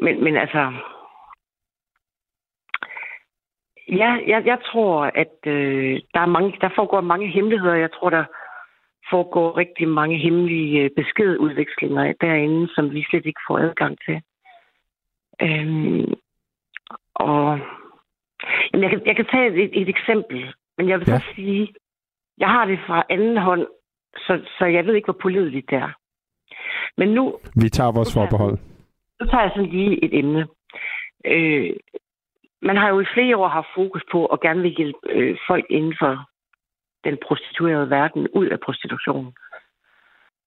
Men, 0.01 0.23
men 0.23 0.37
altså... 0.37 0.73
Ja, 4.01 4.11
jeg, 4.27 4.45
jeg 4.45 4.59
tror, 4.65 5.11
at 5.23 5.35
øh, 5.45 5.99
der, 6.13 6.19
er 6.19 6.35
mange, 6.35 6.57
der 6.61 6.69
foregår 6.75 7.01
mange 7.01 7.27
hemmeligheder. 7.27 7.75
Jeg 7.75 7.91
tror, 7.91 8.09
der 8.09 8.25
foregår 9.09 9.57
rigtig 9.57 9.87
mange 9.87 10.17
hemmelige 10.17 10.83
øh, 10.83 10.89
beskedudvekslinger 10.95 12.13
derinde, 12.21 12.73
som 12.75 12.91
vi 12.93 13.05
slet 13.09 13.25
ikke 13.25 13.41
får 13.47 13.57
adgang 13.59 13.97
til. 14.05 14.21
Øhm, 15.41 16.13
og 17.13 17.59
jamen, 18.73 18.83
jeg, 18.83 18.89
kan, 18.89 19.01
jeg 19.05 19.15
kan 19.15 19.25
tage 19.25 19.63
et, 19.63 19.81
et 19.81 19.89
eksempel, 19.89 20.53
men 20.77 20.89
jeg 20.89 20.99
vil 20.99 21.09
Ja. 21.09 21.19
så 21.19 21.25
sige, 21.35 21.73
jeg 22.37 22.49
har 22.49 22.65
det 22.65 22.79
fra 22.87 23.03
anden 23.09 23.37
hånd, 23.37 23.67
så, 24.17 24.41
så 24.57 24.65
jeg 24.65 24.85
ved 24.85 24.93
ikke, 24.95 25.05
hvor 25.05 25.21
pålideligt 25.21 25.69
det 25.69 25.77
er. 25.77 25.91
Men 26.97 27.09
nu, 27.09 27.39
Vi 27.55 27.69
tager 27.69 27.91
vores 27.91 28.13
forbehold. 28.13 28.57
nu 29.19 29.25
tager 29.25 29.41
jeg 29.41 29.51
sådan 29.55 29.69
lige 29.69 30.03
et 30.05 30.13
emne. 30.19 30.47
Øh, 31.25 31.69
man 32.61 32.77
har 32.77 32.89
jo 32.89 32.99
i 32.99 33.05
flere 33.13 33.37
år 33.37 33.47
haft 33.47 33.67
fokus 33.75 34.03
på 34.11 34.25
at 34.25 34.41
gerne 34.41 34.61
vil 34.61 34.71
hjælpe 34.77 34.99
øh, 35.09 35.37
folk 35.47 35.65
inden 35.69 35.95
for 35.99 36.29
den 37.03 37.17
prostituerede 37.27 37.89
verden 37.89 38.27
ud 38.33 38.45
af 38.45 38.59
prostitution. 38.59 39.33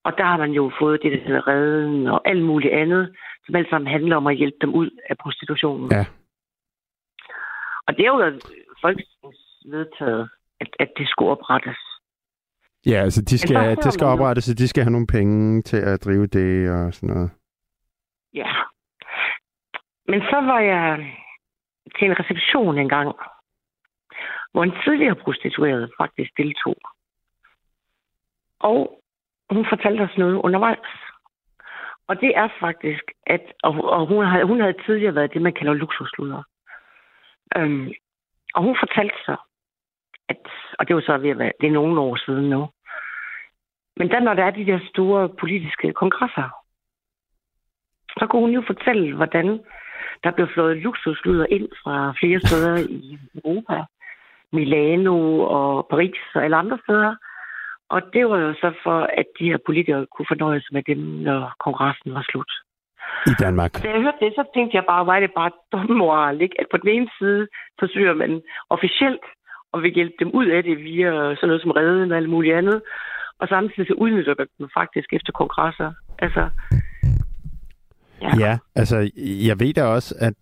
Og 0.03 0.17
der 0.17 0.23
har 0.23 0.37
man 0.37 0.51
jo 0.51 0.71
fået 0.79 0.99
det, 1.03 1.11
der 1.11 1.25
hedder 1.27 1.47
redden 1.47 2.07
og 2.07 2.21
alt 2.29 2.43
muligt 2.43 2.73
andet, 2.73 3.15
som 3.45 3.55
alt 3.55 3.69
sammen 3.69 3.91
handler 3.91 4.15
om 4.15 4.27
at 4.27 4.35
hjælpe 4.35 4.57
dem 4.61 4.73
ud 4.73 4.89
af 5.09 5.17
prostitutionen. 5.17 5.91
Ja. 5.91 6.05
Og 7.87 7.97
det 7.97 8.05
er 8.05 8.11
jo 8.13 8.39
folketingsvedtaget, 8.81 10.29
at, 10.59 10.67
at 10.79 10.89
det 10.97 11.07
skulle 11.09 11.31
oprettes. 11.31 11.77
Ja, 12.85 12.97
altså, 13.05 13.21
de 13.21 13.37
så 13.37 13.47
skal, 13.47 13.57
hører 13.57 13.75
det 13.75 13.93
skal 13.93 14.07
oprettes, 14.07 14.43
så 14.43 14.53
de 14.53 14.67
skal 14.67 14.83
have 14.83 14.91
nogle 14.91 15.07
penge 15.07 15.61
til 15.61 15.77
at 15.77 16.05
drive 16.05 16.27
det 16.27 16.71
og 16.71 16.93
sådan 16.93 17.15
noget. 17.15 17.31
Ja. 18.33 18.51
Men 20.07 20.21
så 20.21 20.35
var 20.35 20.59
jeg 20.59 21.13
til 21.97 22.05
en 22.07 22.19
reception 22.19 22.77
engang, 22.77 23.15
hvor 24.51 24.63
en 24.63 24.75
tidligere 24.83 25.15
prostitueret 25.15 25.91
faktisk 26.01 26.31
deltog. 26.37 26.77
Og 28.59 29.03
hun 29.49 29.65
fortalte 29.69 30.01
os 30.01 30.17
noget 30.17 30.35
undervejs. 30.35 30.91
Og 32.07 32.21
det 32.21 32.37
er 32.37 32.49
faktisk, 32.59 33.03
at 33.27 33.43
og, 33.63 33.73
og 33.83 34.07
hun, 34.07 34.25
havde, 34.25 34.45
hun 34.45 34.59
havde 34.61 34.83
tidligere 34.85 35.15
været 35.15 35.33
det, 35.33 35.41
man 35.41 35.53
kalder 35.53 35.73
luksusluder. 35.73 36.43
Øhm, 37.57 37.91
og 38.55 38.63
hun 38.63 38.75
fortalte 38.79 39.15
så, 39.25 39.35
at, 40.29 40.37
og 40.79 40.87
det 40.87 40.95
var 40.95 41.01
så 41.01 41.17
ved 41.17 41.29
at 41.29 41.37
være, 41.37 41.51
det 41.61 41.67
er 41.67 41.71
nogle 41.71 42.01
år 42.01 42.15
siden 42.25 42.49
nu, 42.49 42.69
men 43.97 44.09
der, 44.09 44.19
når 44.19 44.33
der 44.33 44.43
er 44.43 44.51
de 44.51 44.65
der 44.65 44.79
store 44.89 45.29
politiske 45.29 45.93
kongresser, 45.93 46.49
så 48.19 48.27
kunne 48.27 48.41
hun 48.41 48.51
jo 48.57 48.63
fortælle, 48.67 49.15
hvordan 49.15 49.59
der 50.23 50.31
blev 50.31 50.47
flået 50.53 50.77
luksuslyder 50.77 51.45
ind 51.49 51.67
fra 51.83 52.13
flere 52.19 52.39
steder 52.39 52.77
i 52.89 53.17
Europa. 53.35 53.83
Milano 54.51 55.39
og 55.39 55.87
Paris 55.89 56.21
og 56.35 56.43
alle 56.43 56.55
andre 56.55 56.79
steder. 56.83 57.15
Og 57.89 58.01
det 58.13 58.29
var 58.29 58.37
jo 58.37 58.53
så 58.53 58.73
for, 58.83 58.99
at 59.19 59.25
de 59.39 59.45
her 59.45 59.57
politikere 59.65 60.05
kunne 60.05 60.25
fornøje 60.29 60.61
sig 60.61 60.73
med 60.73 60.83
dem, 60.83 60.97
når 60.97 61.53
kongressen 61.59 62.13
var 62.13 62.25
slut. 62.29 62.51
I 63.27 63.33
Danmark. 63.39 63.71
Da 63.83 63.89
jeg 63.89 64.01
hørte 64.01 64.25
det, 64.25 64.33
så 64.35 64.43
tænkte 64.55 64.77
jeg 64.77 64.85
bare, 64.87 65.05
var 65.05 65.19
det 65.19 65.31
bare 65.35 65.51
dobbeltmoral, 65.71 66.41
ikke? 66.41 66.55
At 66.61 66.67
på 66.71 66.77
den 66.77 66.89
ene 66.89 67.09
side 67.19 67.47
forsøger 67.79 68.13
man 68.13 68.41
officielt 68.69 69.25
at 69.73 69.83
vil 69.83 69.93
hjælpe 69.93 70.15
dem 70.19 70.31
ud 70.33 70.47
af 70.47 70.63
det 70.63 70.77
via 70.83 71.11
sådan 71.11 71.47
noget 71.47 71.61
som 71.61 71.71
redden 71.71 72.11
og 72.11 72.17
alt 72.17 72.29
muligt 72.29 72.55
andet. 72.55 72.81
Og 73.43 73.49
samtidig 73.49 73.87
så 73.87 73.93
udnytter 73.93 74.35
man 74.37 74.47
dem 74.57 74.67
faktisk 74.73 75.13
efter 75.13 75.31
kongresser. 75.31 75.91
Altså, 76.19 76.49
ja. 78.21 78.31
ja, 78.39 78.57
altså 78.75 79.09
jeg 79.47 79.59
ved 79.59 79.73
da 79.73 79.83
også, 79.83 80.15
at 80.19 80.33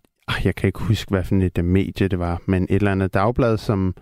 jeg 0.44 0.54
kan 0.54 0.66
ikke 0.66 0.82
huske, 0.82 1.10
hvad 1.10 1.24
for 1.24 1.34
et 1.34 1.64
medie 1.64 2.08
det 2.08 2.18
var, 2.18 2.40
men 2.46 2.62
et 2.62 2.70
eller 2.70 2.92
andet 2.92 3.14
dagblad, 3.14 3.58
som 3.58 3.94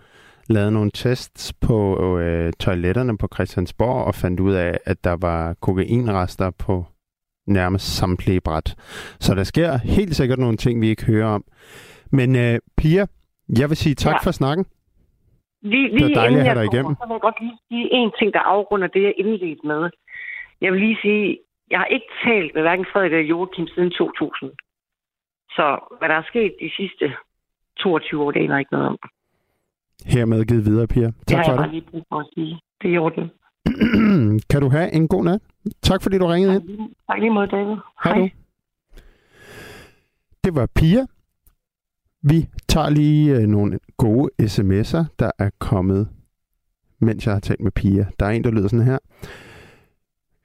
lavede 0.49 0.71
nogle 0.71 0.91
tests 0.93 1.53
på 1.53 1.97
øh, 2.19 2.53
toiletterne 2.59 3.17
på 3.17 3.27
Christiansborg 3.33 4.05
og 4.05 4.15
fandt 4.15 4.39
ud 4.39 4.53
af, 4.53 4.77
at 4.85 5.03
der 5.03 5.15
var 5.21 5.53
kokainrester 5.61 6.49
på 6.49 6.85
nærmest 7.47 7.95
samtlige 7.97 8.41
bræt. 8.41 8.75
Så 9.19 9.35
der 9.35 9.43
sker 9.43 9.77
helt 9.77 10.15
sikkert 10.15 10.39
nogle 10.39 10.57
ting, 10.57 10.81
vi 10.81 10.89
ikke 10.89 11.05
hører 11.05 11.27
om. 11.27 11.43
Men 12.11 12.35
øh, 12.35 12.59
Pia, 12.77 13.05
jeg 13.59 13.69
vil 13.69 13.77
sige 13.77 13.95
tak 13.95 14.13
ja. 14.13 14.19
for 14.23 14.31
snakken. 14.31 14.65
Lige, 15.61 15.87
lige 15.89 16.07
det 16.07 16.11
er 16.11 16.21
dejligt 16.21 16.39
at 16.39 16.45
have 16.47 16.59
dig 16.59 16.65
igennem. 16.73 16.95
Så 16.95 17.05
vil 17.07 17.13
jeg 17.13 17.21
godt 17.21 17.39
lige 17.41 17.57
sige 17.67 17.85
en 17.93 18.11
ting, 18.19 18.33
der 18.33 18.39
afrunder 18.39 18.87
det, 18.87 19.03
jeg 19.03 19.13
indledte 19.17 19.67
med. 19.67 19.89
Jeg 20.61 20.71
vil 20.73 20.79
lige 20.81 20.97
sige, 21.01 21.39
jeg 21.71 21.79
har 21.79 21.85
ikke 21.85 22.09
talt 22.25 22.51
med 22.55 22.61
hverken 22.61 22.85
Frederik 22.91 23.11
eller 23.13 23.27
Joachim 23.31 23.67
siden 23.67 23.91
2000. 23.91 24.51
Så 25.49 25.65
hvad 25.99 26.09
der 26.09 26.15
er 26.15 26.23
sket 26.31 26.53
de 26.61 26.69
sidste 26.77 27.05
22 27.79 28.23
år, 28.23 28.31
det 28.31 28.39
er 28.45 28.57
ikke 28.57 28.71
noget 28.73 28.87
om. 28.87 28.97
Hermed 30.05 30.45
givet 30.45 30.65
videre, 30.65 30.87
Pia. 30.87 31.05
Tak 31.05 31.13
det 31.27 31.35
har 31.37 31.43
for 31.43 31.51
jeg 31.51 31.57
det. 31.57 31.63
bare 31.65 31.71
lige 31.71 31.85
brug 31.91 32.03
for 32.09 32.19
at 32.19 32.27
sige. 32.33 32.59
Det 32.81 32.87
er 32.89 32.93
i 32.93 32.97
orden. 32.97 33.31
kan 34.51 34.61
du 34.61 34.69
have 34.69 34.91
en 34.93 35.07
god 35.07 35.23
nat? 35.23 35.41
Tak 35.81 36.03
fordi 36.03 36.17
du 36.17 36.25
ringede 36.27 36.55
ind. 36.55 36.95
Tak 37.07 37.19
lige 37.19 37.29
måde, 37.29 37.47
David. 37.47 37.75
Hej. 38.03 38.17
Hej. 38.17 38.29
Det 40.43 40.55
var 40.55 40.67
Pia. 40.75 41.05
Vi 42.23 42.47
tager 42.67 42.89
lige 42.89 43.35
øh, 43.35 43.47
nogle 43.47 43.79
gode 43.97 44.29
sms'er, 44.41 45.03
der 45.19 45.31
er 45.39 45.49
kommet, 45.59 46.07
mens 46.99 47.25
jeg 47.25 47.33
har 47.33 47.39
talt 47.39 47.61
med 47.61 47.71
Pia. 47.71 48.05
Der 48.19 48.25
er 48.25 48.29
en, 48.29 48.43
der 48.43 48.51
lyder 48.51 48.67
sådan 48.67 48.85
her. 48.85 48.97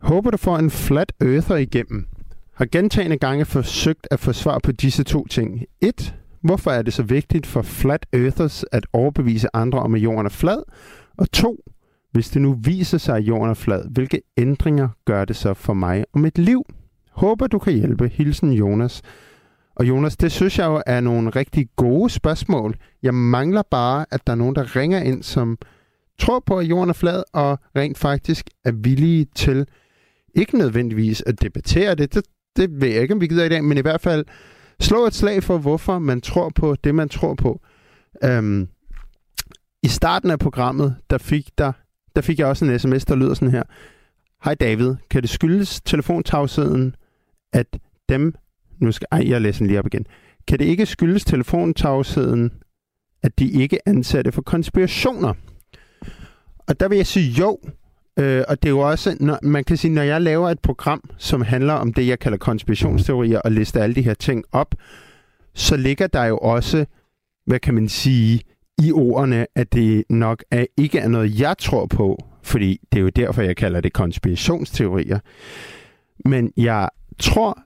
Håber 0.00 0.30
du 0.30 0.36
får 0.36 0.58
en 0.58 0.70
flat 0.70 1.12
earther 1.20 1.56
igennem. 1.56 2.06
Har 2.54 2.66
gentagende 2.72 3.18
gange 3.18 3.44
forsøgt 3.44 4.08
at 4.10 4.20
få 4.20 4.32
svar 4.32 4.58
på 4.58 4.72
disse 4.72 5.04
to 5.04 5.26
ting. 5.26 5.64
1. 5.80 6.14
Hvorfor 6.40 6.70
er 6.70 6.82
det 6.82 6.92
så 6.92 7.02
vigtigt 7.02 7.46
for 7.46 7.62
flat 7.62 8.06
earthers 8.12 8.64
at 8.72 8.86
overbevise 8.92 9.56
andre 9.56 9.78
om, 9.78 9.94
at 9.94 10.00
jorden 10.00 10.26
er 10.26 10.30
flad? 10.30 10.62
Og 11.16 11.32
2. 11.32 11.64
Hvis 12.12 12.30
det 12.30 12.42
nu 12.42 12.52
viser 12.62 12.98
sig, 12.98 13.16
at 13.16 13.22
jorden 13.22 13.50
er 13.50 13.54
flad, 13.54 13.84
hvilke 13.90 14.20
ændringer 14.36 14.88
gør 15.04 15.24
det 15.24 15.36
så 15.36 15.54
for 15.54 15.74
mig 15.74 16.04
og 16.12 16.20
mit 16.20 16.38
liv? 16.38 16.62
Håber, 17.10 17.46
du 17.46 17.58
kan 17.58 17.72
hjælpe. 17.72 18.08
Hilsen 18.08 18.52
Jonas. 18.52 19.02
Og 19.76 19.88
Jonas, 19.88 20.16
det 20.16 20.32
synes 20.32 20.58
jeg 20.58 20.66
jo 20.66 20.82
er 20.86 21.00
nogle 21.00 21.30
rigtig 21.30 21.68
gode 21.76 22.10
spørgsmål. 22.10 22.76
Jeg 23.02 23.14
mangler 23.14 23.62
bare, 23.70 24.06
at 24.10 24.26
der 24.26 24.32
er 24.32 24.36
nogen, 24.36 24.54
der 24.54 24.76
ringer 24.76 25.02
ind, 25.02 25.22
som 25.22 25.58
tror 26.18 26.40
på, 26.46 26.58
at 26.58 26.66
jorden 26.66 26.88
er 26.88 26.94
flad, 26.94 27.22
og 27.32 27.58
rent 27.76 27.98
faktisk 27.98 28.50
er 28.64 28.72
villige 28.72 29.26
til 29.34 29.66
ikke 30.34 30.58
nødvendigvis 30.58 31.22
at 31.26 31.42
debattere 31.42 31.94
det. 31.94 32.14
Det, 32.14 32.24
det 32.56 32.80
ved 32.80 32.88
jeg 32.88 33.02
ikke, 33.02 33.14
om 33.14 33.20
vi 33.20 33.26
gider 33.26 33.44
i 33.44 33.48
dag, 33.48 33.64
men 33.64 33.78
i 33.78 33.80
hvert 33.80 34.00
fald 34.00 34.24
slå 34.80 35.06
et 35.06 35.14
slag 35.14 35.42
for, 35.42 35.58
hvorfor 35.58 35.98
man 35.98 36.20
tror 36.20 36.52
på 36.54 36.76
det, 36.84 36.94
man 36.94 37.08
tror 37.08 37.34
på. 37.34 37.60
Øhm, 38.24 38.68
I 39.82 39.88
starten 39.88 40.30
af 40.30 40.38
programmet, 40.38 40.96
der 41.10 41.18
fik, 41.18 41.50
der, 41.58 41.72
der 42.16 42.22
fik 42.22 42.38
jeg 42.38 42.46
også 42.46 42.64
en 42.64 42.78
sms, 42.78 43.04
der 43.04 43.14
lyder 43.14 43.34
sådan 43.34 43.50
her. 43.50 43.62
Hej 44.44 44.54
David, 44.54 44.94
kan 45.10 45.22
det 45.22 45.30
skyldes 45.30 45.80
telefontavsheden, 45.80 46.96
at 47.52 47.78
dem... 48.08 48.34
Nu 48.78 48.92
skal, 48.92 49.06
ej, 49.12 49.28
jeg 49.28 49.40
læser 49.40 49.58
den 49.58 49.66
lige 49.66 49.78
op 49.78 49.86
igen. 49.86 50.06
Kan 50.48 50.58
det 50.58 50.64
ikke 50.64 50.86
skyldes 50.86 51.24
telefontavsheden, 51.24 52.52
at 53.22 53.38
de 53.38 53.50
ikke 53.50 53.76
er 53.76 53.90
ansatte 53.90 54.32
for 54.32 54.42
konspirationer? 54.42 55.34
Og 56.68 56.80
der 56.80 56.88
vil 56.88 56.96
jeg 56.96 57.06
sige 57.06 57.30
jo, 57.30 57.58
Øh, 58.18 58.44
og 58.48 58.62
det 58.62 58.68
er 58.68 58.72
jo 58.72 58.78
også, 58.78 59.16
når, 59.20 59.38
man 59.42 59.64
kan 59.64 59.76
sige, 59.76 59.92
når 59.92 60.02
jeg 60.02 60.22
laver 60.22 60.50
et 60.50 60.60
program, 60.60 61.10
som 61.18 61.42
handler 61.42 61.72
om 61.72 61.92
det, 61.92 62.06
jeg 62.06 62.18
kalder 62.18 62.38
konspirationsteorier, 62.38 63.40
og 63.40 63.52
lister 63.52 63.82
alle 63.82 63.94
de 63.94 64.02
her 64.02 64.14
ting 64.14 64.44
op, 64.52 64.74
så 65.54 65.76
ligger 65.76 66.06
der 66.06 66.24
jo 66.24 66.38
også, 66.38 66.86
hvad 67.46 67.58
kan 67.58 67.74
man 67.74 67.88
sige, 67.88 68.40
i 68.82 68.92
ordene, 68.92 69.46
at 69.54 69.72
det 69.72 70.04
nok 70.10 70.44
er, 70.50 70.66
ikke 70.76 70.98
er 70.98 71.08
noget, 71.08 71.40
jeg 71.40 71.58
tror 71.58 71.86
på, 71.86 72.24
fordi 72.42 72.80
det 72.92 72.98
er 72.98 73.02
jo 73.02 73.08
derfor, 73.08 73.42
jeg 73.42 73.56
kalder 73.56 73.80
det 73.80 73.92
konspirationsteorier. 73.92 75.18
Men 76.24 76.52
jeg 76.56 76.88
tror, 77.18 77.58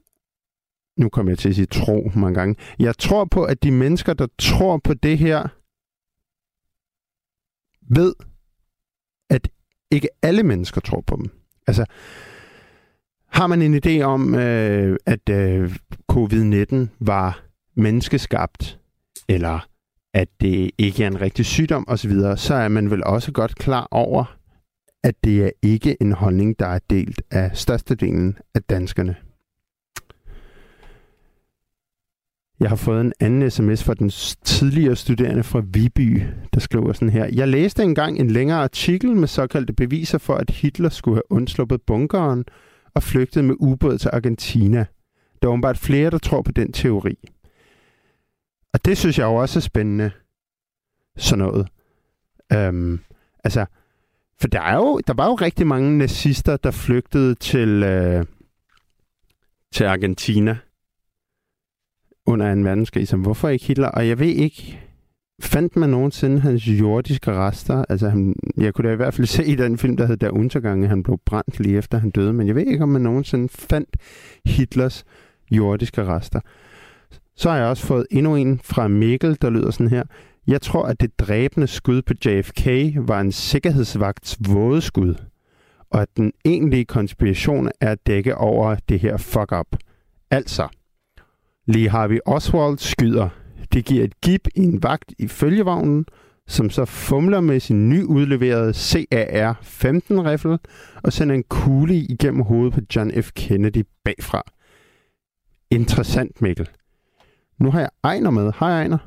nu 1.00 1.08
kommer 1.08 1.32
jeg 1.32 1.38
til 1.38 1.48
at 1.48 1.54
sige 1.54 1.66
tro 1.66 2.10
mange 2.14 2.34
gange, 2.34 2.56
jeg 2.78 2.98
tror 2.98 3.24
på, 3.24 3.44
at 3.44 3.62
de 3.62 3.70
mennesker, 3.70 4.14
der 4.14 4.26
tror 4.38 4.80
på 4.84 4.94
det 4.94 5.18
her, 5.18 5.48
ved, 7.94 8.14
at 9.30 9.48
ikke 9.90 10.08
alle 10.22 10.42
mennesker 10.42 10.80
tror 10.80 11.00
på 11.00 11.16
dem. 11.16 11.30
Altså, 11.66 11.84
har 13.26 13.46
man 13.46 13.62
en 13.62 13.80
idé 13.84 14.02
om, 14.02 14.34
øh, 14.34 14.96
at 15.06 15.28
øh, 15.30 15.76
covid-19 16.12 16.76
var 17.00 17.44
menneskeskabt, 17.76 18.80
eller 19.28 19.68
at 20.14 20.28
det 20.40 20.70
ikke 20.78 21.02
er 21.02 21.06
en 21.06 21.20
rigtig 21.20 21.46
sygdom 21.46 21.84
osv., 21.88 22.12
så 22.36 22.54
er 22.54 22.68
man 22.68 22.90
vel 22.90 23.04
også 23.04 23.32
godt 23.32 23.54
klar 23.56 23.88
over, 23.90 24.36
at 25.04 25.14
det 25.24 25.44
er 25.44 25.50
ikke 25.62 25.96
en 26.00 26.12
holdning, 26.12 26.58
der 26.58 26.66
er 26.66 26.78
delt 26.90 27.22
af 27.30 27.56
størstedelen 27.56 28.38
af 28.54 28.62
danskerne. 28.62 29.16
Jeg 32.60 32.68
har 32.68 32.76
fået 32.76 33.00
en 33.00 33.12
anden 33.20 33.50
sms 33.50 33.84
fra 33.84 33.94
den 33.94 34.10
tidligere 34.44 34.96
studerende 34.96 35.42
fra 35.42 35.62
Viby, 35.66 36.22
der 36.54 36.60
skriver 36.60 36.92
sådan 36.92 37.10
her. 37.10 37.30
Jeg 37.32 37.48
læste 37.48 37.82
engang 37.82 38.18
en 38.18 38.30
længere 38.30 38.58
artikel 38.58 39.16
med 39.16 39.28
såkaldte 39.28 39.72
beviser 39.72 40.18
for, 40.18 40.34
at 40.34 40.50
Hitler 40.50 40.88
skulle 40.88 41.16
have 41.16 41.32
undsluppet 41.32 41.82
bunkeren 41.82 42.44
og 42.94 43.02
flygtet 43.02 43.44
med 43.44 43.54
ubåd 43.60 43.98
til 43.98 44.10
Argentina. 44.12 44.86
Der 45.42 45.48
er 45.48 45.52
åbenbart 45.52 45.78
flere, 45.78 46.10
der 46.10 46.18
tror 46.18 46.42
på 46.42 46.52
den 46.52 46.72
teori. 46.72 47.14
Og 48.72 48.84
det 48.84 48.98
synes 48.98 49.18
jeg 49.18 49.24
jo 49.24 49.34
også 49.34 49.58
er 49.58 49.60
spændende. 49.60 50.10
Sådan 51.16 51.44
noget. 51.44 51.68
Øhm, 52.52 53.00
altså, 53.44 53.66
for 54.40 54.48
der, 54.48 54.60
er 54.60 54.76
jo, 54.76 55.00
der 55.06 55.14
var 55.14 55.26
jo 55.26 55.34
rigtig 55.34 55.66
mange 55.66 55.98
nazister, 55.98 56.56
der 56.56 56.70
flygtede 56.70 57.34
til, 57.34 57.82
øh, 57.82 58.24
til 59.72 59.84
Argentina 59.84 60.58
under 62.30 62.52
en 62.52 62.64
verdenskrig, 62.64 63.08
som 63.08 63.20
hvorfor 63.20 63.48
ikke 63.48 63.64
Hitler? 63.64 63.88
Og 63.88 64.08
jeg 64.08 64.18
ved 64.18 64.26
ikke, 64.26 64.80
fandt 65.42 65.76
man 65.76 65.90
nogensinde 65.90 66.40
hans 66.40 66.66
jordiske 66.66 67.32
rester? 67.32 67.84
Altså, 67.88 68.08
han, 68.08 68.34
jeg 68.56 68.74
kunne 68.74 68.88
da 68.88 68.92
i 68.92 68.96
hvert 68.96 69.14
fald 69.14 69.26
se 69.36 69.44
i 69.44 69.54
den 69.54 69.78
film, 69.78 69.96
der 69.96 70.06
hed 70.06 70.16
Der 70.16 70.30
Untergang, 70.30 70.88
han 70.88 71.02
blev 71.02 71.18
brændt 71.26 71.60
lige 71.60 71.78
efter 71.78 71.98
han 71.98 72.10
døde, 72.10 72.32
men 72.32 72.46
jeg 72.46 72.54
ved 72.54 72.66
ikke, 72.66 72.82
om 72.82 72.88
man 72.88 73.02
nogensinde 73.02 73.48
fandt 73.48 73.96
Hitlers 74.44 75.04
jordiske 75.50 76.04
rester. 76.04 76.40
Så 77.36 77.50
har 77.50 77.56
jeg 77.56 77.66
også 77.66 77.86
fået 77.86 78.06
endnu 78.10 78.36
en 78.36 78.60
fra 78.64 78.88
Mikkel, 78.88 79.38
der 79.42 79.50
lyder 79.50 79.70
sådan 79.70 79.90
her. 79.90 80.02
Jeg 80.46 80.62
tror, 80.62 80.82
at 80.82 81.00
det 81.00 81.18
dræbende 81.18 81.66
skud 81.66 82.02
på 82.02 82.14
JFK 82.26 82.66
var 83.08 83.20
en 83.20 83.32
sikkerhedsvagts 83.32 84.38
vådeskud, 84.48 85.14
og 85.90 86.02
at 86.02 86.08
den 86.16 86.32
egentlige 86.44 86.84
konspiration 86.84 87.70
er 87.80 87.92
at 87.92 88.06
dække 88.06 88.36
over 88.36 88.76
det 88.88 89.00
her 89.00 89.16
fuck-up. 89.16 89.76
Altså, 90.30 90.68
Lee 91.66 91.88
Harvey 91.88 92.18
Oswald 92.26 92.78
skyder. 92.78 93.28
Det 93.72 93.86
giver 93.86 94.04
et 94.04 94.20
gip 94.20 94.48
i 94.56 94.60
en 94.60 94.82
vagt 94.82 95.14
i 95.18 95.28
følgevognen, 95.28 96.06
som 96.46 96.70
så 96.70 96.84
fumler 96.84 97.40
med 97.40 97.60
sin 97.60 97.88
nyudleverede 97.88 98.72
CAR-15-riffel 98.72 100.58
og 101.04 101.12
sender 101.12 101.34
en 101.34 101.44
kugle 101.48 101.94
igennem 101.94 102.42
hovedet 102.42 102.74
på 102.74 102.80
John 102.96 103.22
F. 103.22 103.32
Kennedy 103.36 103.82
bagfra. 104.04 104.42
Interessant, 105.70 106.42
Mikkel. 106.42 106.68
Nu 107.58 107.70
har 107.70 107.80
jeg 107.80 107.90
Ejner 108.04 108.30
med. 108.30 108.52
Hej, 108.60 108.70
Ejner. 108.70 108.98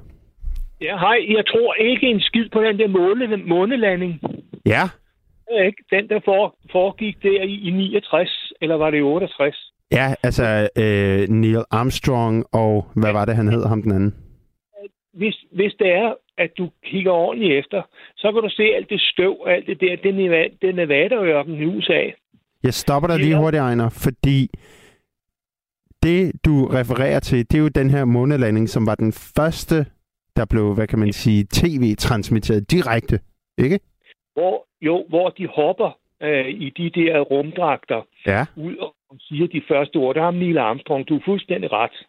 Ja, 0.82 0.98
hej. 0.98 1.18
Jeg 1.38 1.46
tror 1.48 1.74
ikke 1.74 2.08
en 2.08 2.22
skid 2.22 2.50
på 2.54 2.62
den 2.62 2.80
der 2.80 2.88
måne, 2.88 3.38
månelanding. 3.38 4.22
Ja. 4.66 4.84
Ikke? 5.66 5.84
Den, 5.90 6.10
der 6.10 6.20
for, 6.26 6.56
foregik 6.72 7.24
der 7.24 7.44
i, 7.44 7.54
i 7.54 7.72
69, 7.72 8.54
eller 8.62 8.76
var 8.76 8.92
det 8.92 8.98
i 8.98 9.02
68? 9.02 9.73
Ja, 9.94 10.14
altså 10.24 10.70
øh, 10.78 11.30
Neil 11.30 11.64
Armstrong 11.72 12.46
og 12.52 12.86
hvad 12.96 13.12
var 13.12 13.26
det, 13.26 13.36
han 13.36 13.48
hed, 13.48 13.66
ham 13.66 13.82
den 13.82 13.92
anden? 13.92 14.16
Hvis, 15.14 15.36
hvis 15.52 15.74
det 15.80 15.92
er, 15.92 16.14
at 16.38 16.52
du 16.58 16.70
kigger 16.86 17.12
ordentligt 17.12 17.54
efter, 17.60 17.82
så 18.18 18.32
kan 18.32 18.42
du 18.42 18.50
se 18.50 18.64
alt 18.64 18.90
det 18.90 19.02
støv 19.02 19.38
og 19.42 19.54
alt 19.54 19.68
det 19.68 19.82
der, 19.82 19.96
det 19.96 20.26
er, 20.26 20.50
det 20.62 20.70
er 20.70 20.74
Nevada-ørken 20.74 21.54
i 21.62 21.66
USA. 21.66 22.02
Jeg 22.64 22.74
stopper 22.74 23.08
dig 23.08 23.20
lige 23.20 23.38
hurtigt, 23.38 23.62
Ejner, 23.62 23.90
fordi 23.90 24.50
det, 26.04 26.46
du 26.46 26.66
refererer 26.66 27.20
til, 27.20 27.38
det 27.38 27.58
er 27.58 27.62
jo 27.62 27.68
den 27.68 27.90
her 27.90 28.06
månelanding, 28.06 28.70
som 28.70 28.88
var 28.88 28.96
den 28.96 29.14
første, 29.38 29.86
der 30.36 30.46
blev, 30.46 30.74
hvad 30.74 30.88
kan 30.88 31.00
man 31.00 31.14
sige, 31.14 31.48
tv-transmitteret 31.54 32.72
direkte, 32.72 33.20
ikke? 33.58 33.80
Hvor, 34.34 34.68
jo, 34.82 35.06
hvor 35.10 35.30
de 35.30 35.48
hopper 35.48 35.98
øh, 36.22 36.48
i 36.48 36.70
de 36.70 36.90
der 36.90 37.20
rumdragter 37.20 38.02
Ja, 38.28 38.46
ud 38.56 38.76
Armstrong 39.14 39.22
siger 39.22 39.48
de 39.48 39.62
første 39.68 39.96
ord. 39.96 40.16
Det 40.16 40.24
har 40.24 40.32
Neil 40.32 40.58
Armstrong. 40.58 41.10
Du 41.10 41.16
er 41.16 41.22
fuldstændig 41.26 41.72
ret. 41.72 42.08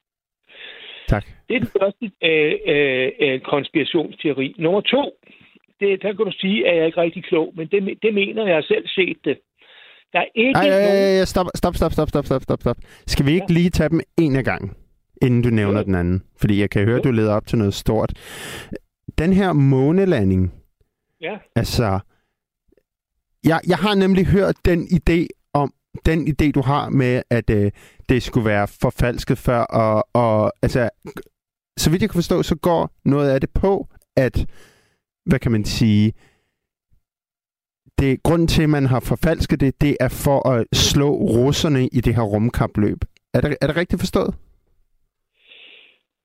Tak. 1.09 1.24
Det 1.48 1.55
er 1.57 1.61
den 1.61 1.72
første 1.80 2.05
øh, 2.22 2.55
øh, 2.66 3.11
øh 3.20 3.40
konspirationsteori. 3.40 4.55
Nummer 4.59 4.80
to, 4.80 5.02
det, 5.80 6.02
der 6.02 6.12
kan 6.12 6.24
du 6.24 6.32
sige, 6.32 6.68
at 6.68 6.76
jeg 6.76 6.82
er 6.82 6.86
ikke 6.86 7.00
rigtig 7.00 7.24
klog, 7.24 7.52
men 7.57 7.66
det, 7.72 7.98
det 8.02 8.14
mener 8.14 8.46
jeg 8.46 8.64
selv 8.64 8.86
set 8.88 9.18
det. 9.24 9.38
Der 10.12 10.18
er 10.18 10.30
ikke 10.34 10.59
Ej, 10.59 10.68
nogen... 10.68 11.18
Ej, 11.18 11.24
stop, 11.24 11.46
stop, 11.55 11.74
stop, 11.74 11.92
stop, 11.92 12.09
stop, 12.09 12.42
stop, 12.42 12.61
stop. 12.61 12.76
Skal 13.07 13.26
vi 13.26 13.32
ikke 13.32 13.46
ja. 13.48 13.55
lige 13.55 13.70
tage 13.70 13.88
dem 13.88 14.00
en 14.18 14.36
af 14.36 14.44
gangen, 14.44 14.70
inden 15.22 15.42
du 15.42 15.50
nævner 15.50 15.78
ja. 15.78 15.84
den 15.84 15.94
anden? 15.94 16.22
Fordi 16.40 16.61
jeg 16.61 16.70
kan 16.70 16.84
høre, 16.84 16.98
at 16.98 17.05
du 17.05 17.11
leder 17.11 17.34
op 17.34 17.46
til 17.46 17.59
noget 17.59 17.74
stort. 17.74 18.12
Den 19.18 19.32
her 19.32 19.52
månelanding, 19.52 20.52
ja. 21.20 21.36
altså... 21.57 21.98
Jeg, 23.50 23.61
jeg 23.68 23.76
har 23.76 23.94
nemlig 23.94 24.26
hørt 24.26 24.57
den 24.64 24.80
idé 24.98 25.26
den 26.07 26.28
idé, 26.28 26.51
du 26.51 26.61
har 26.62 26.88
med, 26.88 27.22
at 27.30 27.51
øh, 27.51 27.70
det 28.09 28.22
skulle 28.22 28.47
være 28.47 28.68
forfalsket 28.68 29.38
før, 29.38 29.59
og, 29.59 30.09
og 30.12 30.53
altså, 30.62 30.90
så 31.76 31.90
vidt 31.90 32.03
jeg 32.03 32.11
kan 32.11 32.18
forstå, 32.18 32.42
så 32.42 32.55
går 32.55 32.90
noget 33.05 33.30
af 33.30 33.40
det 33.40 33.51
på, 33.51 33.88
at, 34.16 34.47
hvad 35.26 35.38
kan 35.38 35.53
man 35.53 35.64
sige, 35.64 36.12
det, 37.99 38.22
grunden 38.22 38.49
til, 38.49 38.62
at 38.62 38.70
man 38.70 38.86
har 38.86 39.01
forfalsket 39.01 39.61
det, 39.61 39.80
det 39.80 39.97
er 40.01 40.09
for 40.09 40.49
at 40.49 40.66
slå 40.72 41.11
russerne 41.14 41.88
i 41.88 42.01
det 42.01 42.14
her 42.14 42.22
rumkapløb. 42.22 43.05
Er 43.34 43.40
det, 43.40 43.57
er 43.61 43.66
det 43.66 43.76
rigtigt 43.76 44.01
forstået? 44.01 44.34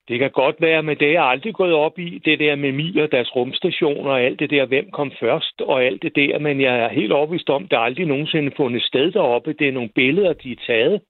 Det 0.10 0.20
kan 0.20 0.32
godt 0.32 0.56
være, 0.62 0.84
men 0.84 0.98
det 1.00 1.08
er 1.08 1.12
jeg 1.12 1.24
aldrig 1.24 1.54
gået 1.54 1.74
op 1.74 2.00
i, 2.00 2.22
det 2.26 2.40
der 2.40 2.56
med 2.56 2.72
Mir, 2.72 3.08
deres 3.08 3.36
rumstationer 3.36 4.12
og 4.12 4.22
alt 4.22 4.40
det 4.40 4.50
der, 4.50 4.66
hvem 4.66 4.92
kom 4.92 5.12
først 5.20 5.62
og 5.62 5.84
alt 5.84 6.02
det 6.02 6.16
der, 6.16 6.40
men 6.40 6.62
jeg 6.62 6.80
er 6.80 6.90
helt 6.90 7.12
overbevist 7.12 7.50
om, 7.50 7.64
at 7.64 7.72
der 7.72 7.78
er 7.78 7.82
aldrig 7.82 8.06
nogensinde 8.06 8.52
fundet 8.58 8.84
sted 8.84 9.12
deroppe. 9.12 9.54
Det 9.60 9.68
er 9.68 9.72
nogle 9.72 9.90
billeder, 9.96 10.34
de 10.34 10.52
er 10.52 10.56
taget, 10.68 11.02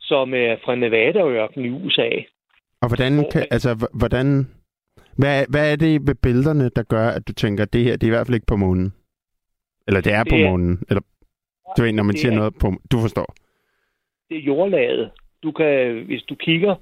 som 0.00 0.34
er 0.34 0.56
fra 0.64 0.74
Nevada-ørken 0.74 1.64
i 1.64 1.68
USA. 1.70 2.08
Og 2.82 2.88
hvordan, 2.88 3.12
kan, 3.32 3.46
altså, 3.50 3.88
hvordan, 3.94 4.26
hvad, 5.16 5.44
hvad 5.50 5.72
er 5.72 5.76
det 5.76 6.00
ved 6.06 6.14
billederne, 6.22 6.68
der 6.76 6.82
gør, 6.82 7.08
at 7.08 7.28
du 7.28 7.32
tænker, 7.32 7.62
at 7.62 7.72
det 7.72 7.84
her, 7.84 7.92
det 7.92 8.02
er 8.02 8.06
i 8.06 8.10
hvert 8.16 8.26
fald 8.26 8.34
ikke 8.34 8.46
på 8.46 8.56
månen? 8.56 8.92
Eller 9.86 10.00
det 10.00 10.12
er 10.12 10.24
på 10.24 10.36
Det 10.36 10.44
er- 10.44 10.50
månen? 10.50 10.82
Eller, 10.88 11.00
du 11.76 11.82
ved, 11.82 11.92
når 11.92 12.02
man 12.02 12.16
siger 12.16 12.32
er- 12.32 12.36
noget 12.36 12.54
på... 12.60 12.72
Du 12.92 12.98
forstår. 13.00 13.34
det 14.28 14.36
er 14.36 14.40
jordlaget. 14.42 15.10
Du 15.42 15.52
kan, 15.52 16.02
hvis 16.06 16.22
du 16.22 16.34
kigger 16.34 16.74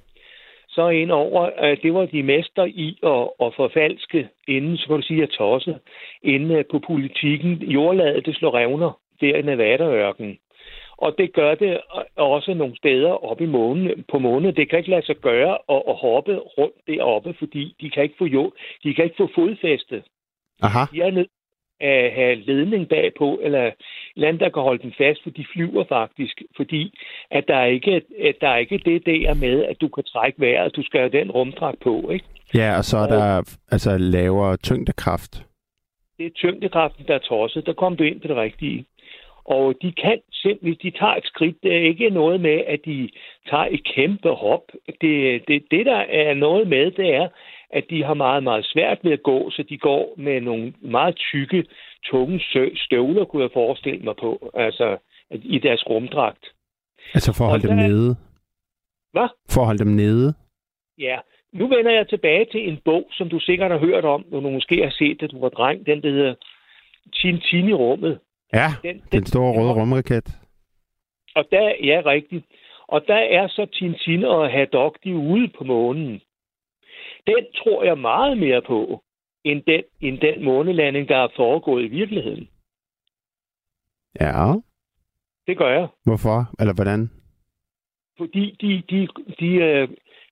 så 0.76 0.88
ind 0.88 1.10
over, 1.10 1.42
at 1.68 1.78
det 1.82 1.94
var 1.94 2.06
de 2.06 2.22
mester 2.22 2.64
i 2.64 2.88
at, 3.14 3.24
at 3.44 3.54
forfalske 3.60 4.28
inden, 4.48 4.76
så 4.76 4.86
kan 4.86 4.96
du 4.96 5.02
sige, 5.02 5.22
at 5.22 5.36
tosse, 5.38 5.74
inden 6.22 6.50
øh, 6.58 6.64
på 6.70 6.78
politikken. 6.90 7.52
Jordlaget, 7.76 8.26
det 8.26 8.36
slår 8.36 8.54
revner 8.58 8.90
der 9.20 9.36
i 9.36 9.42
Nevada-ørken. 9.42 10.38
Og 10.98 11.14
det 11.18 11.32
gør 11.32 11.54
det 11.54 11.80
også 12.16 12.54
nogle 12.54 12.76
steder 12.76 13.24
oppe 13.30 13.44
i 13.44 13.46
månen, 13.46 14.04
på 14.12 14.18
månen. 14.18 14.56
Det 14.56 14.70
kan 14.70 14.78
ikke 14.78 14.90
lade 14.90 15.06
sig 15.06 15.16
gøre 15.16 15.58
at, 15.74 15.82
at 15.88 15.96
hoppe 15.96 16.34
rundt 16.58 16.76
deroppe, 16.86 17.34
fordi 17.38 17.74
de 17.80 17.90
kan 17.90 18.02
ikke 18.02 18.14
få 18.18 18.24
jord, 18.24 18.52
de 18.82 18.94
kan 18.94 19.04
ikke 19.04 19.16
få 19.16 19.28
fodfæste. 19.34 20.02
Aha. 20.62 20.80
De 20.92 21.00
er 21.00 21.10
nødt 21.10 21.30
at 21.80 22.12
have 22.12 22.34
ledning 22.34 22.88
bagpå, 22.88 23.40
eller 23.42 23.70
land, 24.16 24.38
der 24.38 24.48
kan 24.48 24.62
holde 24.62 24.82
dem 24.82 24.92
fast, 24.98 25.22
for 25.22 25.30
de 25.30 25.46
flyver 25.52 25.84
faktisk, 25.88 26.42
fordi 26.56 26.98
at 27.30 27.44
der 27.48 27.56
er 27.56 27.66
ikke, 27.66 28.02
at 28.24 28.34
der 28.40 28.48
er 28.48 28.56
ikke 28.56 28.78
det 28.84 29.06
der 29.06 29.34
med, 29.34 29.64
at 29.64 29.80
du 29.80 29.88
kan 29.88 30.04
trække 30.04 30.40
vejret, 30.40 30.76
du 30.76 30.82
skal 30.82 31.00
have 31.00 31.12
den 31.20 31.30
rumdragt 31.30 31.80
på, 31.80 32.10
ikke? 32.10 32.24
Ja, 32.54 32.76
og 32.78 32.84
så 32.84 32.96
er 32.96 33.02
Og- 33.02 33.08
der 33.08 33.56
altså 33.70 33.98
lavere 33.98 34.56
tyngdekraft. 34.56 35.42
Det 36.18 36.26
er 36.26 36.30
tyngdekraften, 36.30 37.04
der 37.08 37.14
er 37.14 37.18
tosset. 37.18 37.66
Der 37.66 37.72
kom 37.72 37.96
du 37.96 38.04
ind 38.04 38.20
på 38.20 38.28
det 38.28 38.36
rigtige. 38.36 38.84
Og 39.44 39.74
de 39.82 39.92
kan 39.92 40.20
simpelthen, 40.32 40.68
hvis 40.68 40.78
de 40.92 40.98
tager 40.98 41.14
et 41.14 41.24
skridt, 41.26 41.56
det 41.62 41.72
er 41.76 41.80
ikke 41.80 42.10
noget 42.10 42.40
med, 42.40 42.62
at 42.66 42.80
de 42.84 43.08
tager 43.50 43.66
et 43.70 43.84
kæmpe 43.94 44.28
hop. 44.30 44.62
Det, 45.00 45.42
det, 45.48 45.62
det 45.70 45.86
der 45.86 45.96
er 45.96 46.34
noget 46.34 46.68
med, 46.68 46.90
det 46.90 47.14
er, 47.14 47.28
at 47.70 47.84
de 47.90 48.04
har 48.04 48.14
meget, 48.14 48.42
meget 48.42 48.66
svært 48.66 48.98
ved 49.02 49.12
at 49.12 49.22
gå, 49.22 49.50
så 49.50 49.62
de 49.68 49.78
går 49.78 50.14
med 50.16 50.40
nogle 50.40 50.74
meget 50.80 51.16
tykke, 51.16 51.64
tunge 52.04 52.40
støvler, 52.76 53.24
kunne 53.24 53.42
jeg 53.42 53.50
forestille 53.52 54.00
mig 54.00 54.14
på, 54.16 54.50
altså 54.54 54.96
i 55.30 55.58
deres 55.58 55.86
rumdragt. 55.90 56.44
Altså 57.14 57.32
for 57.36 57.44
at 57.44 57.50
holde 57.50 57.68
dem 57.68 57.76
der- 57.76 57.86
nede. 57.88 58.16
Hvad? 59.12 59.28
For 59.50 59.60
at 59.60 59.66
holde 59.66 59.84
dem 59.84 59.92
nede. 59.92 60.34
Ja, 60.98 61.18
nu 61.52 61.66
vender 61.68 61.92
jeg 61.92 62.08
tilbage 62.08 62.44
til 62.52 62.68
en 62.68 62.78
bog, 62.84 63.08
som 63.12 63.28
du 63.28 63.38
sikkert 63.40 63.70
har 63.70 63.78
hørt 63.78 64.04
om, 64.04 64.24
og 64.32 64.42
du 64.42 64.50
måske 64.50 64.82
har 64.82 64.90
set, 64.90 65.20
da 65.20 65.26
du 65.26 65.40
var 65.40 65.48
dreng. 65.48 65.86
Den, 65.86 66.02
der 66.02 66.10
hedder 66.10 66.34
Tintin 67.14 67.68
i 67.68 67.72
rummet. 67.72 68.18
Ja, 68.52 68.68
Den, 68.82 69.02
den 69.12 69.26
store 69.26 69.60
røde 69.60 69.72
rumraket. 69.72 70.28
Og 71.34 71.44
der, 71.50 71.72
ja, 71.84 72.02
rigtigt. 72.06 72.44
Og 72.88 73.04
der 73.08 73.14
er 73.38 73.48
så 73.48 73.66
Tintin 73.72 74.24
og 74.24 74.50
Haddock, 74.50 74.98
de 75.04 75.10
er 75.10 75.14
ude 75.14 75.48
på 75.58 75.64
månen. 75.64 76.20
Den 77.26 77.46
tror 77.56 77.84
jeg 77.84 77.98
meget 77.98 78.38
mere 78.38 78.62
på, 78.62 79.02
end 79.44 79.62
den, 79.66 79.82
end 80.00 80.18
den 80.18 80.44
månelanding, 80.44 81.08
der 81.08 81.16
er 81.16 81.28
foregået 81.36 81.84
i 81.84 81.88
virkeligheden. 81.88 82.48
Ja, 84.20 84.52
Det 85.46 85.58
gør 85.58 85.68
jeg. 85.68 85.88
hvorfor? 86.04 86.38
Eller 86.60 86.74
hvordan? 86.74 87.10
Fordi 88.18 88.56
de, 88.60 88.82
de, 88.90 89.08
de, 89.40 89.54
øh, 89.54 89.88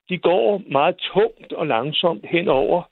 de 0.08 0.18
går 0.18 0.62
meget 0.72 0.96
tungt 0.96 1.52
og 1.52 1.66
langsomt 1.66 2.26
henover. 2.26 2.82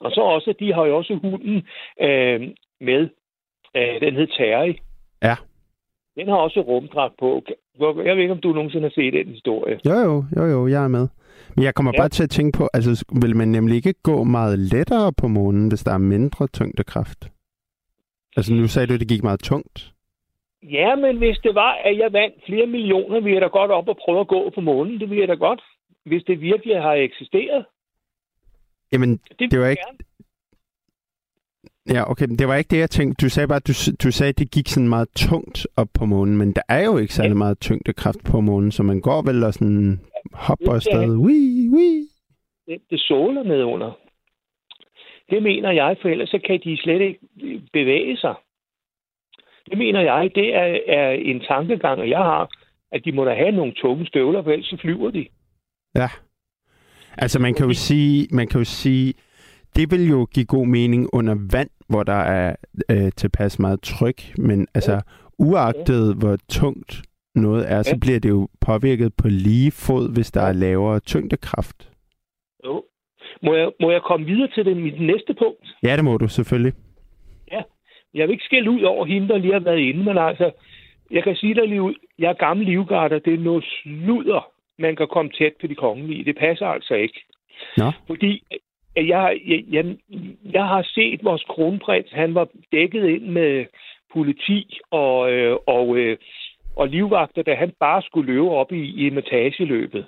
Og 0.00 0.10
så 0.10 0.20
også, 0.20 0.54
de 0.60 0.72
har 0.74 0.84
jo 0.86 0.96
også 0.96 1.14
hunden 1.14 1.56
øh, 2.00 2.40
med. 2.80 3.08
Øh, 3.76 4.00
den 4.00 4.14
hed 4.14 4.26
Terry. 4.26 4.74
Ja. 5.22 5.36
Den 6.16 6.28
har 6.28 6.36
også 6.36 6.60
rumdragt 6.60 7.14
på. 7.18 7.42
Jeg 7.80 8.16
ved 8.16 8.22
ikke, 8.22 8.32
om 8.32 8.40
du 8.40 8.52
nogensinde 8.52 8.82
har 8.84 8.90
set 8.94 9.12
den 9.12 9.26
historie. 9.28 9.80
Jo, 9.86 9.92
jo, 9.98 10.24
jo, 10.36 10.44
jo, 10.44 10.66
jeg 10.66 10.84
er 10.84 10.88
med. 10.88 11.08
Men 11.56 11.64
jeg 11.64 11.74
kommer 11.74 11.92
Ja. 11.94 12.00
bare 12.00 12.08
til 12.08 12.22
at 12.22 12.30
tænke 12.30 12.58
på, 12.58 12.68
altså 12.74 13.04
vil 13.22 13.36
man 13.36 13.48
nemlig 13.48 13.76
ikke 13.76 13.94
gå 14.02 14.24
meget 14.24 14.58
lettere 14.58 15.12
på 15.12 15.28
månen, 15.28 15.68
hvis 15.68 15.84
der 15.84 15.92
er 15.92 15.98
mindre 15.98 16.46
tyngdekraft? 16.46 17.30
Altså 18.36 18.54
nu 18.54 18.68
sagde 18.68 18.86
du, 18.86 18.94
at 18.94 19.00
det 19.00 19.08
gik 19.08 19.22
meget 19.22 19.40
tungt. 19.40 19.92
Ja, 20.62 20.94
men 20.96 21.18
hvis 21.18 21.38
det 21.42 21.54
var, 21.54 21.72
at 21.84 21.98
jeg 21.98 22.12
vandt 22.12 22.34
flere 22.46 22.66
millioner, 22.66 23.20
ville 23.20 23.34
jeg 23.34 23.40
da 23.42 23.46
godt 23.46 23.70
op 23.70 23.88
og 23.88 23.96
prøve 24.04 24.20
at 24.20 24.28
gå 24.28 24.50
på 24.54 24.60
månen. 24.60 25.00
Det 25.00 25.08
ville 25.10 25.20
jeg 25.20 25.28
da 25.28 25.34
godt. 25.34 25.60
Hvis 26.06 26.22
det 26.26 26.40
virkelig 26.40 26.82
har 26.82 26.92
eksisteret. 26.92 27.64
Jamen, 28.92 29.20
Det, 29.38 29.50
Det 29.50 29.60
var 29.60 29.66
ikke- 29.68 29.82
gerne. 29.86 29.98
ja, 31.98 32.10
okay, 32.10 32.26
men 32.26 32.38
det 32.38 32.48
var 32.48 32.54
ikke 32.56 32.68
det, 32.68 32.78
jeg 32.78 32.90
tænkte. 32.90 33.24
Du 33.24 33.30
sagde 33.30 33.48
bare, 33.48 33.56
at 33.56 33.66
du, 33.66 33.72
du 34.04 34.10
sagde, 34.12 34.28
at 34.28 34.38
det 34.38 34.50
gik 34.50 34.68
sådan 34.68 34.88
meget 34.88 35.08
tungt 35.16 35.66
op 35.76 35.88
på 35.94 36.04
månen, 36.04 36.36
men 36.36 36.52
der 36.52 36.62
er 36.68 36.84
jo 36.84 36.96
ikke 36.98 37.14
særlig 37.14 37.36
meget 37.36 37.60
tyngdekraft 37.60 38.24
på 38.24 38.40
månen, 38.40 38.72
så 38.72 38.82
man 38.82 39.00
går 39.00 39.22
vel 39.22 39.44
og 39.44 39.54
sådan 39.54 40.00
hopper 40.32 40.72
afsted. 40.74 41.16
Wii, 41.16 41.68
wii. 41.74 42.06
det, 42.66 42.82
det 42.90 43.00
såler 43.00 43.42
ned 43.42 43.62
under. 43.62 43.98
Det 45.30 45.42
mener 45.42 45.70
jeg, 45.70 45.96
for 46.02 46.08
ellers 46.08 46.28
så 46.28 46.38
kan 46.46 46.60
de 46.64 46.76
slet 46.82 47.00
ikke 47.00 47.20
bevæge 47.72 48.16
sig. 48.16 48.34
Det 49.70 49.78
mener 49.78 50.00
jeg, 50.00 50.30
det 50.34 50.54
er, 50.54 50.78
er 50.86 51.10
en 51.10 51.40
tankegang, 51.40 52.00
og 52.00 52.08
jeg 52.08 52.18
har, 52.18 52.48
at 52.92 53.04
de 53.04 53.12
må 53.12 53.24
da 53.24 53.34
have 53.34 53.52
nogle 53.52 53.72
tunge 53.72 54.06
støvler, 54.06 54.42
for 54.42 54.50
ellers 54.50 54.66
så 54.66 54.76
flyver 54.80 55.10
de. 55.10 55.26
Ja. 55.94 56.08
Altså 57.18 57.38
man 57.38 57.54
kan 57.54 57.66
jo 57.66 57.72
sige, 57.72 58.28
man 58.30 58.46
kan 58.46 58.58
jo 58.60 58.64
sige, 58.64 59.14
det 59.76 59.90
vil 59.90 60.08
jo 60.08 60.26
give 60.34 60.46
god 60.46 60.66
mening 60.66 61.08
under 61.12 61.34
vand, 61.52 61.70
hvor 61.88 62.02
der 62.02 62.20
er 62.38 62.56
øh, 62.90 63.12
tilpas 63.16 63.58
meget 63.58 63.82
tryk, 63.82 64.38
men 64.38 64.66
altså 64.74 65.00
uagtet 65.38 66.16
hvor 66.16 66.36
tungt 66.48 67.02
noget 67.34 67.72
er, 67.72 67.82
så 67.82 67.94
Ja. 67.94 67.98
bliver 68.00 68.20
det 68.20 68.28
jo 68.28 68.48
påvirket 68.60 69.12
på 69.22 69.28
lige 69.28 69.70
fod, 69.70 70.14
hvis 70.14 70.30
der 70.30 70.40
er 70.40 70.52
lavere 70.52 71.00
tyngdekraft. 71.00 71.90
Jo. 72.64 72.84
Må 73.42 73.54
jeg, 73.54 73.70
må 73.80 73.90
jeg 73.90 74.02
komme 74.02 74.26
videre 74.26 74.48
til 74.54 74.64
det, 74.64 74.76
mit 74.76 75.00
næste 75.00 75.34
punkt? 75.34 75.66
Ja, 75.82 75.96
det 75.96 76.04
må 76.04 76.16
du 76.16 76.28
selvfølgelig. 76.28 76.72
Jeg 78.14 78.28
vil 78.28 78.32
ikke 78.32 78.44
skælde 78.44 78.70
ud 78.70 78.82
over 78.82 79.06
hende, 79.06 79.28
der 79.28 79.38
lige 79.38 79.52
har 79.52 79.60
været 79.60 79.78
inde, 79.78 80.04
men 80.04 80.18
altså, 80.18 80.50
jeg 81.10 81.22
kan 81.24 81.36
sige 81.36 81.54
dig 81.54 81.68
lige 81.68 81.82
ud, 81.82 81.94
jeg 82.18 82.28
er 82.30 82.44
gammel 82.46 82.66
livgarder, 82.66 83.18
det 83.18 83.34
er 83.34 83.38
noget 83.38 83.64
sludder, 83.64 84.50
man 84.78 84.96
kan 84.96 85.08
komme 85.08 85.30
tæt 85.30 85.52
på 85.60 85.66
de 85.66 85.74
kongelige. 85.74 86.24
Det 86.24 86.36
passer 86.36 86.66
altså 86.66 86.94
ikke. 86.94 87.20
Nå. 87.76 87.90
Fordi 88.06 88.42
jeg, 88.96 89.40
jeg, 89.46 89.64
jeg, 89.70 89.96
jeg 90.52 90.64
har 90.64 90.82
set 90.94 91.24
vores 91.24 91.44
kronprins, 91.48 92.10
han 92.12 92.34
var 92.34 92.48
dækket 92.72 93.08
ind 93.08 93.22
med 93.22 93.66
politi 94.12 94.78
og, 94.90 95.32
øh, 95.32 95.56
og, 95.66 95.96
øh, 95.96 96.16
og 96.76 96.88
livvagter, 96.88 97.42
da 97.42 97.54
han 97.54 97.72
bare 97.80 98.02
skulle 98.02 98.32
løbe 98.32 98.50
op 98.50 98.72
i, 98.72 99.06
i 99.06 99.10
metageløbet. 99.10 100.06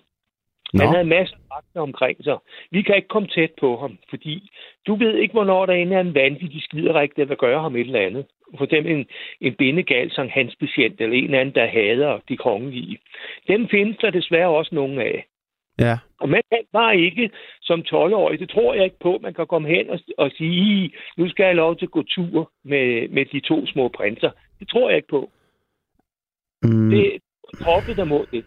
Nå, 0.74 0.84
Han 0.84 0.94
havde 0.94 1.08
masser 1.08 1.36
af 1.36 1.56
vagter 1.56 1.80
omkring 1.80 2.24
sig. 2.24 2.38
Vi 2.70 2.82
kan 2.82 2.96
ikke 2.96 3.08
komme 3.08 3.28
tæt 3.28 3.50
på 3.60 3.76
ham, 3.76 3.98
fordi 4.10 4.50
du 4.86 4.94
ved 4.94 5.14
ikke, 5.14 5.32
hvornår 5.32 5.66
der 5.66 5.72
er 5.72 6.00
en 6.00 6.14
vanvittig 6.14 6.62
skiderik, 6.62 7.16
der 7.16 7.24
vil 7.24 7.36
gøre 7.36 7.62
ham 7.62 7.76
et 7.76 7.80
eller 7.80 8.00
andet. 8.00 8.26
For 8.58 8.64
eksempel 8.64 8.92
en, 8.92 9.06
en 9.40 9.54
bindegal 9.54 10.10
som 10.10 10.28
hans 10.28 10.56
patient, 10.60 11.00
eller 11.00 11.16
en 11.16 11.34
anden, 11.34 11.54
der 11.54 11.66
hader 11.66 12.20
de 12.28 12.36
kongelige. 12.36 12.98
Dem 13.48 13.68
findes 13.68 13.96
der 13.96 14.10
desværre 14.10 14.48
også 14.48 14.74
nogle 14.74 15.04
af. 15.04 15.26
Ja. 15.78 15.98
Og 16.20 16.28
man 16.28 16.42
kan 16.52 16.60
bare 16.72 16.96
ikke 16.98 17.30
som 17.62 17.80
12-årig, 17.80 18.38
det 18.40 18.50
tror 18.50 18.74
jeg 18.74 18.84
ikke 18.84 18.98
på, 19.02 19.18
man 19.22 19.34
kan 19.34 19.46
komme 19.46 19.68
hen 19.68 19.90
og, 19.90 19.98
og 20.18 20.30
sige, 20.30 20.92
nu 21.16 21.28
skal 21.28 21.44
jeg 21.44 21.54
lov 21.54 21.76
til 21.76 21.86
at 21.86 21.90
gå 21.90 22.02
tur 22.02 22.50
med, 22.64 23.08
med 23.08 23.24
de 23.24 23.40
to 23.40 23.66
små 23.66 23.88
prinser. 23.88 24.30
Det 24.60 24.68
tror 24.68 24.88
jeg 24.88 24.96
ikke 24.96 25.08
på. 25.08 25.30
Mm. 26.64 26.90
Det 26.90 27.06
er 27.06 27.18
hoppet, 27.64 27.96
der 27.96 28.04
må 28.04 28.24
det. 28.32 28.44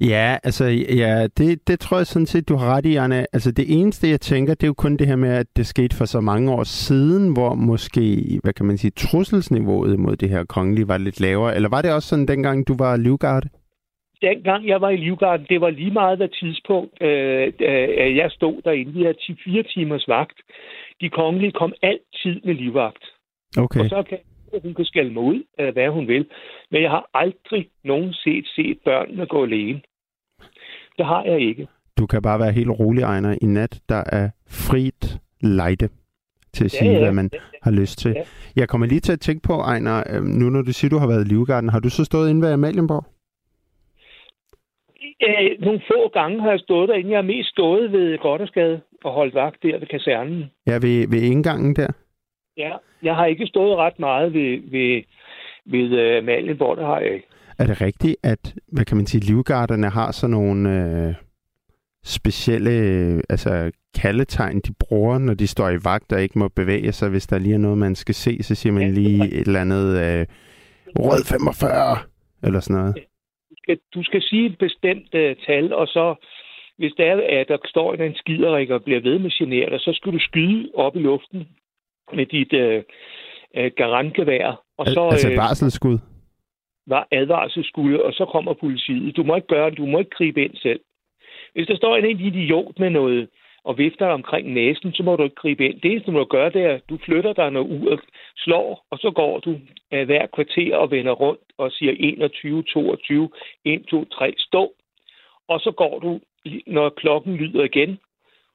Ja, 0.00 0.36
altså, 0.44 0.64
ja, 1.02 1.26
det, 1.38 1.68
det 1.68 1.80
tror 1.80 1.96
jeg 1.96 2.06
sådan 2.06 2.26
set, 2.26 2.48
du 2.48 2.56
har 2.56 2.76
ret 2.76 2.86
i, 2.86 2.96
Anna. 2.96 3.24
Altså, 3.32 3.52
det 3.52 3.80
eneste, 3.80 4.08
jeg 4.08 4.20
tænker, 4.20 4.54
det 4.54 4.62
er 4.62 4.66
jo 4.66 4.74
kun 4.74 4.96
det 4.96 5.06
her 5.06 5.16
med, 5.16 5.32
at 5.32 5.46
det 5.56 5.66
skete 5.66 5.96
for 5.96 6.04
så 6.04 6.20
mange 6.20 6.52
år 6.52 6.64
siden, 6.64 7.32
hvor 7.32 7.54
måske, 7.54 8.02
hvad 8.42 8.52
kan 8.52 8.66
man 8.66 8.78
sige, 8.78 8.90
trusselsniveauet 8.90 9.98
mod 9.98 10.16
det 10.16 10.28
her 10.28 10.44
kongelige 10.44 10.88
var 10.88 10.98
lidt 10.98 11.20
lavere. 11.20 11.54
Eller 11.56 11.68
var 11.68 11.82
det 11.82 11.92
også 11.92 12.08
sådan, 12.08 12.28
dengang 12.28 12.68
du 12.68 12.74
var 12.78 12.96
livgarde? 12.96 13.48
Dengang 14.22 14.68
jeg 14.68 14.80
var 14.80 14.90
i 14.90 14.96
Livgarden, 14.96 15.46
det 15.48 15.60
var 15.60 15.70
lige 15.70 15.90
meget 15.90 16.16
hvad 16.18 16.28
tidspunkt, 16.28 17.02
øh, 17.02 17.52
øh, 17.60 18.16
jeg 18.16 18.30
stod 18.30 18.62
derinde. 18.62 18.92
Vi 18.92 19.02
havde 19.02 19.36
4 19.44 19.62
timers 19.62 20.08
vagt. 20.08 20.38
De 21.00 21.08
kongelige 21.10 21.52
kom 21.52 21.72
altid 21.82 22.40
med 22.44 22.54
livvagt. 22.54 23.04
Okay. 23.58 23.80
Og 23.80 23.86
så 23.86 24.02
kan 24.08 24.18
hun 24.62 24.74
kan 24.74 24.84
skælde 24.84 25.12
mig 25.12 25.22
ud, 25.22 25.42
øh, 25.60 25.72
hvad 25.72 25.88
hun 25.88 26.08
vil. 26.08 26.26
Men 26.70 26.82
jeg 26.82 26.90
har 26.90 27.10
aldrig 27.14 27.68
nogensinde 27.84 28.48
set 28.48 28.78
børnene 28.84 29.26
gå 29.26 29.44
alene. 29.44 29.80
Det 30.98 31.06
har 31.06 31.24
jeg 31.24 31.40
ikke. 31.40 31.68
Du 31.98 32.06
kan 32.06 32.22
bare 32.22 32.38
være 32.38 32.52
helt 32.52 32.70
rolig, 32.70 33.02
Ejner. 33.02 33.38
I 33.42 33.46
nat, 33.46 33.80
der 33.88 34.02
er 34.12 34.30
frit 34.48 35.18
lejde 35.40 35.88
til 36.52 36.64
at 36.64 36.74
Ja, 36.74 36.78
sige, 36.78 36.92
ja. 36.92 36.98
hvad 36.98 37.12
man 37.12 37.30
har 37.62 37.70
lyst 37.70 37.98
til. 37.98 38.12
Ja. 38.16 38.22
Jeg 38.56 38.68
kommer 38.68 38.86
lige 38.86 39.00
til 39.00 39.12
at 39.12 39.20
tænke 39.20 39.42
på, 39.42 39.52
Ejner, 39.52 40.02
øhm, 40.16 40.26
nu 40.26 40.50
når 40.50 40.62
du 40.62 40.72
siger, 40.72 40.88
du 40.90 40.98
har 40.98 41.06
været 41.08 41.24
i 41.24 41.28
Livgarden, 41.28 41.68
har 41.68 41.80
du 41.80 41.88
så 41.90 42.04
stået 42.04 42.30
inde 42.30 42.42
ved 42.42 42.52
Amalienborg? 42.52 43.04
Øh, 45.26 45.60
nogle 45.60 45.80
få 45.92 46.08
gange 46.08 46.40
har 46.40 46.50
jeg 46.50 46.60
stået 46.60 46.88
derinde. 46.88 47.10
Jeg 47.10 47.18
har 47.18 47.22
mest 47.22 47.48
stået 47.48 47.92
ved 47.92 48.18
Goddersgade 48.18 48.80
og 49.04 49.12
holdt 49.12 49.34
vagt 49.34 49.62
der 49.62 49.78
ved 49.78 49.86
kasernen. 49.86 50.44
Ja, 50.66 50.72
ved, 50.74 51.08
ved 51.10 51.22
indgangen 51.22 51.76
der. 51.76 51.88
Ja, 52.56 52.72
jeg 53.02 53.14
har 53.14 53.26
ikke 53.26 53.46
stået 53.46 53.76
ret 53.76 53.98
meget 53.98 54.34
ved, 54.34 54.70
ved, 54.70 55.02
ved 55.64 55.98
øh, 55.98 56.24
Malienborg, 56.24 56.76
det 56.76 56.86
har 56.86 57.00
jeg 57.00 57.14
ikke. 57.14 57.26
Er 57.58 57.66
det 57.66 57.80
rigtigt, 57.80 58.16
at, 58.22 58.54
hvad 58.72 58.84
kan 58.84 58.96
man 58.96 59.06
sige, 59.06 59.32
livgarderne 59.32 59.88
har 59.88 60.12
sådan 60.12 60.30
nogle 60.30 60.60
øh, 60.70 61.14
specielle 62.04 62.70
øh, 62.70 63.20
altså 63.28 63.70
kaldetegn, 64.02 64.60
de 64.60 64.72
bruger, 64.80 65.18
når 65.18 65.34
de 65.34 65.46
står 65.46 65.70
i 65.70 65.84
vagt 65.84 66.12
og 66.12 66.22
ikke 66.22 66.38
må 66.38 66.48
bevæge 66.48 66.92
sig, 66.92 67.10
hvis 67.10 67.26
der 67.26 67.38
lige 67.38 67.54
er 67.54 67.58
noget, 67.58 67.78
man 67.78 67.94
skal 67.94 68.14
se, 68.14 68.42
så 68.42 68.54
siger 68.54 68.72
man 68.72 68.82
Ja, 68.82 68.88
lige 68.88 69.24
et 69.32 69.46
eller 69.46 69.60
andet 69.60 69.86
øh, 70.04 70.26
rød 70.98 71.24
45, 71.24 71.98
eller 72.42 72.60
sådan 72.60 72.80
noget. 72.80 72.94
Du 73.50 73.54
skal, 73.62 73.78
du 73.94 74.02
skal 74.02 74.22
sige 74.22 74.46
et 74.46 74.58
bestemt 74.58 75.14
uh, 75.14 75.32
tal, 75.46 75.72
og 75.72 75.86
så 75.86 76.14
hvis 76.78 76.92
der 76.96 77.04
er, 77.04 77.40
at 77.40 77.48
der 77.48 77.58
står 77.64 77.94
en 77.94 78.14
skiderik 78.14 78.70
og 78.70 78.84
bliver 78.84 79.00
ved 79.00 79.18
med 79.18 79.26
at 79.26 79.32
genere 79.32 79.70
dig, 79.70 79.80
så 79.80 79.92
skal 79.92 80.12
du 80.12 80.18
skyde 80.18 80.70
op 80.74 80.96
i 80.96 80.98
luften 80.98 81.48
med 82.14 82.26
dit 82.26 82.52
uh, 82.52 82.82
uh, 83.58 83.70
garantgevær, 83.76 84.62
og 84.78 84.86
så 84.86 85.00
Al- 85.04 85.12
altså 85.12 85.30
øh, 85.30 85.36
varselsskud. 85.36 85.98
var 86.86 87.08
advarselsskud, 87.10 87.94
og 87.94 88.12
så 88.12 88.24
kommer 88.24 88.52
politiet. 88.54 89.16
Du 89.16 89.22
må 89.22 89.36
ikke 89.36 89.48
gøre 89.48 89.70
det, 89.70 89.78
du 89.78 89.86
må 89.86 89.98
ikke 89.98 90.10
gribe 90.10 90.44
ind 90.44 90.56
selv. 90.56 90.80
Hvis 91.54 91.66
der 91.66 91.76
står 91.76 91.96
en 91.96 92.20
idiot 92.20 92.78
med 92.78 92.90
noget 92.90 93.28
og 93.64 93.78
vifter 93.78 94.06
omkring 94.06 94.52
næsen, 94.52 94.92
så 94.92 95.02
må 95.02 95.16
du 95.16 95.22
ikke 95.22 95.34
gribe 95.34 95.66
ind. 95.66 95.80
Det 95.80 95.90
eneste, 95.90 96.06
du 96.06 96.16
må 96.16 96.24
gøre, 96.24 96.50
det 96.50 96.62
er, 96.62 96.74
at 96.74 96.82
du 96.88 96.98
flytter 97.04 97.32
dig, 97.32 97.50
når 97.50 97.60
uret 97.60 98.00
slår, 98.36 98.86
og 98.90 98.98
så 98.98 99.10
går 99.10 99.38
du 99.38 99.50
uh, 99.50 100.02
hver 100.02 100.26
kvarter 100.34 100.76
og 100.76 100.90
vender 100.90 101.12
rundt 101.12 101.40
og 101.58 101.72
siger 101.72 101.92
21, 101.98 102.62
22, 102.62 103.30
1, 103.64 103.84
2, 103.86 104.04
3, 104.04 104.34
stå. 104.38 104.72
Og 105.48 105.60
så 105.60 105.70
går 105.70 105.98
du, 105.98 106.20
når 106.66 106.88
klokken 106.88 107.36
lyder 107.36 107.64
igen. 107.64 107.98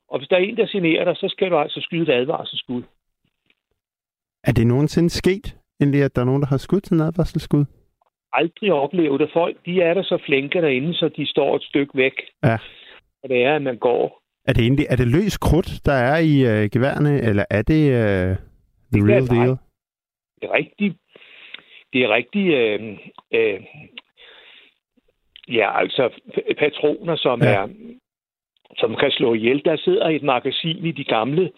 Og 0.10 0.20
hvis 0.20 0.30
der 0.30 0.36
er 0.36 0.40
en, 0.40 0.58
der 0.58 0.68
generer 0.72 1.04
dig, 1.06 1.18
så 1.18 1.28
skal 1.30 1.52
du 1.52 1.58
altså 1.58 1.82
skyde 1.82 2.02
et 2.02 2.10
advarselsskud. 2.10 2.84
Er 4.48 4.52
det 4.52 4.68
nogensinde 4.68 5.10
sket, 5.10 5.58
egentlig, 5.80 6.04
at 6.04 6.16
der 6.16 6.22
er 6.22 6.26
nogen, 6.26 6.42
der 6.42 6.48
har 6.48 6.58
skudt 6.58 6.92
en 6.92 7.02
advarselsskud? 7.02 7.66
Aldrig 8.34 8.74
oplevet 8.74 9.20
det. 9.20 9.30
Folk, 9.34 9.58
de 9.66 9.82
er 9.82 9.94
der 9.94 10.04
så 10.04 10.18
flinke 10.26 10.62
derinde, 10.62 10.94
så 10.94 11.10
de 11.18 11.26
står 11.26 11.56
et 11.56 11.64
stykke 11.64 11.98
væk. 11.98 12.14
Ja. 12.44 12.58
Og 13.24 13.30
det 13.30 13.44
er, 13.44 13.56
at 13.56 13.62
man 13.62 13.78
går. 13.78 14.22
Er 14.48 14.54
det 14.54 14.62
egentlig 14.62 14.86
er 14.90 14.96
det 14.96 15.08
løs 15.08 15.38
krudt, 15.38 15.86
der 15.86 15.94
er 15.94 16.18
i 16.18 16.34
øh, 16.52 16.70
geværene, 16.70 17.22
eller 17.22 17.46
er 17.50 17.62
det 17.62 17.84
øh, 17.92 18.36
the 18.94 19.02
Det 19.02 19.10
real 19.10 19.28
deal? 19.28 19.58
Det 20.40 20.50
er 20.50 20.54
rigtigt. 20.54 20.96
Det 21.94 22.04
er 22.04 22.10
rigtigt. 22.10 22.54
Øh, 22.54 22.98
øh, 23.34 23.60
ja, 25.48 25.80
altså 25.80 26.10
patroner, 26.60 27.16
som 27.16 27.42
ja. 27.42 27.48
er 27.48 27.68
som 28.78 28.96
kan 28.96 29.12
slå 29.12 29.34
ihjel. 29.34 29.62
Der 29.66 29.78
sidder 29.78 30.10
et 30.10 30.24
magasin 30.24 30.86
i 30.86 30.92
de 30.92 31.04
gamle 31.04 31.52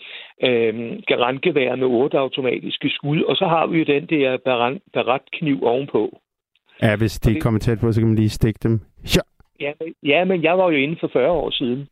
øh, 0.43 0.74
garantgeværer 1.07 1.76
med 1.76 1.88
otte 1.88 2.18
automatiske 2.18 2.89
skud, 2.89 3.22
og 3.22 3.36
så 3.36 3.45
har 3.47 3.68
vi 3.68 3.78
jo 3.78 3.84
den 3.86 4.05
der 4.05 4.38
baratkniv 4.93 5.63
ovenpå. 5.63 6.20
Ja, 6.82 6.95
hvis 6.95 7.20
de 7.20 7.30
Og 7.30 7.34
det- 7.34 7.43
kommer 7.43 7.59
tæt 7.59 7.80
på, 7.80 7.91
så 7.91 8.01
kan 8.01 8.07
man 8.07 8.16
lige 8.16 8.30
stikke 8.30 8.59
dem. 8.63 8.80
Ja. 9.16 9.22
Ja, 9.59 9.72
men, 9.82 9.93
ja, 10.03 10.26
men 10.26 10.43
jeg 10.43 10.57
var 10.57 10.72
jo 10.72 10.78
inde 10.78 10.97
for 10.99 11.07
40 11.13 11.32
år 11.32 11.49
siden. 11.51 11.88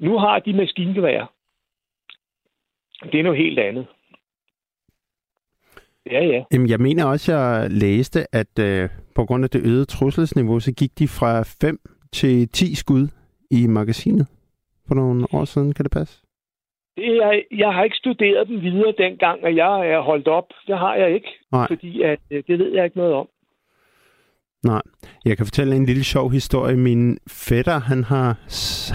Nu 0.00 0.18
har 0.18 0.38
de 0.38 0.52
maskingevær. 0.52 1.32
Det 3.12 3.20
er 3.20 3.22
noget 3.22 3.38
helt 3.38 3.58
andet. 3.58 3.86
Ja, 6.10 6.24
ja. 6.24 6.42
Jamen, 6.52 6.68
jeg 6.68 6.80
mener 6.80 7.04
også, 7.04 7.32
jeg 7.36 7.70
læste, 7.70 8.34
at 8.34 8.58
øh, 8.60 8.88
på 9.14 9.24
grund 9.24 9.44
af 9.44 9.50
det 9.50 9.62
øgede 9.66 9.84
trusselsniveau, 9.84 10.60
så 10.60 10.72
gik 10.74 10.98
de 10.98 11.08
fra 11.08 11.42
5 11.60 11.78
til 12.12 12.48
10 12.48 12.74
skud 12.74 13.08
i 13.50 13.66
magasinet 13.66 14.26
for 14.88 14.94
nogle 14.94 15.26
år 15.32 15.44
siden. 15.44 15.74
Kan 15.74 15.84
det 15.84 15.92
passe? 15.92 16.20
Det 16.96 17.16
er, 17.16 17.40
jeg 17.56 17.72
har 17.74 17.84
ikke 17.84 17.96
studeret 17.96 18.48
dem 18.48 18.60
videre 18.62 18.94
dengang, 18.98 19.44
at 19.44 19.56
jeg 19.56 19.88
er 19.90 20.00
holdt 20.00 20.28
op. 20.28 20.44
Det 20.66 20.78
har 20.78 20.94
jeg 20.94 21.14
ikke, 21.14 21.28
Nej. 21.52 21.66
fordi 21.68 22.02
at, 22.02 22.18
øh, 22.30 22.42
det 22.48 22.58
ved 22.58 22.72
jeg 22.74 22.84
ikke 22.84 22.96
noget 22.96 23.12
om. 23.14 23.28
Nej. 24.64 24.82
Jeg 25.24 25.36
kan 25.36 25.46
fortælle 25.46 25.76
en 25.76 25.86
lille 25.86 26.04
sjov 26.04 26.30
historie. 26.30 26.76
Min 26.76 27.18
fætter, 27.30 27.78
han 27.80 28.04
har, 28.04 28.36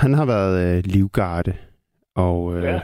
han 0.02 0.14
har 0.14 0.26
været 0.26 0.78
øh, 0.78 0.84
livgarde, 0.86 1.54
og 2.16 2.58
øh, 2.58 2.64
ja. 2.64 2.82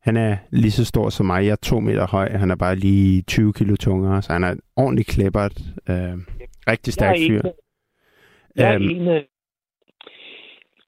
Han 0.00 0.16
er 0.16 0.36
lige 0.50 0.70
så 0.70 0.84
stor 0.84 1.08
som 1.10 1.26
mig. 1.26 1.44
Jeg 1.44 1.52
er 1.52 1.56
to 1.56 1.80
meter 1.80 2.06
høj. 2.06 2.28
Han 2.30 2.50
er 2.50 2.56
bare 2.56 2.76
lige 2.76 3.22
20 3.22 3.52
kilo 3.52 3.76
tungere, 3.76 4.22
så 4.22 4.32
han 4.32 4.44
er 4.44 4.50
en 4.50 4.60
ordentlig 4.76 5.06
klippert. 5.06 5.52
Øh, 5.90 6.14
rigtig 6.68 6.92
stærk 6.92 7.16
jeg 7.16 7.24
er 7.24 7.28
fyr. 7.28 7.40
en, 7.42 7.52
jeg 8.56 8.68
er 8.70 8.74
Øhm. 8.74 8.84
en, 8.90 9.22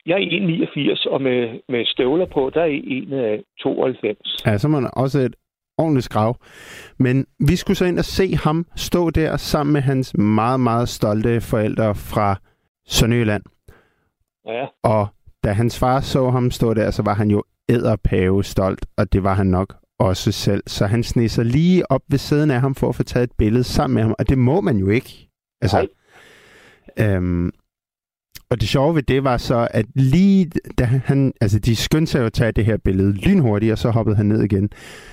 jeg 0.06 0.14
er 0.22 0.96
1,89, 1.06 1.10
og 1.10 1.22
med, 1.22 1.60
med 1.68 1.86
støvler 1.86 2.26
på, 2.26 2.50
der 2.54 2.62
er 2.62 2.66
1,92. 2.66 4.42
Ja, 4.46 4.58
så 4.58 4.66
er 4.68 4.70
man 4.70 4.90
også 4.92 5.18
et 5.18 5.34
ordentligt 5.78 6.04
skrav. 6.04 6.36
Men 6.98 7.26
vi 7.48 7.56
skulle 7.56 7.76
så 7.76 7.84
ind 7.84 7.98
og 7.98 8.04
se 8.04 8.36
ham 8.36 8.66
stå 8.76 9.10
der 9.10 9.36
sammen 9.36 9.72
med 9.72 9.80
hans 9.80 10.16
meget, 10.16 10.60
meget 10.60 10.88
stolte 10.88 11.40
forældre 11.40 11.94
fra 11.94 12.36
Sønderjylland. 12.86 13.42
Ja, 14.46 14.66
Og 14.82 15.06
da 15.44 15.52
hans 15.52 15.78
far 15.78 16.00
så 16.00 16.30
ham 16.30 16.50
stå 16.50 16.74
der, 16.74 16.90
så 16.90 17.02
var 17.02 17.14
han 17.14 17.30
jo 17.30 17.42
æderpave 17.68 18.44
stolt, 18.44 18.86
og 18.96 19.12
det 19.12 19.22
var 19.24 19.34
han 19.34 19.46
nok 19.46 19.74
også 19.98 20.32
selv. 20.32 20.62
Så 20.66 20.86
han 20.86 21.02
sneg 21.02 21.30
sig 21.30 21.44
lige 21.44 21.90
op 21.90 22.02
ved 22.08 22.18
siden 22.18 22.50
af 22.50 22.60
ham 22.60 22.74
for 22.74 22.88
at 22.88 22.94
få 22.94 23.02
taget 23.02 23.24
et 23.24 23.36
billede 23.38 23.64
sammen 23.64 23.94
med 23.94 24.02
ham, 24.02 24.14
og 24.18 24.28
det 24.28 24.38
må 24.38 24.60
man 24.60 24.76
jo 24.76 24.88
ikke. 24.88 25.28
Altså, 25.60 25.86
øhm, 27.00 27.50
og 28.52 28.60
det 28.60 28.68
sjove 28.68 28.94
ved 28.94 29.02
det 29.02 29.24
var 29.24 29.36
så, 29.36 29.68
at 29.70 29.86
lige 29.94 30.50
da 30.78 30.84
han, 30.84 31.32
altså 31.40 31.58
de 31.58 31.76
skyndte 31.76 32.12
sig 32.12 32.20
jo 32.20 32.26
at 32.26 32.32
tage 32.32 32.52
det 32.52 32.64
her 32.64 32.76
billede 32.76 33.12
lynhurtigt, 33.12 33.72
og 33.72 33.78
så 33.78 33.90
hoppede 33.90 34.16
han 34.16 34.26
ned 34.26 34.42
igen. 34.42 34.70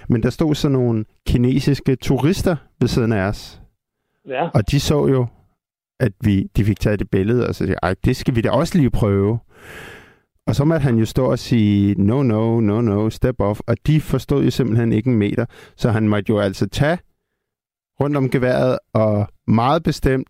Men 0.09 0.23
der 0.23 0.29
stod 0.29 0.55
så 0.55 0.69
nogle 0.69 1.05
kinesiske 1.27 1.95
turister 1.95 2.55
ved 2.79 2.87
siden 2.87 3.11
af 3.11 3.21
os, 3.21 3.61
ja. 4.27 4.49
og 4.49 4.71
de 4.71 4.79
så 4.79 5.07
jo, 5.07 5.27
at 5.99 6.11
vi, 6.23 6.47
de 6.57 6.65
fik 6.65 6.79
taget 6.79 6.99
det 6.99 7.09
billede, 7.09 7.47
og 7.47 7.55
så 7.55 7.57
sagde, 7.57 7.75
ej, 7.83 7.95
det 8.05 8.15
skal 8.15 8.35
vi 8.35 8.41
da 8.41 8.49
også 8.49 8.77
lige 8.77 8.89
prøve. 8.89 9.39
Og 10.47 10.55
så 10.55 10.65
måtte 10.65 10.83
han 10.83 10.97
jo 10.97 11.05
stå 11.05 11.31
og 11.31 11.39
sige, 11.39 11.95
no, 11.97 12.23
no, 12.23 12.59
no, 12.59 12.81
no, 12.81 13.09
step 13.09 13.35
off. 13.39 13.59
Og 13.67 13.75
de 13.87 14.01
forstod 14.01 14.43
jo 14.43 14.51
simpelthen 14.51 14.91
ikke 14.93 15.09
en 15.09 15.17
meter. 15.17 15.45
Så 15.77 15.91
han 15.91 16.07
måtte 16.07 16.29
jo 16.29 16.39
altså 16.39 16.67
tage 16.67 16.97
rundt 18.01 18.17
om 18.17 18.29
geværet 18.29 18.79
og 18.93 19.27
meget 19.47 19.83
bestemt 19.83 20.27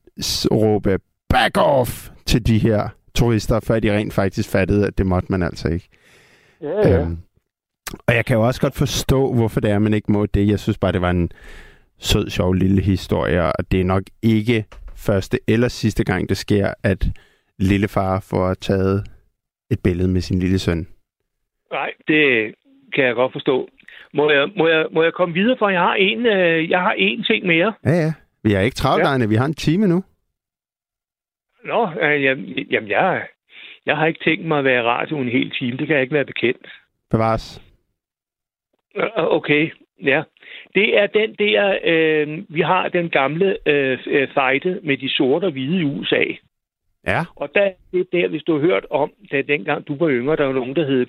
råbe, 0.51 0.99
back 1.29 1.57
off 1.57 2.09
til 2.25 2.47
de 2.47 2.57
her 2.57 2.89
turister, 3.19 3.59
før 3.59 3.79
de 3.79 3.97
rent 3.97 4.13
faktisk 4.13 4.49
fattede, 4.51 4.87
at 4.87 4.97
det 4.97 5.05
måtte 5.05 5.31
man 5.31 5.43
altså 5.43 5.67
ikke. 5.67 5.87
ja, 6.61 6.89
ja. 6.89 7.01
Øhm, 7.01 7.17
og 8.07 8.15
jeg 8.15 8.25
kan 8.25 8.35
jo 8.37 8.47
også 8.47 8.61
godt 8.61 8.75
forstå, 8.75 9.33
hvorfor 9.33 9.59
det 9.59 9.71
er, 9.71 9.79
man 9.79 9.93
ikke 9.93 10.11
må 10.11 10.25
det. 10.25 10.47
Jeg 10.47 10.59
synes 10.59 10.77
bare, 10.77 10.91
det 10.91 11.01
var 11.01 11.09
en 11.09 11.31
sød, 11.99 12.29
sjov 12.29 12.53
lille 12.53 12.81
historie, 12.81 13.43
og 13.43 13.71
det 13.71 13.79
er 13.81 13.83
nok 13.85 14.03
ikke 14.21 14.65
første 14.95 15.39
eller 15.47 15.67
sidste 15.67 16.03
gang, 16.03 16.29
det 16.29 16.37
sker, 16.37 16.73
at 16.83 17.07
lillefar 17.59 18.19
får 18.19 18.53
taget 18.53 19.03
et 19.71 19.79
billede 19.83 20.07
med 20.07 20.21
sin 20.21 20.39
lille 20.39 20.59
søn. 20.59 20.87
Nej, 21.71 21.91
det 22.07 22.53
kan 22.95 23.03
jeg 23.03 23.15
godt 23.15 23.33
forstå. 23.33 23.69
Må 24.13 24.31
jeg, 24.31 24.47
må 24.57 24.67
jeg, 24.67 24.85
må 24.93 25.03
jeg 25.03 25.13
komme 25.13 25.33
videre, 25.33 25.55
for 25.59 25.69
jeg 25.69 25.81
har 25.81 25.93
en, 25.93 26.25
øh, 26.25 26.69
jeg 26.69 26.79
har 26.79 26.93
en 26.97 27.23
ting 27.23 27.45
mere. 27.45 27.73
Ja, 27.85 27.91
ja. 27.91 28.13
Vi 28.43 28.53
er 28.53 28.59
ikke 28.59 28.75
travlt, 28.75 29.21
Ja. 29.21 29.25
Vi 29.25 29.35
har 29.35 29.45
en 29.45 29.53
time 29.53 29.87
nu. 29.87 30.03
Nå, 31.65 31.89
øh, 32.01 32.23
jamen, 32.23 32.89
jeg, 32.89 33.27
Jeg 33.85 33.97
har 33.97 34.07
ikke 34.07 34.23
tænkt 34.23 34.45
mig 34.45 34.59
at 34.59 34.65
være 34.65 34.83
i 34.83 34.87
radio 34.87 35.17
en 35.17 35.29
hel 35.29 35.51
time. 35.51 35.77
Det 35.77 35.87
kan 35.87 35.95
jeg 35.95 36.01
ikke 36.01 36.13
være 36.13 36.25
bekendt. 36.25 36.67
Bevares. 37.11 37.61
Okay, 39.15 39.69
ja. 40.03 40.23
Det 40.75 40.97
er 40.97 41.07
den 41.07 41.35
der, 41.35 41.77
øh, 41.83 42.43
vi 42.49 42.61
har 42.61 42.89
den 42.89 43.09
gamle 43.09 43.57
øh, 43.65 43.99
øh, 44.07 44.27
fejde 44.33 44.79
med 44.83 44.97
de 44.97 45.09
sorte 45.09 45.45
og 45.45 45.51
hvide 45.51 45.81
i 45.81 45.83
USA. 45.83 46.23
Ja. 47.07 47.21
Og 47.35 47.49
der, 47.55 47.71
det 47.91 47.99
er 47.99 48.17
der, 48.17 48.27
hvis 48.27 48.43
du 48.43 48.53
har 48.53 48.59
hørt 48.59 48.85
om, 48.89 49.11
da 49.31 49.41
dengang 49.41 49.87
du 49.87 49.95
var 49.95 50.09
yngre, 50.09 50.35
der 50.35 50.45
var 50.45 50.53
nogen, 50.53 50.75
der 50.75 50.85
hed, 50.85 51.05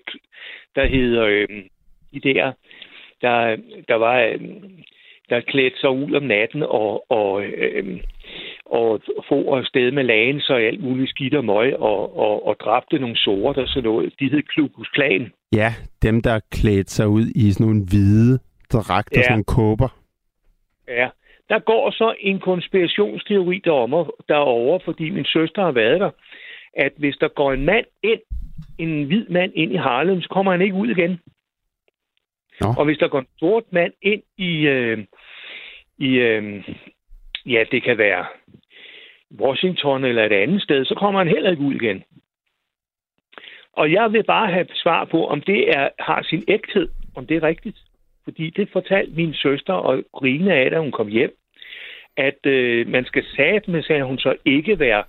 der 0.74 0.86
hed 0.86 1.18
øh, 1.18 1.48
de 2.14 2.20
der, 2.20 2.52
der, 3.20 3.56
der 3.88 3.94
var, 3.94 4.20
øh, 4.20 4.40
der 5.28 5.40
klædte 5.40 5.80
sig 5.80 5.90
ud 5.90 6.14
om 6.14 6.22
natten 6.22 6.62
og, 6.62 7.10
og, 7.10 7.42
øh, 7.44 8.00
og 8.64 9.00
få 9.28 9.54
afsted 9.54 9.90
med 9.90 10.04
lagen 10.04 10.40
så 10.40 10.54
alt 10.54 10.82
muligt 10.82 11.10
skidt 11.10 11.34
og 11.34 11.44
møg 11.44 11.76
og, 11.76 12.16
og, 12.16 12.46
og 12.46 12.56
dræbte 12.60 12.98
nogle 12.98 13.16
sorte 13.16 13.58
og 13.58 13.68
sådan 13.68 13.90
noget. 13.90 14.14
De 14.20 14.30
hed 14.30 14.42
Klubus 14.42 14.88
Klan. 14.88 15.32
Ja, 15.52 15.74
dem, 16.02 16.22
der 16.22 16.40
klædte 16.52 16.90
sig 16.90 17.08
ud 17.08 17.26
i 17.34 17.52
sådan 17.52 17.66
nogle 17.66 17.84
hvide 17.90 18.38
dragter, 18.72 19.18
Ja. 19.20 19.22
sådan 19.22 19.32
nogle 19.32 19.44
kåber. 19.44 19.88
Ja, 20.88 21.08
der 21.48 21.58
går 21.58 21.90
så 21.90 22.14
en 22.20 22.40
konspirationsteori 22.40 23.60
derover, 23.64 24.10
derover, 24.28 24.78
fordi 24.84 25.10
min 25.10 25.24
søster 25.24 25.62
har 25.62 25.72
været 25.72 26.00
der, 26.00 26.10
at 26.76 26.92
hvis 26.96 27.16
der 27.16 27.28
går 27.28 27.52
en 27.52 27.64
mand 27.64 27.86
ind, 28.02 28.20
en 28.78 29.04
hvid 29.04 29.26
mand 29.28 29.52
ind 29.54 29.72
i 29.72 29.76
Harlem, 29.76 30.20
så 30.20 30.28
kommer 30.28 30.52
han 30.52 30.62
ikke 30.62 30.74
ud 30.74 30.88
igen. 30.88 31.20
Nå. 32.60 32.68
Og 32.78 32.84
hvis 32.84 32.98
der 32.98 33.08
går 33.08 33.18
en 33.18 33.26
sort 33.38 33.64
mand 33.72 33.92
ind 34.02 34.22
i, 34.38 34.66
øh, 34.66 34.98
i 35.98 36.10
øh, 36.14 36.64
ja, 37.46 37.64
det 37.72 37.82
kan 37.82 37.98
være 37.98 38.24
Washington 39.40 40.04
eller 40.04 40.24
et 40.24 40.32
andet 40.32 40.62
sted, 40.62 40.84
så 40.84 40.94
kommer 40.94 41.20
han 41.20 41.28
heller 41.28 41.50
ikke 41.50 41.62
ud 41.62 41.74
igen. 41.74 42.02
Og 43.72 43.92
jeg 43.92 44.12
vil 44.12 44.24
bare 44.24 44.52
have 44.52 44.66
svar 44.74 45.04
på, 45.04 45.26
om 45.26 45.40
det 45.40 45.70
er, 45.76 45.88
har 45.98 46.22
sin 46.22 46.44
ægthed, 46.48 46.88
om 47.14 47.26
det 47.26 47.36
er 47.36 47.42
rigtigt. 47.42 47.78
Fordi 48.24 48.50
det 48.50 48.68
fortalte 48.72 49.12
min 49.16 49.34
søster 49.34 49.72
og 49.72 50.02
grine 50.14 50.54
af, 50.54 50.70
da 50.70 50.78
hun 50.78 50.92
kom 50.92 51.08
hjem, 51.08 51.30
at 52.16 52.46
øh, 52.46 52.88
man 52.88 53.04
skal 53.04 53.24
satme, 53.36 53.82
sagde 53.82 54.04
hun 54.04 54.18
så, 54.18 54.34
ikke 54.44 54.78
være 54.78 55.02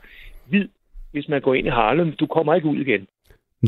hvid, 0.50 0.68
hvis 1.12 1.28
man 1.30 1.42
går 1.42 1.54
ind 1.54 1.68
i 1.68 1.70
Harlem. 1.70 2.12
Du 2.12 2.26
kommer 2.26 2.54
ikke 2.56 2.68
ud 2.68 2.78
igen. 2.78 3.08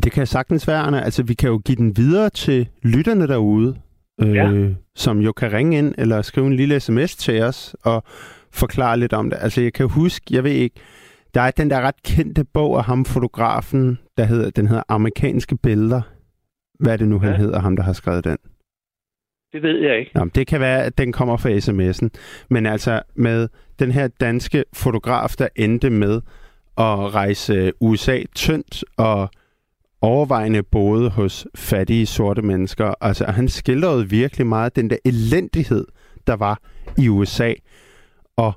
Det 0.04 0.12
kan 0.12 0.26
sagtens 0.28 0.68
være, 0.68 0.82
Anna. 0.82 1.00
Altså, 1.02 1.24
vi 1.24 1.34
kan 1.34 1.50
jo 1.50 1.62
give 1.66 1.76
den 1.76 1.98
videre 1.98 2.30
til 2.30 2.68
lytterne 2.84 3.28
derude, 3.28 3.76
øh, 4.22 4.34
Ja. 4.36 4.50
som 4.96 5.20
jo 5.20 5.32
kan 5.32 5.54
ringe 5.54 5.78
ind 5.78 5.96
eller 5.98 6.22
skrive 6.22 6.48
en 6.48 6.56
lille 6.56 6.80
sms 6.80 7.16
til 7.16 7.42
os 7.44 7.76
og 7.84 8.04
forklare 8.54 9.00
lidt 9.00 9.14
om 9.14 9.30
det. 9.30 9.38
Altså, 9.42 9.62
jeg 9.62 9.74
kan 9.74 9.90
huske, 9.90 10.26
jeg 10.32 10.44
ved 10.44 10.52
ikke, 10.52 10.76
der 11.34 11.42
er 11.42 11.52
den 11.52 11.70
der 11.70 11.82
ret 11.82 12.04
kendte 12.04 12.44
bog 12.44 12.78
af 12.78 12.84
ham, 12.86 13.06
fotografen, 13.06 14.00
der 14.18 14.24
hedder, 14.24 14.50
den 14.50 14.68
hedder 14.68 14.84
Amerikanske 14.90 15.58
Billeder. 15.58 16.02
Hvad 16.80 16.94
er 16.94 16.98
det 16.98 17.08
nu, 17.08 17.20
han 17.20 17.32
Ja. 17.32 17.38
hedder, 17.38 17.60
ham 17.60 17.76
der 17.76 17.84
har 17.84 17.94
skrevet 17.94 18.24
den? 18.24 18.38
Det 19.54 19.64
ved 19.64 19.80
jeg 19.80 20.00
ikke. 20.00 20.12
Nå, 20.16 20.26
det 20.26 20.48
kan 20.48 20.60
være, 20.60 20.84
at 20.84 20.98
den 20.98 21.12
kommer 21.12 21.38
fra 21.38 21.50
sms'en. 21.50 22.10
Men 22.50 22.66
altså 22.66 23.02
med 23.16 23.48
den 23.80 23.92
her 23.92 24.08
danske 24.08 24.64
fotograf, 24.74 25.30
der 25.40 25.48
endte 25.56 25.90
med 25.90 26.22
at 26.78 27.14
rejse 27.14 27.72
USA 27.80 28.20
tyndt 28.36 28.84
og 28.98 29.30
overvejende 30.02 30.64
boede 30.64 31.10
hos 31.10 31.48
fattige 31.56 32.06
sorte 32.06 32.42
mennesker. 32.42 32.94
Altså 33.02 33.26
han 33.26 33.48
skildrede 33.50 34.10
virkelig 34.10 34.48
meget 34.48 34.76
den 34.76 34.90
der 34.90 34.98
elendighed, 35.06 35.86
der 36.28 36.34
var 36.36 36.60
i 36.98 37.08
USA. 37.10 37.54
Og 38.38 38.54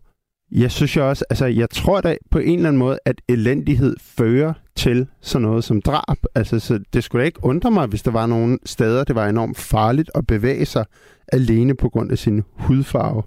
jeg 0.53 0.71
synes 0.71 0.97
jo 0.97 1.09
også, 1.09 1.25
altså 1.31 1.47
jeg 1.47 1.71
tror 1.71 2.01
da 2.01 2.17
på 2.31 2.39
en 2.39 2.57
eller 2.57 2.69
anden 2.69 2.79
måde, 2.79 2.99
at 3.05 3.17
elendighed 3.29 3.97
fører 4.01 4.53
til 4.77 5.09
sådan 5.21 5.49
noget 5.49 5.65
som 5.65 5.83
drab. 5.83 6.19
Altså 6.35 6.61
så 6.61 6.85
det 6.93 7.05
skulle 7.05 7.21
da 7.23 7.27
ikke 7.27 7.41
undre 7.43 7.71
mig, 7.71 7.87
hvis 7.87 8.03
der 8.03 8.13
var 8.13 8.27
nogle 8.27 8.59
steder, 8.65 9.05
det 9.05 9.15
var 9.15 9.27
enormt 9.29 9.59
farligt 9.71 10.11
at 10.15 10.27
bevæge 10.27 10.65
sig 10.65 10.85
alene 11.33 11.77
på 11.77 11.89
grund 11.89 12.13
af 12.13 12.19
sin 12.19 12.43
hudfarve. 12.53 13.23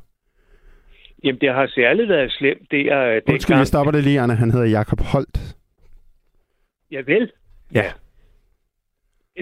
Jamen, 1.24 1.42
det 1.42 1.50
har 1.54 1.68
særligt 1.68 2.10
været 2.10 2.32
slemt. 2.32 2.72
Det 2.72 2.82
er 2.82 3.04
øh, 3.04 3.16
Undskyld, 3.16 3.40
dengang... 3.40 3.60
jeg 3.60 3.68
stopper 3.68 3.92
det 3.92 4.04
lige, 4.04 4.20
Anna. 4.22 4.34
Han 4.34 4.52
hedder 4.52 4.66
Jakob 4.66 5.00
Holt. 5.02 5.56
Ja, 6.92 7.02
vel. 7.06 7.32
Ja. 7.74 7.92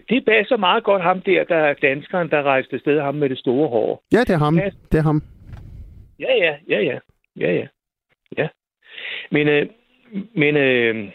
Det 0.10 0.26
passer 0.26 0.58
meget 0.58 0.84
godt 0.84 1.04
ham 1.04 1.22
der, 1.22 1.44
der 1.44 1.56
er 1.56 1.74
danskeren, 1.74 2.30
der 2.30 2.44
rejste 2.44 2.74
afsted, 2.74 3.02
ham 3.02 3.16
med 3.16 3.30
det 3.30 3.38
store 3.38 3.70
hår. 3.70 4.04
Ja, 4.12 4.20
det 4.20 4.30
er 4.30 4.38
ham. 4.38 4.60
Det 4.92 4.98
er 4.98 5.02
ham. 5.02 5.24
Ja, 6.20 6.34
ja, 6.38 6.56
ja, 6.70 6.80
ja. 6.82 7.00
Ja, 7.36 7.52
ja. 7.54 7.68
ja. 8.38 8.48
Men, 9.32 9.48
øh, 9.48 9.68
men 10.34 10.58
øh, 10.58 11.12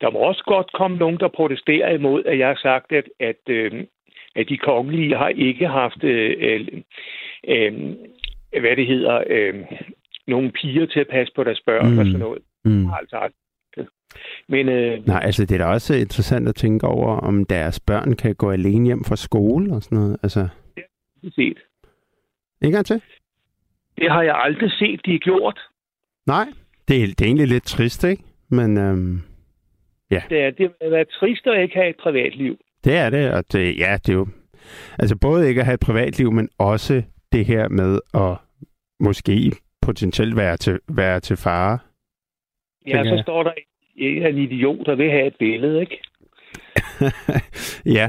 der 0.00 0.10
må 0.10 0.18
også 0.18 0.42
godt 0.46 0.72
komme 0.72 0.96
nogen, 0.96 1.18
der 1.20 1.28
protesterer 1.28 1.90
imod, 1.94 2.24
at 2.24 2.38
jeg 2.38 2.48
har 2.48 2.58
sagt, 2.62 2.92
at, 2.92 3.04
at, 3.20 3.48
øh, 3.48 3.84
at 4.36 4.48
de 4.48 4.56
kongelige 4.56 5.16
har 5.16 5.28
ikke 5.28 5.68
haft, 5.68 6.04
øh, 6.04 6.36
øh, 6.38 6.68
øh, 7.48 7.72
hvad 8.60 8.76
det 8.76 8.86
hedder, 8.86 9.24
øh, 9.26 9.54
nogle 10.26 10.52
piger 10.52 10.86
til 10.86 11.00
at 11.00 11.08
passe 11.10 11.32
på 11.36 11.44
deres 11.44 11.60
børn 11.66 11.92
Mm. 11.92 11.98
og 11.98 12.04
sådan 12.04 12.20
noget. 12.20 12.42
Mm. 12.64 12.86
Altså, 13.00 13.30
men 14.48 14.68
øh, 14.68 15.06
Nej, 15.06 15.20
altså 15.24 15.46
det 15.46 15.54
er 15.54 15.58
da 15.58 15.72
også 15.72 15.94
interessant 15.94 16.48
at 16.48 16.54
tænke 16.54 16.86
over, 16.86 17.16
om 17.16 17.44
deres 17.44 17.80
børn 17.80 18.12
kan 18.16 18.34
gå 18.34 18.50
alene 18.50 18.86
hjem 18.86 19.04
fra 19.04 19.16
skole 19.16 19.74
og 19.74 19.82
sådan 19.82 19.98
noget. 19.98 20.16
Altså, 20.22 20.48
set. 21.34 21.58
en 22.62 22.72
gang 22.72 22.86
til? 22.86 23.02
Det 23.96 24.10
har 24.10 24.22
jeg 24.22 24.34
aldrig 24.36 24.70
set, 24.70 25.00
de 25.04 25.10
har 25.10 25.18
gjort. 25.18 25.60
Nej, 26.26 26.46
det 26.88 27.02
er, 27.02 27.06
det 27.06 27.20
er 27.20 27.24
egentlig 27.24 27.48
lidt 27.48 27.64
trist, 27.64 28.04
ikke? 28.04 28.22
Men 28.50 28.78
øhm, 28.78 29.20
Det 30.30 30.42
er, 30.42 30.50
det 30.50 30.72
være 30.80 31.04
trist 31.04 31.46
at 31.46 31.62
ikke 31.62 31.74
have 31.74 31.90
et 31.90 31.96
privatliv. 31.96 32.58
det 32.84 32.96
er 32.96 33.10
det, 33.10 33.32
og 33.32 33.52
det, 33.52 33.78
ja, 33.78 33.98
det 34.06 34.08
er 34.08 34.12
jo... 34.12 34.26
Altså 34.98 35.16
både 35.16 35.48
ikke 35.48 35.60
at 35.60 35.64
have 35.64 35.74
et 35.74 35.80
privatliv, 35.80 36.32
men 36.32 36.48
også 36.58 37.02
det 37.32 37.46
her 37.46 37.68
med 37.68 38.00
at 38.14 38.36
måske 39.00 39.52
potentielt 39.82 40.36
være 40.36 40.56
til, 40.56 40.80
være 40.88 41.20
til 41.20 41.36
fare. 41.36 41.78
Ja, 42.86 43.04
så 43.04 43.18
står 43.22 43.42
der 43.42 43.52
en 43.96 44.26
en 44.26 44.38
idiot, 44.38 44.86
der 44.86 44.94
vil 44.94 45.10
have 45.10 45.26
et 45.26 45.36
billede, 45.38 45.80
ikke? 45.80 46.02
ja, 47.98 48.08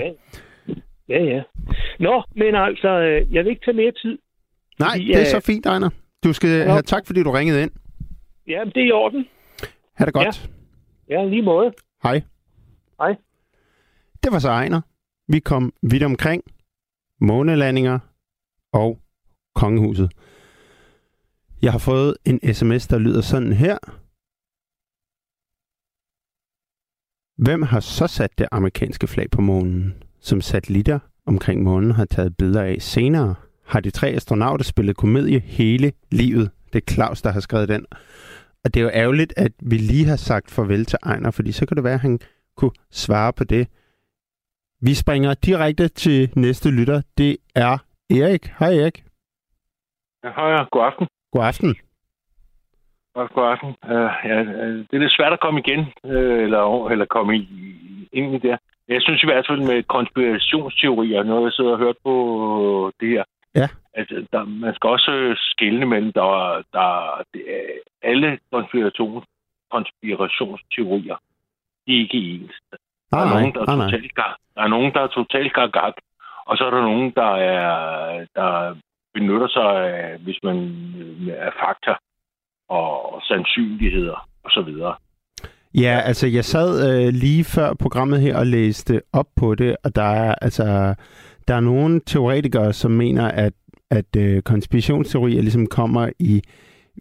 Ja, 1.09 1.23
ja. 1.23 1.41
Nå, 1.99 2.23
men 2.35 2.55
altså, 2.55 2.89
øh, 2.89 3.33
jeg 3.33 3.43
vil 3.43 3.49
ikke 3.49 3.65
tage 3.65 3.77
mere 3.77 3.91
tid. 3.91 4.17
Nej, 4.79 4.89
Fordi, 4.91 5.07
det 5.07 5.15
er 5.15 5.21
øh, 5.21 5.27
så 5.27 5.39
fint, 5.39 5.65
Ejner. 5.65 5.89
Du 6.23 6.33
skal 6.33 6.49
have 6.49 6.81
tak, 6.81 7.07
fordi 7.07 7.23
du 7.23 7.31
ringede 7.31 7.61
ind. 7.63 7.71
Jamen, 8.47 8.73
det 8.73 8.83
er 8.83 8.87
i 8.87 8.91
orden. 8.91 9.25
Ha' 9.93 10.05
det 10.05 10.13
godt. 10.13 10.49
Ja, 11.09 11.25
lige 11.25 11.41
måde. 11.41 11.73
Hej. 12.03 12.21
Hej. 12.99 13.15
Det 14.23 14.31
var 14.31 14.39
så 14.39 14.49
Ejner. 14.49 14.81
Vi 15.27 15.39
kom 15.39 15.73
vidt 15.81 16.03
omkring 16.03 16.43
månelandinger 17.21 17.99
og 18.73 18.99
kongehuset. 19.55 20.11
Jeg 21.61 21.71
har 21.71 21.79
fået 21.79 22.17
en 22.25 22.53
sms, 22.53 22.87
der 22.87 22.97
lyder 22.97 23.21
sådan 23.21 23.53
her. 23.53 23.77
Hvem 27.37 27.61
har 27.61 27.79
så 27.79 28.07
sat 28.07 28.37
det 28.37 28.47
amerikanske 28.51 29.07
flag 29.07 29.29
på 29.31 29.41
månen, 29.41 30.03
som 30.19 30.41
satellitter 30.41 30.99
omkring 31.25 31.63
månen 31.63 31.91
har 31.91 32.05
taget 32.05 32.37
billeder 32.37 32.61
af 32.61 32.81
senere? 32.81 33.35
Har 33.65 33.79
de 33.79 33.91
tre 33.91 34.07
astronauter 34.07 34.63
spillet 34.63 34.97
komedie 34.97 35.39
hele 35.39 35.91
livet? 36.11 36.51
Det 36.73 36.81
er 36.81 36.93
Claus, 36.93 37.21
der 37.21 37.31
har 37.31 37.39
skrevet 37.39 37.69
den. 37.69 37.85
Og 38.63 38.73
det 38.73 38.79
er 38.79 38.83
jo 38.83 38.91
ærgerligt, 38.93 39.33
at 39.37 39.51
vi 39.61 39.75
lige 39.75 40.05
har 40.05 40.15
sagt 40.15 40.51
farvel 40.51 40.85
til 40.85 40.99
Ejner, 41.03 41.31
fordi 41.31 41.51
så 41.51 41.65
kan 41.65 41.77
det 41.77 41.83
være, 41.83 41.93
at 41.93 41.99
han 41.99 42.19
kunne 42.57 42.71
svare 42.91 43.33
på 43.33 43.43
det. 43.43 43.67
Vi 44.81 44.93
springer 44.93 45.33
direkte 45.33 45.87
til 45.87 46.29
næste 46.35 46.71
lytter. 46.71 47.01
Det 47.17 47.37
er 47.55 47.77
Erik. 48.09 48.45
Hej 48.59 48.73
Erik. 48.73 49.03
Ja, 50.23 50.29
hej, 50.35 50.65
god 50.71 50.83
aften. 50.83 51.07
God 51.31 51.43
aften. 51.45 51.75
God, 53.15 53.47
aften. 53.53 53.69
Uh, 53.69 54.11
ja, 54.29 54.37
øh, 54.41 54.77
det 54.77 54.93
er 54.93 55.03
lidt 55.03 55.17
svært 55.17 55.33
at 55.33 55.39
komme 55.39 55.59
igen, 55.59 55.79
uh, 56.03 56.43
eller, 56.45 56.89
eller 56.89 57.05
komme 57.05 57.37
i, 57.37 57.41
ind 58.13 58.35
i 58.35 58.37
det. 58.37 58.59
Jeg 58.87 59.01
synes 59.01 59.23
i 59.23 59.25
hvert 59.25 59.45
fald 59.49 59.61
med 59.61 59.83
konspirationsteorier, 59.83 61.23
noget 61.23 61.43
jeg 61.43 61.51
sidder 61.51 61.71
og 61.71 61.77
hørt 61.77 61.97
på 62.03 62.13
det 62.99 63.09
her, 63.09 63.23
Ja. 63.55 63.67
at 63.93 64.09
der, 64.33 64.43
man 64.45 64.75
skal 64.75 64.87
også 64.89 65.35
skelne 65.37 65.85
mellem, 65.85 66.11
der, 66.13 66.63
der 66.73 67.21
det 67.33 67.43
er, 67.47 67.61
alle 68.01 68.39
konspiration, 68.51 69.23
konspirationsteorier, 69.71 71.17
de 71.87 71.95
er 71.95 71.99
ikke 71.99 72.17
ens. 72.17 72.55
Der 73.11 73.17
er, 73.17 73.25
nej, 73.25 73.33
nogen, 73.33 73.53
der 73.53 73.61
er 73.61 73.75
nej, 73.75 73.85
totalt. 73.85 74.11
Der 74.55 74.61
er 74.61 74.67
nogen, 74.67 74.93
der 74.93 75.01
er 75.01 75.07
totalt 75.07 75.53
gag, 75.53 75.93
og 76.45 76.57
så 76.57 76.65
er 76.65 76.71
der 76.71 76.81
nogen, 76.81 77.11
der 77.15 77.31
er, 77.35 78.25
der 78.35 78.75
benytter 79.13 79.47
sig 79.47 79.69
af, 79.89 80.17
hvis 80.17 80.39
man 80.43 80.57
øh, 80.97 81.27
er 81.27 81.51
fakta 81.59 81.93
og, 82.69 83.13
og 83.13 83.21
sandsynligheder 83.21 84.29
og 84.43 84.51
så 84.51 84.61
videre. 84.61 84.95
Ja, 85.77 86.01
altså 86.05 86.27
jeg 86.27 86.45
sad 86.45 87.05
øh, 87.05 87.13
lige 87.13 87.43
før 87.43 87.73
programmet 87.73 88.21
her 88.21 88.37
og 88.37 88.47
læste 88.47 89.01
op 89.13 89.27
på 89.35 89.55
det, 89.55 89.75
og 89.83 89.95
der 89.95 90.03
er 90.03 90.35
altså 90.41 90.95
der 91.47 91.55
er 91.55 91.59
nogle 91.59 92.01
teoretikere, 92.05 92.73
som 92.73 92.91
mener, 92.91 93.27
at, 93.27 93.53
at 93.91 94.15
øh, 94.17 94.41
konspirationsteorier 94.41 95.41
ligesom 95.41 95.67
kommer 95.67 96.09
i 96.19 96.41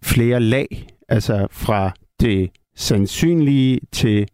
flere 0.03 0.41
lag, 0.41 0.87
altså 1.09 1.47
fra 1.51 1.93
det 2.21 2.51
sandsynlige 2.77 3.81
til 3.93 4.29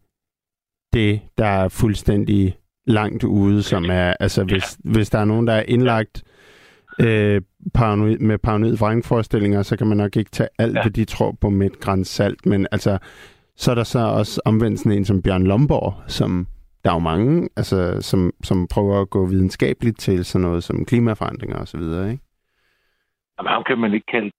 det, 0.93 1.20
der 1.38 1.47
er 1.47 1.68
fuldstændig 1.68 2.57
langt 2.86 3.24
ude, 3.24 3.62
som 3.62 3.84
er, 3.84 4.14
altså 4.20 4.45
hvis, 4.45 4.78
ja. 4.84 4.91
hvis 4.91 5.11
der 5.11 5.18
er 5.18 5.24
nogen, 5.24 5.47
der 5.47 5.53
er 5.53 5.64
indlagt 5.68 6.22
øh, 7.01 7.43
paranoid, 7.74 8.18
med 8.18 8.38
paranoid 8.38 8.76
vrangforestillinger, 8.76 9.62
så 9.62 9.76
kan 9.76 9.86
man 9.86 9.97
nok 9.97 10.16
ikke 10.16 10.30
tage 10.30 10.49
alt, 10.59 10.76
ja. 10.76 10.82
hvad 10.82 10.91
de 10.91 11.05
tror 11.05 11.36
på 11.41 11.51
med 11.51 11.66
et 11.66 11.80
græns 11.80 12.09
salt, 12.09 12.47
men 12.47 12.66
altså, 12.72 12.99
så 13.62 13.70
er 13.70 13.74
der 13.74 13.84
så 13.84 13.98
også 14.20 14.42
omvendt 14.44 14.80
sådan 14.80 14.98
en 14.98 15.04
som 15.04 15.22
Bjørn 15.22 15.46
Lomborg, 15.46 15.92
som 16.18 16.46
der 16.84 16.90
er 16.90 16.94
jo 16.94 17.00
mange, 17.12 17.48
altså, 17.56 17.76
som, 18.11 18.32
som 18.42 18.68
prøver 18.74 19.00
at 19.00 19.11
gå 19.11 19.26
videnskabeligt 19.26 19.98
til 19.98 20.24
sådan 20.24 20.46
noget 20.46 20.64
som 20.64 20.84
klimaforandringer 20.84 21.58
og 21.58 21.68
så 21.68 21.78
videre, 21.78 22.11
ikke? 22.12 22.24
Jamen, 23.38 23.52
ham 23.52 23.64
kan 23.68 23.78
man 23.78 23.94
ikke 23.94 24.06
kalde, 24.06 24.30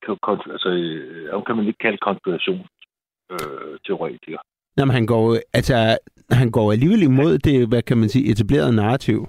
altså, 0.56 0.70
øh, 0.70 1.32
ham 1.34 1.44
kan 1.48 1.56
man 1.56 1.68
ikke 1.68 1.78
kalde 1.78 1.98
konspirationsteoretiker. 1.98 4.40
Øh, 4.40 4.46
Jamen, 4.78 4.94
han 4.94 5.06
går, 5.06 5.38
altså, 5.54 5.98
han 6.32 6.52
går 6.52 6.72
alligevel 6.72 7.04
imod 7.04 7.38
det, 7.38 7.70
hvad 7.70 7.82
kan 7.82 7.98
man 7.98 8.10
sige, 8.10 8.32
etablerede 8.32 8.76
narrativ. 8.76 9.28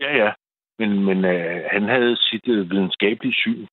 Ja, 0.00 0.16
ja. 0.24 0.32
Men, 0.78 1.04
men 1.04 1.24
øh, 1.24 1.62
han 1.72 1.82
havde 1.82 2.16
sit 2.16 2.48
øh, 2.48 2.70
videnskabelige 2.70 3.34
syn 3.34 3.66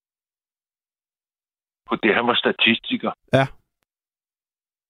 på 1.90 1.96
det. 2.04 2.16
Han 2.16 2.28
var 2.28 2.36
statistiker. 2.36 3.12
Ja. 3.34 3.48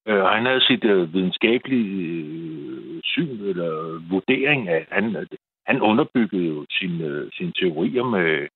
Øh, 0.08 0.24
han 0.24 0.46
havde 0.46 0.62
sit 0.62 0.84
øh, 0.84 1.14
videnskabelige 1.14 2.24
øh, 2.24 3.00
syn 3.04 3.40
eller 3.52 3.72
vurdering 4.10 4.70
af, 4.70 4.88
han, 4.92 5.28
han 5.66 5.82
underbyggede 5.82 6.46
jo 6.46 6.66
sine, 6.72 7.04
øh, 7.04 7.32
sine 7.34 7.54
teorier 7.60 8.04
med, 8.04 8.48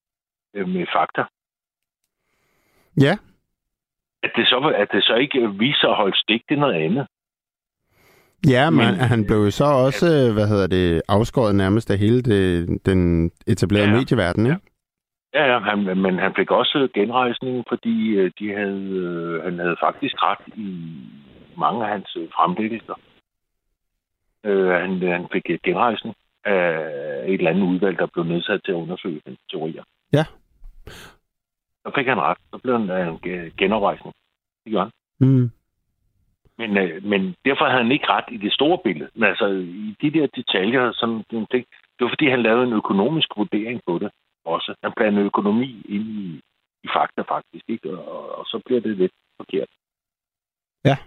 øh, 0.53 0.67
med 0.67 0.85
fakta. 0.95 1.23
Ja. 3.01 3.13
At 4.23 4.31
det, 4.35 4.47
så, 4.47 4.73
at 4.75 4.87
det 4.91 5.03
så 5.03 5.15
ikke 5.15 5.53
viser 5.59 5.87
at 5.87 5.95
holde 5.95 6.17
stik, 6.17 6.41
det 6.49 6.55
er 6.55 6.59
noget 6.59 6.81
andet. 6.85 7.07
Ja, 8.47 8.69
men, 8.69 8.85
men 8.85 8.95
han 8.95 9.25
blev 9.25 9.37
jo 9.37 9.51
så 9.51 9.65
også, 9.65 10.07
ja. 10.07 10.33
hvad 10.33 10.47
hedder 10.47 10.67
det, 10.67 11.01
afskåret 11.07 11.55
nærmest 11.55 11.91
af 11.91 11.97
hele 11.97 12.21
det, 12.21 12.67
den 12.85 13.31
etablerede 13.47 13.89
ja, 13.89 13.95
medieverden, 13.95 14.45
ikke? 14.45 14.59
Ja, 15.33 15.43
ja 15.51 15.59
han, 15.59 15.97
men 15.97 16.19
han 16.19 16.33
fik 16.35 16.51
også 16.51 16.87
genrejsning, 16.93 17.65
fordi 17.69 18.09
øh, 18.09 18.31
de 18.39 18.53
havde, 18.53 18.81
øh, 19.03 19.43
han 19.43 19.59
havde 19.59 19.75
faktisk 19.79 20.15
ret 20.23 20.45
i 20.55 20.69
mange 21.57 21.85
af 21.85 21.91
hans 21.91 22.17
fremlæggelser. 22.35 22.99
Øh, 24.43 24.69
han, 24.69 25.01
han 25.01 25.27
fik 25.31 25.61
genrejsning 25.63 26.15
af 26.43 27.23
et 27.27 27.33
eller 27.33 27.51
andet 27.51 27.67
udvalg, 27.67 27.97
der 27.97 28.05
blev 28.05 28.25
nedsat 28.25 28.61
til 28.65 28.71
at 28.71 28.75
undersøge 28.75 29.21
hans 29.25 29.39
teorier. 29.49 29.83
Ja. 30.13 30.25
Så 31.83 31.91
fik 31.95 32.07
han 32.07 32.21
ret. 32.21 32.37
Så 32.53 32.57
blev 32.57 32.79
han 32.79 33.07
en 33.07 33.51
genoprejsning. 33.57 34.15
Det 34.65 34.73
gør 34.73 34.79
han. 34.79 34.91
Mm. 35.19 35.51
Men, 36.57 36.77
øh, 36.77 37.03
men 37.03 37.35
derfor 37.45 37.65
havde 37.65 37.83
han 37.83 37.91
ikke 37.91 38.09
ret 38.09 38.25
i 38.31 38.37
det 38.37 38.53
store 38.53 38.79
billede. 38.83 39.09
Men 39.13 39.23
altså, 39.23 39.47
i 39.47 39.95
de 40.01 40.11
der 40.11 40.27
detaljer, 40.27 40.91
sådan, 40.91 41.23
det, 41.31 41.49
det 41.51 42.01
var 42.05 42.09
fordi, 42.09 42.29
han 42.29 42.43
lavede 42.43 42.67
en 42.67 42.73
økonomisk 42.73 43.29
vurdering 43.37 43.81
på 43.87 43.99
det 43.99 44.11
også. 44.45 44.75
Han 44.83 44.93
blandede 44.95 45.25
økonomi 45.25 45.85
ind 45.89 46.07
i, 46.07 46.41
i 46.83 46.87
fakta 46.95 47.21
faktisk, 47.21 47.65
ikke? 47.67 47.97
Og, 47.97 48.35
og 48.39 48.45
så 48.45 48.61
bliver 48.65 48.81
det 48.81 48.97
lidt 48.97 49.11
forkert. 49.37 49.69
Ja. 50.85 50.97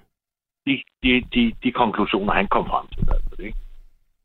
De, 0.66 0.82
de, 1.02 1.22
de, 1.34 1.52
de 1.64 1.72
konklusioner, 1.72 2.32
han 2.32 2.46
kom 2.46 2.66
frem 2.66 2.86
til, 2.94 3.02
altså, 3.16 3.42
ikke? 3.42 3.58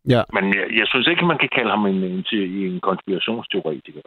Ja. 0.08 0.22
Men 0.34 0.44
jeg, 0.56 0.66
jeg 0.80 0.88
synes 0.88 1.08
ikke, 1.08 1.26
man 1.26 1.38
kan 1.38 1.50
kalde 1.56 1.70
ham 1.70 1.86
en, 1.86 2.04
en, 2.04 2.26
en 2.34 2.80
konspirationsteoretiker. 2.80 4.02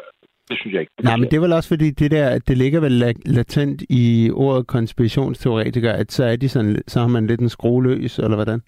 Det 0.51 0.59
synes 0.61 0.73
jeg 0.75 0.81
ikke. 0.81 0.93
Nej, 1.03 1.17
men 1.17 1.25
det 1.25 1.37
er 1.37 1.41
vel 1.41 1.53
også 1.53 1.69
fordi, 1.69 1.91
det 1.91 2.11
der, 2.11 2.39
det 2.39 2.59
ligger 2.59 2.81
vel 2.81 3.15
latent 3.27 3.83
i 3.91 4.31
ordet 4.35 4.67
konspirationsteoretiker, 4.67 5.93
at 5.93 6.13
så, 6.13 6.25
er 6.25 6.37
de 6.37 6.49
sådan, 6.49 6.83
så 6.87 7.01
har 7.01 7.09
man 7.09 7.27
lidt 7.27 7.41
en 7.41 7.49
skrueløs, 7.49 8.19
eller 8.19 8.37
hvordan? 8.37 8.61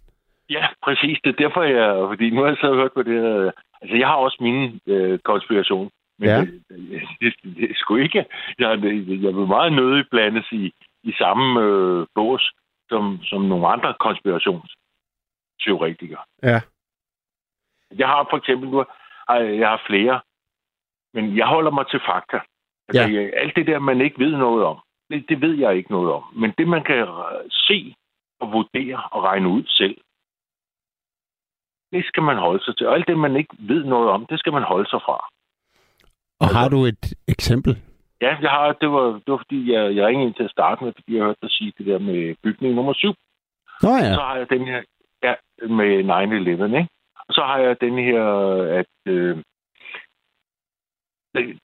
Ja, 0.51 0.67
præcis. 0.85 1.19
Det 1.25 1.31
er 1.31 1.43
derfor, 1.45 1.63
jeg... 1.63 2.07
Fordi 2.11 2.31
nu 2.31 2.41
har 2.41 2.49
jeg 2.49 2.57
så 2.61 2.75
hørt 2.75 2.93
på 2.95 3.03
det 3.03 3.21
her... 3.23 3.51
Altså, 3.83 3.97
jeg 3.97 4.07
har 4.09 4.15
også 4.15 4.39
min 4.41 4.81
øh, 4.87 5.19
konspiration. 5.19 5.91
Men 6.19 6.29
ja. 6.29 6.41
det, 6.41 6.63
det, 6.69 7.03
det, 7.21 7.33
det 7.57 7.71
er 7.71 7.75
sgu 7.75 7.97
ikke... 7.97 8.25
Jeg, 8.59 8.69
jeg 9.25 9.35
vil 9.37 9.47
meget 9.57 9.73
nødig 9.73 10.05
blandes 10.11 10.47
i, 10.53 10.73
i 11.03 11.13
samme 11.19 11.61
øh, 11.61 12.07
bås 12.15 12.53
som, 12.95 13.05
som 13.31 13.41
nogle 13.43 13.67
andre 13.75 13.91
konspirationsteoretikere. 14.07 16.23
Ja. 16.43 16.61
Jeg 18.01 18.09
har 18.09 18.27
for 18.31 18.37
eksempel 18.37 18.69
nu... 18.71 18.85
Jeg 19.63 19.69
har 19.69 19.83
flere 19.87 20.21
men 21.15 21.37
jeg 21.37 21.47
holder 21.47 21.71
mig 21.71 21.87
til 21.91 22.01
fakta. 22.09 22.39
Altså, 22.89 23.03
ja. 23.03 23.31
alt 23.43 23.57
det 23.57 23.67
der, 23.67 23.79
man 23.79 24.01
ikke 24.01 24.19
ved 24.19 24.37
noget 24.37 24.65
om, 24.65 24.79
det, 25.11 25.25
det 25.29 25.41
ved 25.41 25.55
jeg 25.55 25.77
ikke 25.77 25.91
noget 25.91 26.13
om. 26.13 26.23
Men 26.37 26.55
det, 26.59 26.69
man 26.69 26.85
kan 26.85 27.07
se 27.51 27.95
og 28.41 28.53
vurdere 28.53 29.03
og 29.13 29.23
regne 29.23 29.49
ud 29.49 29.65
selv, 29.67 29.97
det 31.93 32.05
skal 32.05 32.23
man 32.23 32.37
holde 32.37 32.65
sig 32.65 32.77
til. 32.77 32.87
Og 32.87 32.95
alt 32.95 33.09
det, 33.09 33.19
man 33.19 33.37
ikke 33.37 33.57
ved 33.59 33.85
noget 33.85 34.11
om, 34.11 34.27
det 34.27 34.39
skal 34.39 34.53
man 34.53 34.63
holde 34.63 34.91
sig 34.91 35.01
fra. 35.07 35.29
Og 36.41 36.49
har 36.49 36.69
du 36.69 36.85
et 36.85 37.15
eksempel? 37.29 37.83
Ja, 38.25 38.33
jeg 38.47 38.51
har, 38.51 38.73
det, 38.83 38.91
var, 38.97 39.07
det 39.25 39.31
var 39.35 39.41
fordi, 39.45 39.73
jeg, 39.73 39.97
jeg 39.97 40.07
ringede 40.07 40.27
ind 40.27 40.35
til 40.35 40.49
at 40.49 40.51
starte 40.57 40.85
med, 40.85 40.93
fordi 40.97 41.17
jeg 41.17 41.25
hørte 41.25 41.43
dig 41.43 41.51
sige 41.51 41.73
det 41.79 41.87
der 41.87 41.99
med 41.99 42.35
bygning 42.43 42.75
nummer 42.75 42.93
7. 42.93 43.15
Nå 43.83 43.91
ja. 43.91 44.15
Så 44.15 44.21
har 44.21 44.37
jeg 44.37 44.47
den 44.51 44.65
her 44.71 44.81
ja, 45.27 45.35
med 45.79 45.93
9-11, 46.73 46.77
ikke? 46.81 46.89
Og 47.29 47.35
så 47.35 47.43
har 47.51 47.59
jeg 47.59 47.81
den 47.81 47.95
her, 48.09 48.23
at 48.81 48.95
øh, 49.07 49.37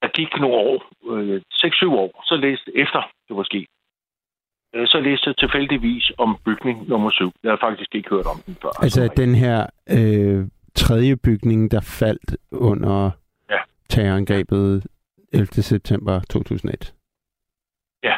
der 0.03 0.09
gik 0.19 0.33
nogle 0.41 0.57
år, 0.57 0.77
øh, 1.13 1.41
6-7 1.53 1.87
år, 2.03 2.25
så 2.25 2.37
læste 2.37 2.69
efter 2.75 3.03
det 3.29 3.37
var 3.37 3.43
sket, 3.43 3.67
øh, 4.75 4.87
så 4.87 5.01
læste 5.01 5.29
jeg 5.29 5.37
tilfældigvis 5.37 6.13
om 6.19 6.39
bygning 6.45 6.89
nummer 6.89 7.11
7. 7.11 7.33
Jeg 7.43 7.53
har 7.53 7.59
faktisk 7.67 7.95
ikke 7.95 8.11
hørt 8.11 8.27
om 8.27 8.41
den 8.47 8.57
før. 8.63 8.83
Altså, 8.83 9.03
altså 9.03 9.23
den 9.23 9.35
her 9.35 9.67
øh, 9.97 10.47
tredje 10.75 11.17
bygning, 11.17 11.71
der 11.71 11.81
faldt 11.81 12.37
under 12.53 13.11
ja. 13.51 13.61
terrorangrebet 13.89 14.87
11. 15.33 15.47
september 15.47 16.21
2001. 16.31 16.95
Ja, 18.03 18.17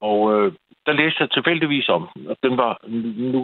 og 0.00 0.18
øh, 0.34 0.52
der 0.86 0.92
læste 0.92 1.22
jeg 1.22 1.30
tilfældigvis 1.30 1.88
om 1.88 2.08
den, 2.14 2.26
og 2.26 2.36
den 2.42 2.56
var, 2.56 2.78
nu, 3.32 3.40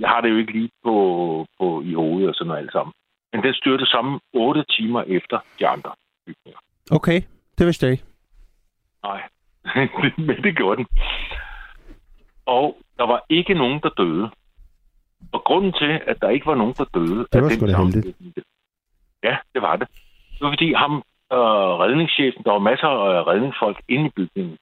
jeg 0.00 0.08
har 0.08 0.20
det 0.20 0.30
jo 0.30 0.36
ikke 0.36 0.52
lige 0.52 0.70
på, 0.84 1.46
på 1.58 1.82
i 1.82 1.92
hovedet 1.94 2.28
og 2.28 2.34
sådan 2.34 2.48
noget 2.48 2.60
alt 2.62 2.72
sammen, 2.72 2.92
men 3.32 3.42
den 3.42 3.54
styrte 3.54 3.86
sammen 3.86 4.20
8 4.32 4.64
timer 4.68 5.02
efter 5.02 5.38
de 5.58 5.66
andre 5.66 5.90
bygninger. 6.26 6.60
Okay, 6.90 7.22
det 7.58 7.66
vidste 7.66 7.86
jeg 7.86 7.92
ikke. 7.92 8.04
Nej, 9.02 9.22
men 10.28 10.42
det 10.42 10.56
gjorde 10.56 10.76
den. 10.76 10.86
Og 12.46 12.76
der 12.98 13.06
var 13.06 13.24
ikke 13.28 13.54
nogen, 13.54 13.80
der 13.82 13.88
døde. 13.88 14.30
Og 15.32 15.44
grunden 15.44 15.72
til, 15.72 16.00
at 16.06 16.16
der 16.20 16.28
ikke 16.30 16.46
var 16.46 16.54
nogen, 16.54 16.74
der 16.78 16.84
døde... 16.84 17.26
Det 17.32 17.42
var 17.42 17.48
sgu 17.48 17.66
da 17.66 17.76
heldigt. 17.76 18.06
Ja, 19.22 19.36
det 19.54 19.62
var 19.62 19.76
det. 19.76 19.88
Det 20.32 20.40
var 20.40 20.50
fordi 20.50 20.72
ham, 20.72 21.02
øh, 21.32 21.72
redningschefen, 21.82 22.42
der 22.44 22.50
var 22.50 22.68
masser 22.70 22.88
af 22.88 23.26
redningsfolk 23.26 23.78
inde 23.88 24.06
i 24.06 24.14
bygningen. 24.16 24.58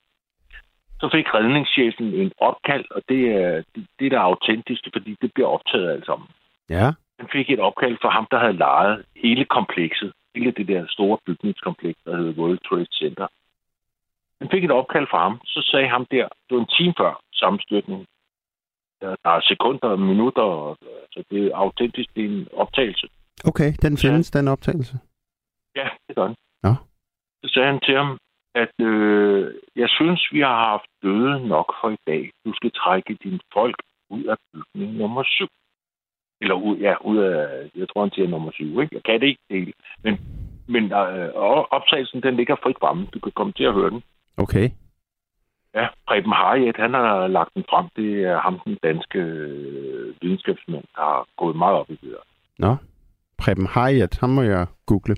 Så 1.00 1.08
fik 1.12 1.34
redningschefen 1.34 2.06
en 2.14 2.32
opkald, 2.38 2.84
og 2.90 3.02
det 3.08 3.22
er 3.42 3.62
det, 3.74 3.86
det 3.98 4.10
der 4.12 4.18
er 4.18 4.30
autentisk, 4.32 4.82
fordi 4.92 5.16
det 5.22 5.30
bliver 5.34 5.48
optaget 5.48 5.90
alt 5.90 6.06
sammen. 6.06 6.28
Ja. 6.70 6.92
Han 7.18 7.28
fik 7.32 7.50
et 7.50 7.60
opkald 7.60 7.96
for 8.02 8.08
ham, 8.08 8.26
der 8.30 8.38
havde 8.38 8.56
lejet 8.66 9.04
hele 9.16 9.44
komplekset 9.44 10.12
hele 10.34 10.50
det 10.50 10.68
der 10.68 10.86
store 10.88 11.18
bygningskompleks, 11.26 11.98
der 12.04 12.16
hedder 12.16 12.32
World 12.40 12.58
Trade 12.68 12.92
Center. 12.92 13.26
Han 14.40 14.48
fik 14.50 14.64
et 14.64 14.70
opkald 14.70 15.06
fra 15.10 15.22
ham, 15.22 15.40
så 15.44 15.60
sagde 15.70 15.88
ham 15.88 16.06
der, 16.10 16.28
det 16.46 16.52
var 16.56 16.60
en 16.60 16.74
time 16.78 16.94
før 16.98 17.20
sammenstyrtning. 17.32 18.06
Der 19.00 19.30
er 19.36 19.40
sekunder 19.40 19.88
og 19.88 20.00
minutter, 20.00 20.76
så 21.12 21.24
det 21.30 21.46
er 21.46 21.56
autentisk, 21.56 22.08
det 22.16 22.24
er 22.24 22.28
en 22.28 22.48
optagelse. 22.52 23.06
Okay, 23.44 23.72
den 23.82 23.98
findes, 23.98 24.34
ja. 24.34 24.38
den 24.38 24.48
optagelse? 24.48 24.98
Ja, 25.76 25.88
det 26.08 26.16
gør 26.16 26.26
den. 26.26 26.36
Så 27.44 27.50
sagde 27.52 27.68
han 27.68 27.80
til 27.80 27.96
ham, 27.96 28.18
at 28.54 28.74
øh, 28.80 29.54
jeg 29.76 29.88
synes, 29.88 30.28
vi 30.32 30.40
har 30.40 30.56
haft 30.70 30.88
døde 31.02 31.48
nok 31.48 31.74
for 31.80 31.90
i 31.90 31.96
dag. 32.06 32.30
Du 32.44 32.52
skal 32.54 32.70
trække 32.70 33.18
dine 33.24 33.40
folk 33.52 33.76
ud 34.10 34.24
af 34.24 34.36
bygning 34.52 34.92
nummer 34.92 35.22
7. 35.26 35.46
Eller 36.40 36.54
ud, 36.54 36.76
ja, 36.76 36.94
ud 37.04 37.18
af, 37.18 37.70
jeg 37.76 37.88
tror, 37.88 38.00
han 38.02 38.10
siger 38.14 38.28
nummer 38.28 38.50
syv, 38.52 38.80
ikke? 38.80 38.94
Jeg 38.94 39.02
kan 39.02 39.20
det 39.20 39.26
ikke 39.26 39.42
dele. 39.50 39.72
Men, 40.04 40.14
men 40.68 40.84
øh, 40.84 41.30
optagelsen, 41.76 42.22
den 42.22 42.36
ligger 42.36 42.56
frit 42.62 42.76
fremme. 42.80 43.06
Du 43.14 43.18
kan 43.20 43.32
komme 43.32 43.52
til 43.52 43.64
at 43.64 43.74
høre 43.74 43.90
den. 43.90 44.02
Okay. 44.36 44.70
Ja, 45.74 45.86
Preben 46.08 46.32
Harriet, 46.32 46.76
han 46.76 46.94
har 46.94 47.26
lagt 47.26 47.54
den 47.54 47.64
frem. 47.70 47.86
Det 47.96 48.24
er 48.24 48.38
ham, 48.40 48.60
den 48.64 48.78
danske 48.82 49.18
øh, 49.18 50.14
videnskabsmand, 50.22 50.84
der 50.94 51.02
har 51.02 51.26
gået 51.36 51.56
meget 51.56 51.76
op 51.76 51.90
i 51.90 51.92
det 52.02 52.10
der. 52.10 52.24
Nå, 52.58 52.76
Preben 53.38 53.66
Harriet, 53.66 54.18
ham 54.20 54.30
må 54.30 54.42
jeg 54.42 54.66
google. 54.86 55.16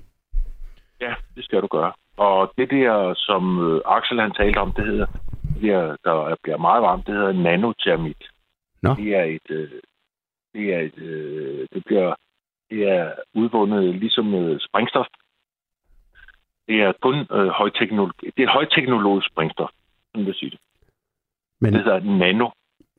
Ja, 1.01 1.13
det 1.35 1.43
skal 1.43 1.61
du 1.61 1.67
gøre. 1.67 1.93
Og 2.17 2.53
det 2.57 2.71
der, 2.71 3.13
som 3.13 3.71
øh, 3.71 3.81
Axel 3.85 4.19
han 4.19 4.31
talte 4.31 4.57
om, 4.57 4.71
det 4.71 4.85
hedder, 4.85 5.05
det 5.61 5.61
der, 5.63 5.95
der 6.03 6.35
bliver 6.43 6.57
meget 6.57 6.81
varmt, 6.81 7.07
det 7.07 7.15
hedder 7.15 7.31
nanotermit. 7.31 8.23
Nå. 8.81 8.93
Det 8.93 9.15
er 9.15 9.23
et, 9.23 9.49
øh, 9.49 9.69
det 10.53 10.73
er, 10.73 10.79
et, 10.79 10.97
øh, 10.97 11.67
det 11.73 11.83
bliver 11.85 12.15
det 12.69 12.89
er 12.89 13.13
udvundet 13.33 13.95
ligesom 13.95 14.57
sprængstof. 14.59 15.05
Det 16.67 16.81
er 16.81 16.93
kun 17.01 17.15
øh, 17.31 17.47
højteknologi. 17.47 18.29
Det 18.37 18.43
er 18.43 18.49
højteknologisk 18.49 19.27
sprængstof, 19.31 19.69
som 20.11 20.25
vil 20.25 20.33
sige 20.35 20.51
det. 20.51 20.59
Men... 21.61 21.73
Det 21.73 21.83
hedder 21.83 21.99
nano, 21.99 22.49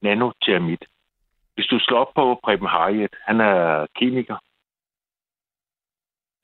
nanotermit. 0.02 0.84
Hvis 1.54 1.66
du 1.66 1.78
slår 1.78 1.98
op 1.98 2.14
på 2.14 2.40
Preben 2.44 2.66
Harriet, 2.66 3.16
han 3.26 3.40
er 3.40 3.86
kemiker. 3.96 4.36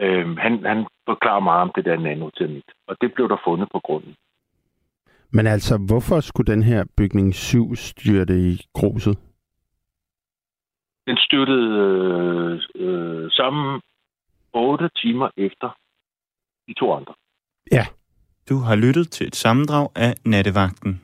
Øh, 0.00 0.36
han, 0.36 0.64
han 0.64 0.86
forklarer 1.08 1.40
meget 1.40 1.62
om 1.62 1.72
det 1.76 1.84
der 1.84 1.96
nanotermit, 1.98 2.68
og 2.88 2.96
det 3.00 3.14
blev 3.14 3.28
der 3.28 3.36
fundet 3.44 3.68
på 3.72 3.80
grunden. 3.84 4.14
Men 5.30 5.46
altså, 5.46 5.78
hvorfor 5.88 6.20
skulle 6.20 6.52
den 6.52 6.62
her 6.62 6.84
bygning 6.96 7.34
7 7.34 7.76
styrte 7.76 8.34
i 8.50 8.60
gruset? 8.74 9.18
Den 11.06 11.16
styrtede 11.16 11.68
øh, 11.84 12.60
øh, 12.74 13.30
sammen 13.30 13.80
8 14.52 14.90
timer 14.96 15.28
efter 15.36 15.68
de 16.68 16.74
to 16.74 16.92
andre. 16.92 17.14
Ja. 17.72 17.86
Du 18.48 18.56
har 18.58 18.76
lyttet 18.76 19.10
til 19.10 19.26
et 19.26 19.36
sammendrag 19.36 19.88
af 19.96 20.14
Nattevagten. 20.24 21.00